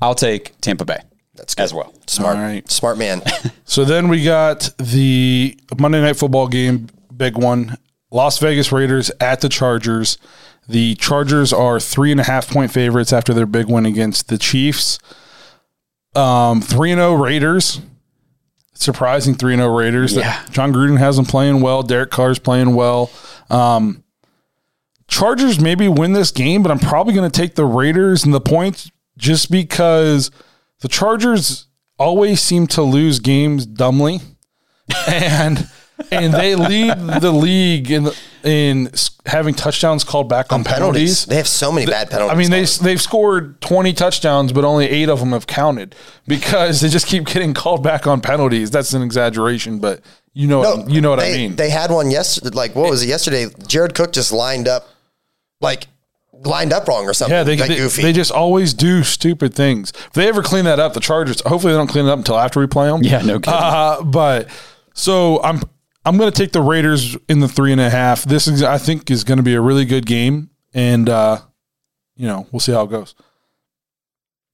I'll 0.00 0.14
take 0.14 0.58
Tampa 0.60 0.84
Bay. 0.84 1.00
That's 1.34 1.54
good. 1.54 1.62
as 1.64 1.74
well. 1.74 1.92
Smart, 2.06 2.36
All 2.36 2.42
right. 2.42 2.70
smart 2.70 2.98
man. 2.98 3.22
So 3.68 3.84
then 3.84 4.08
we 4.08 4.22
got 4.22 4.70
the 4.78 5.58
Monday 5.78 6.00
Night 6.00 6.16
Football 6.16 6.46
game, 6.48 6.86
big 7.14 7.36
one. 7.36 7.76
Las 8.12 8.38
Vegas 8.38 8.70
Raiders 8.70 9.10
at 9.20 9.40
the 9.40 9.48
Chargers. 9.48 10.18
The 10.68 10.94
Chargers 10.94 11.52
are 11.52 11.80
three 11.80 12.12
and 12.12 12.20
a 12.20 12.24
half 12.24 12.48
point 12.48 12.70
favorites 12.72 13.12
after 13.12 13.34
their 13.34 13.44
big 13.44 13.66
win 13.68 13.84
against 13.86 14.28
the 14.28 14.38
Chiefs. 14.38 14.98
Um, 16.14 16.60
three 16.62 16.92
and 16.92 17.00
zero 17.00 17.14
Raiders. 17.14 17.80
Surprising 18.74 19.34
three 19.34 19.54
and 19.54 19.60
zero 19.60 19.76
Raiders. 19.76 20.14
Yeah. 20.14 20.44
Jon 20.50 20.72
Gruden 20.72 20.98
has 20.98 21.16
them 21.16 21.24
playing 21.24 21.60
well. 21.60 21.82
Derek 21.82 22.10
Carr's 22.10 22.38
playing 22.38 22.74
well. 22.74 23.10
Um, 23.50 24.04
Chargers 25.08 25.60
maybe 25.60 25.88
win 25.88 26.12
this 26.12 26.30
game, 26.30 26.62
but 26.62 26.70
I'm 26.72 26.78
probably 26.78 27.14
going 27.14 27.30
to 27.30 27.40
take 27.40 27.54
the 27.54 27.64
Raiders 27.64 28.24
and 28.24 28.34
the 28.34 28.40
points 28.40 28.90
just 29.16 29.50
because 29.50 30.30
the 30.80 30.88
Chargers 30.88 31.66
always 31.98 32.40
seem 32.42 32.66
to 32.68 32.82
lose 32.82 33.20
games 33.20 33.66
dumbly, 33.66 34.20
and 35.08 35.68
and 36.10 36.34
they 36.34 36.54
lead 36.54 37.20
the 37.20 37.30
league 37.30 37.90
in 37.90 38.08
in 38.42 38.90
having 39.24 39.54
touchdowns 39.54 40.04
called 40.04 40.28
back 40.28 40.52
on, 40.52 40.62
penalties. 40.62 41.24
penalties. 41.24 41.26
They 41.26 41.36
have 41.36 41.48
so 41.48 41.72
many 41.72 41.86
bad 41.86 42.10
penalties. 42.10 42.34
I 42.34 42.38
mean, 42.38 42.50
they 42.50 42.64
they've 42.84 43.00
scored 43.00 43.60
20 43.60 43.92
touchdowns, 43.92 44.52
but 44.52 44.64
only 44.64 44.86
eight 44.86 45.08
of 45.08 45.20
them 45.20 45.32
have 45.32 45.46
counted 45.46 45.94
because 46.26 46.80
they 46.80 46.88
just 46.88 47.06
keep 47.06 47.26
getting 47.26 47.54
called 47.54 47.82
back 47.82 48.06
on 48.06 48.20
penalties. 48.20 48.70
That's 48.70 48.92
an 48.92 49.02
exaggeration, 49.02 49.78
but 49.78 50.00
you 50.36 50.46
know 50.46 50.60
No, 50.62 50.76
what, 50.76 50.90
you 50.90 51.00
know 51.00 51.10
what 51.10 51.20
they, 51.20 51.32
I 51.32 51.36
mean. 51.36 51.56
They 51.56 51.70
had 51.70 51.90
one 51.90 52.10
yesterday. 52.10 52.50
Like 52.50 52.74
what 52.74 52.90
was 52.90 53.02
it 53.02 53.08
yesterday? 53.08 53.46
Jared 53.66 53.94
Cook 53.94 54.12
just 54.12 54.32
lined 54.32 54.68
up, 54.68 54.86
like 55.62 55.86
lined 56.30 56.74
up 56.74 56.86
wrong 56.86 57.06
or 57.06 57.14
something. 57.14 57.34
Yeah, 57.34 57.42
they, 57.42 57.56
like 57.56 57.68
they, 57.70 57.76
goofy. 57.76 58.02
they 58.02 58.12
just 58.12 58.30
always 58.30 58.74
do 58.74 59.02
stupid 59.02 59.54
things. 59.54 59.94
If 59.96 60.12
they 60.12 60.28
ever 60.28 60.42
clean 60.42 60.66
that 60.66 60.78
up, 60.78 60.92
the 60.92 61.00
Chargers, 61.00 61.40
hopefully 61.40 61.72
they 61.72 61.78
don't 61.78 61.86
clean 61.86 62.04
it 62.04 62.10
up 62.10 62.18
until 62.18 62.36
after 62.38 62.60
we 62.60 62.66
play 62.66 62.88
them. 62.88 63.02
Yeah, 63.02 63.22
no 63.22 63.40
kidding. 63.40 63.58
Uh, 63.58 64.02
but 64.02 64.48
so 64.92 65.42
I'm 65.42 65.62
I'm 66.04 66.18
going 66.18 66.30
to 66.30 66.36
take 66.36 66.52
the 66.52 66.60
Raiders 66.60 67.16
in 67.30 67.40
the 67.40 67.48
three 67.48 67.72
and 67.72 67.80
a 67.80 67.88
half. 67.88 68.24
This 68.24 68.46
is 68.46 68.62
I 68.62 68.76
think 68.76 69.10
is 69.10 69.24
going 69.24 69.38
to 69.38 69.42
be 69.42 69.54
a 69.54 69.60
really 69.62 69.86
good 69.86 70.04
game, 70.04 70.50
and 70.74 71.08
uh, 71.08 71.38
you 72.14 72.26
know 72.26 72.46
we'll 72.52 72.60
see 72.60 72.72
how 72.72 72.82
it 72.82 72.90
goes. 72.90 73.14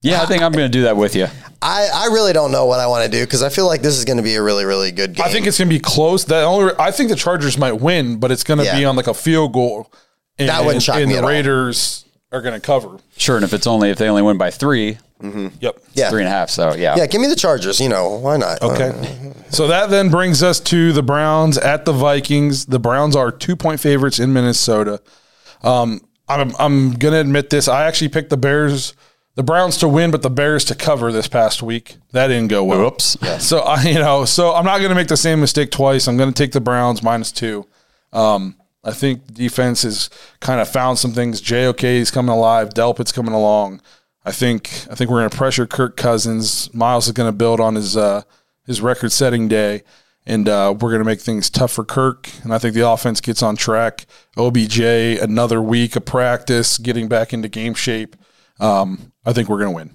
Yeah, 0.03 0.21
I 0.23 0.27
think 0.27 0.43
I'm 0.43 0.53
going 0.53 0.65
to 0.71 0.79
do 0.79 0.83
that 0.83 0.97
with 0.97 1.15
you. 1.15 1.27
I, 1.65 1.89
I 1.95 2.07
really 2.07 2.33
don't 2.33 2.51
know 2.51 2.67
what 2.67 2.81
I 2.81 2.89
want 2.89 3.05
to 3.05 3.11
do 3.11 3.25
because 3.25 3.43
I 3.43 3.49
feel 3.49 3.67
like 3.67 3.83
this 3.83 3.97
is 3.97 4.05
going 4.05 4.17
to 4.17 4.23
be 4.23 4.35
a 4.35 4.43
really 4.43 4.65
really 4.65 4.91
good 4.91 5.15
game. 5.15 5.25
I 5.25 5.31
think 5.31 5.47
it's 5.47 5.59
going 5.59 5.69
to 5.69 5.75
be 5.75 5.79
close. 5.81 6.25
The 6.25 6.43
only 6.43 6.73
I 6.79 6.91
think 6.91 7.09
the 7.09 7.17
Chargers 7.17 7.57
might 7.57 7.73
win, 7.81 8.19
but 8.19 8.31
it's 8.33 8.43
going 8.43 8.59
to 8.59 8.65
Yeah. 8.65 8.77
be 8.79 8.85
on 8.85 8.97
like 8.97 9.07
a 9.07 9.15
field 9.15 9.53
goal. 9.53 9.93
And, 10.39 10.49
That 10.49 10.65
wouldn't 10.65 10.83
shock 10.83 10.97
and 10.97 11.07
me 11.07 11.13
the 11.13 11.19
at 11.19 11.25
all. 11.25 11.31
Raiders 11.31 12.05
are 12.33 12.41
going 12.43 12.55
to 12.55 12.61
cover. 12.61 12.99
Sure, 13.17 13.37
and 13.37 13.45
if 13.45 13.53
it's 13.53 13.67
only 13.67 13.91
if 13.91 13.99
they 13.99 14.09
only 14.09 14.23
win 14.23 14.39
by 14.39 14.51
three, 14.51 14.99
Yep. 15.23 15.79
yeah 15.93 16.11
three 16.11 16.23
and 16.23 16.29
a 16.29 16.33
half. 16.33 16.51
So 16.51 16.75
yeah, 16.75 16.97
yeah. 16.97 17.07
Give 17.07 17.21
me 17.21 17.29
the 17.29 17.37
Chargers. 17.37 17.79
You 17.79 17.89
know 17.89 18.09
why 18.17 18.39
not? 18.39 18.61
Okay. 18.61 19.33
So 19.51 19.69
that 19.69 19.89
then 19.89 20.09
brings 20.09 20.43
us 20.43 20.59
to 20.61 20.93
the 20.93 21.03
Browns 21.05 21.59
at 21.59 21.85
the 21.85 21.93
Vikings. 21.93 22.67
The 22.67 22.81
Browns 22.81 23.15
are 23.15 23.31
two 23.31 23.55
point 23.55 23.79
favorites 23.79 24.19
in 24.19 24.33
Minnesota. 24.33 25.01
Um, 25.63 26.01
I'm 26.29 26.53
I'm 26.59 26.93
gonna 26.95 27.21
admit 27.21 27.51
this. 27.51 27.69
I 27.69 27.85
actually 27.87 28.09
picked 28.09 28.31
the 28.31 28.37
Bears, 28.37 28.95
the 29.35 29.43
Browns 29.43 29.77
to 29.79 29.89
win, 29.89 30.11
but 30.11 30.23
the 30.23 30.31
Bears 30.31 30.65
to 30.67 30.75
cover 30.75 31.11
this 31.13 31.29
past 31.29 31.63
week. 31.63 31.97
That 32.13 32.29
didn't 32.29 32.49
go 32.49 32.65
well. 32.65 32.87
Oops. 32.89 33.17
So 33.45 33.61
I, 33.61 33.83
you 33.83 33.95
know, 33.95 34.25
so 34.25 34.55
I'm 34.55 34.65
not 34.65 34.81
gonna 34.81 34.95
make 34.95 35.09
the 35.09 35.17
same 35.17 35.41
mistake 35.41 35.71
twice. 35.71 36.07
I'm 36.07 36.17
gonna 36.17 36.33
take 36.33 36.53
the 36.53 36.61
Browns 36.61 37.03
minus 37.03 37.33
two. 37.33 37.67
Um, 38.13 38.57
I 38.85 38.93
think 38.93 39.33
defense 39.33 39.83
has 39.83 40.11
kind 40.41 40.61
of 40.61 40.69
found 40.69 40.99
some 40.99 41.13
things. 41.13 41.41
JOK 41.41 41.85
is 41.85 42.11
coming 42.11 42.35
alive. 42.35 42.75
Delpit's 42.75 43.13
coming 43.13 43.33
along. 43.33 43.81
I 44.25 44.33
think 44.33 44.69
I 44.91 44.95
think 44.95 45.11
we're 45.11 45.21
going 45.21 45.31
to 45.31 45.37
pressure 45.37 45.67
Kirk 45.67 45.97
Cousins. 45.97 46.73
Myles 46.75 47.07
is 47.07 47.13
going 47.13 47.29
to 47.29 47.37
build 47.37 47.61
on 47.61 47.75
his 47.75 47.97
uh, 47.97 48.23
his 48.67 48.81
record 48.81 49.13
setting 49.13 49.49
day, 49.49 49.83
and 50.27 50.49
uh, 50.49 50.75
we're 50.79 50.91
going 50.91 51.01
to 51.01 51.05
make 51.05 51.21
things 51.21 51.51
tough 51.51 51.73
for 51.73 51.85
Kirk. 51.85 52.29
And 52.43 52.53
I 52.53 52.59
think 52.59 52.75
the 52.75 52.89
offense 52.89 53.21
gets 53.21 53.43
on 53.43 53.57
track. 53.57 54.07
OBJ 54.37 54.81
another 54.81 55.61
week 55.61 55.97
of 55.97 56.05
practice, 56.05 56.79
getting 56.79 57.09
back 57.09 57.33
into 57.33 57.49
game 57.49 57.75
shape. 57.75 58.17
Um, 58.61 59.13
I 59.25 59.33
think 59.33 59.49
we're 59.49 59.59
going 59.59 59.71
to 59.71 59.77
win. 59.77 59.91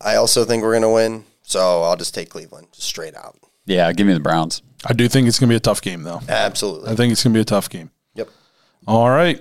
I 0.00 0.16
also 0.16 0.44
think 0.44 0.62
we're 0.62 0.72
going 0.78 0.82
to 0.82 0.90
win. 0.90 1.24
So 1.42 1.82
I'll 1.82 1.96
just 1.96 2.14
take 2.14 2.28
Cleveland 2.28 2.68
just 2.72 2.86
straight 2.86 3.14
out. 3.14 3.36
yeah. 3.66 3.90
Give 3.92 4.06
me 4.06 4.12
the 4.12 4.20
Browns. 4.20 4.62
I 4.84 4.92
do 4.92 5.08
think 5.08 5.26
it's 5.26 5.38
going 5.38 5.48
to 5.48 5.52
be 5.52 5.56
a 5.56 5.60
tough 5.60 5.80
game, 5.82 6.02
though. 6.02 6.20
Absolutely. 6.28 6.90
I 6.90 6.94
think 6.94 7.10
it's 7.12 7.24
going 7.24 7.32
to 7.32 7.38
be 7.38 7.40
a 7.40 7.44
tough 7.44 7.68
game. 7.70 7.90
Yep. 8.14 8.28
All 8.86 9.08
right. 9.08 9.40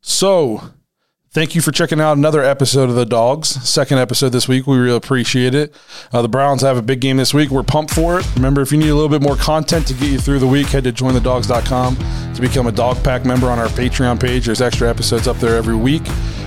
So, 0.00 0.60
thank 1.32 1.54
you 1.54 1.62
for 1.62 1.72
checking 1.72 2.00
out 2.00 2.16
another 2.16 2.42
episode 2.42 2.88
of 2.90 2.94
The 2.94 3.06
Dawgs. 3.06 3.48
Second 3.48 3.98
episode 3.98 4.30
this 4.30 4.46
week. 4.46 4.66
We 4.66 4.78
really 4.78 4.96
appreciate 4.96 5.54
it. 5.54 5.74
Uh, 6.12 6.22
the 6.22 6.28
Browns 6.28 6.62
have 6.62 6.76
a 6.76 6.82
big 6.82 7.00
game 7.00 7.16
this 7.16 7.32
week. 7.34 7.50
We're 7.50 7.62
pumped 7.62 7.92
for 7.92 8.20
it. 8.20 8.34
Remember, 8.36 8.60
if 8.60 8.70
you 8.70 8.78
need 8.78 8.88
a 8.88 8.94
little 8.94 9.08
bit 9.08 9.22
more 9.22 9.36
content 9.36 9.86
to 9.88 9.94
get 9.94 10.10
you 10.10 10.18
through 10.18 10.38
the 10.38 10.46
week, 10.46 10.68
head 10.68 10.84
to 10.84 10.92
jointhedawgs.com 10.92 12.34
to 12.34 12.40
become 12.40 12.66
a 12.66 12.72
Dawg 12.72 13.02
Pack 13.02 13.24
member 13.24 13.48
on 13.48 13.58
our 13.58 13.68
Patreon 13.68 14.20
page. 14.20 14.46
There's 14.46 14.60
extra 14.60 14.88
episodes 14.88 15.26
up 15.26 15.38
there 15.38 15.56
every 15.56 15.76
week. 15.76 16.02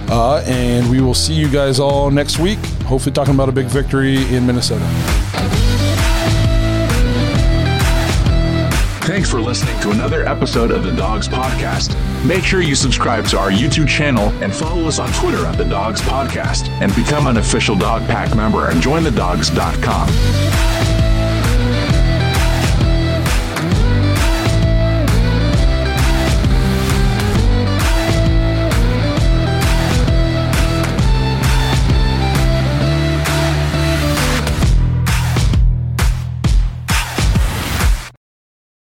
Uh, 0.08 0.44
and 0.46 0.90
we 0.90 1.02
will 1.02 1.16
see 1.16 1.34
you 1.34 1.50
guys 1.50 1.80
all 1.80 2.12
next 2.12 2.38
week. 2.38 2.60
Hopefully, 2.84 3.14
talking 3.14 3.34
about 3.34 3.50
a 3.50 3.52
big 3.52 3.66
victory 3.66 4.18
in 4.34 4.46
Minnesota. 4.46 5.65
Thanks 9.06 9.30
for 9.30 9.40
listening 9.40 9.80
to 9.82 9.92
another 9.92 10.26
episode 10.28 10.72
of 10.72 10.84
the 10.84 10.92
Dawgs 10.92 11.28
Podcast. 11.28 11.96
Make 12.26 12.44
sure 12.44 12.62
you 12.62 12.74
subscribe 12.74 13.26
to 13.28 13.38
our 13.38 13.52
YouTube 13.52 13.88
channel 13.88 14.30
and 14.42 14.52
follow 14.52 14.88
us 14.88 14.98
on 14.98 15.14
Twitter 15.14 15.46
at 15.46 15.58
the 15.60 15.64
Dawgs 15.64 16.02
Podcast 16.02 16.70
and 16.82 16.94
become 16.96 17.28
an 17.28 17.38
official 17.38 17.76
Dawg 17.76 18.02
Pack 18.08 18.36
member 18.36 18.66
at 18.66 18.78
jointhedawgs.com. 18.78 20.65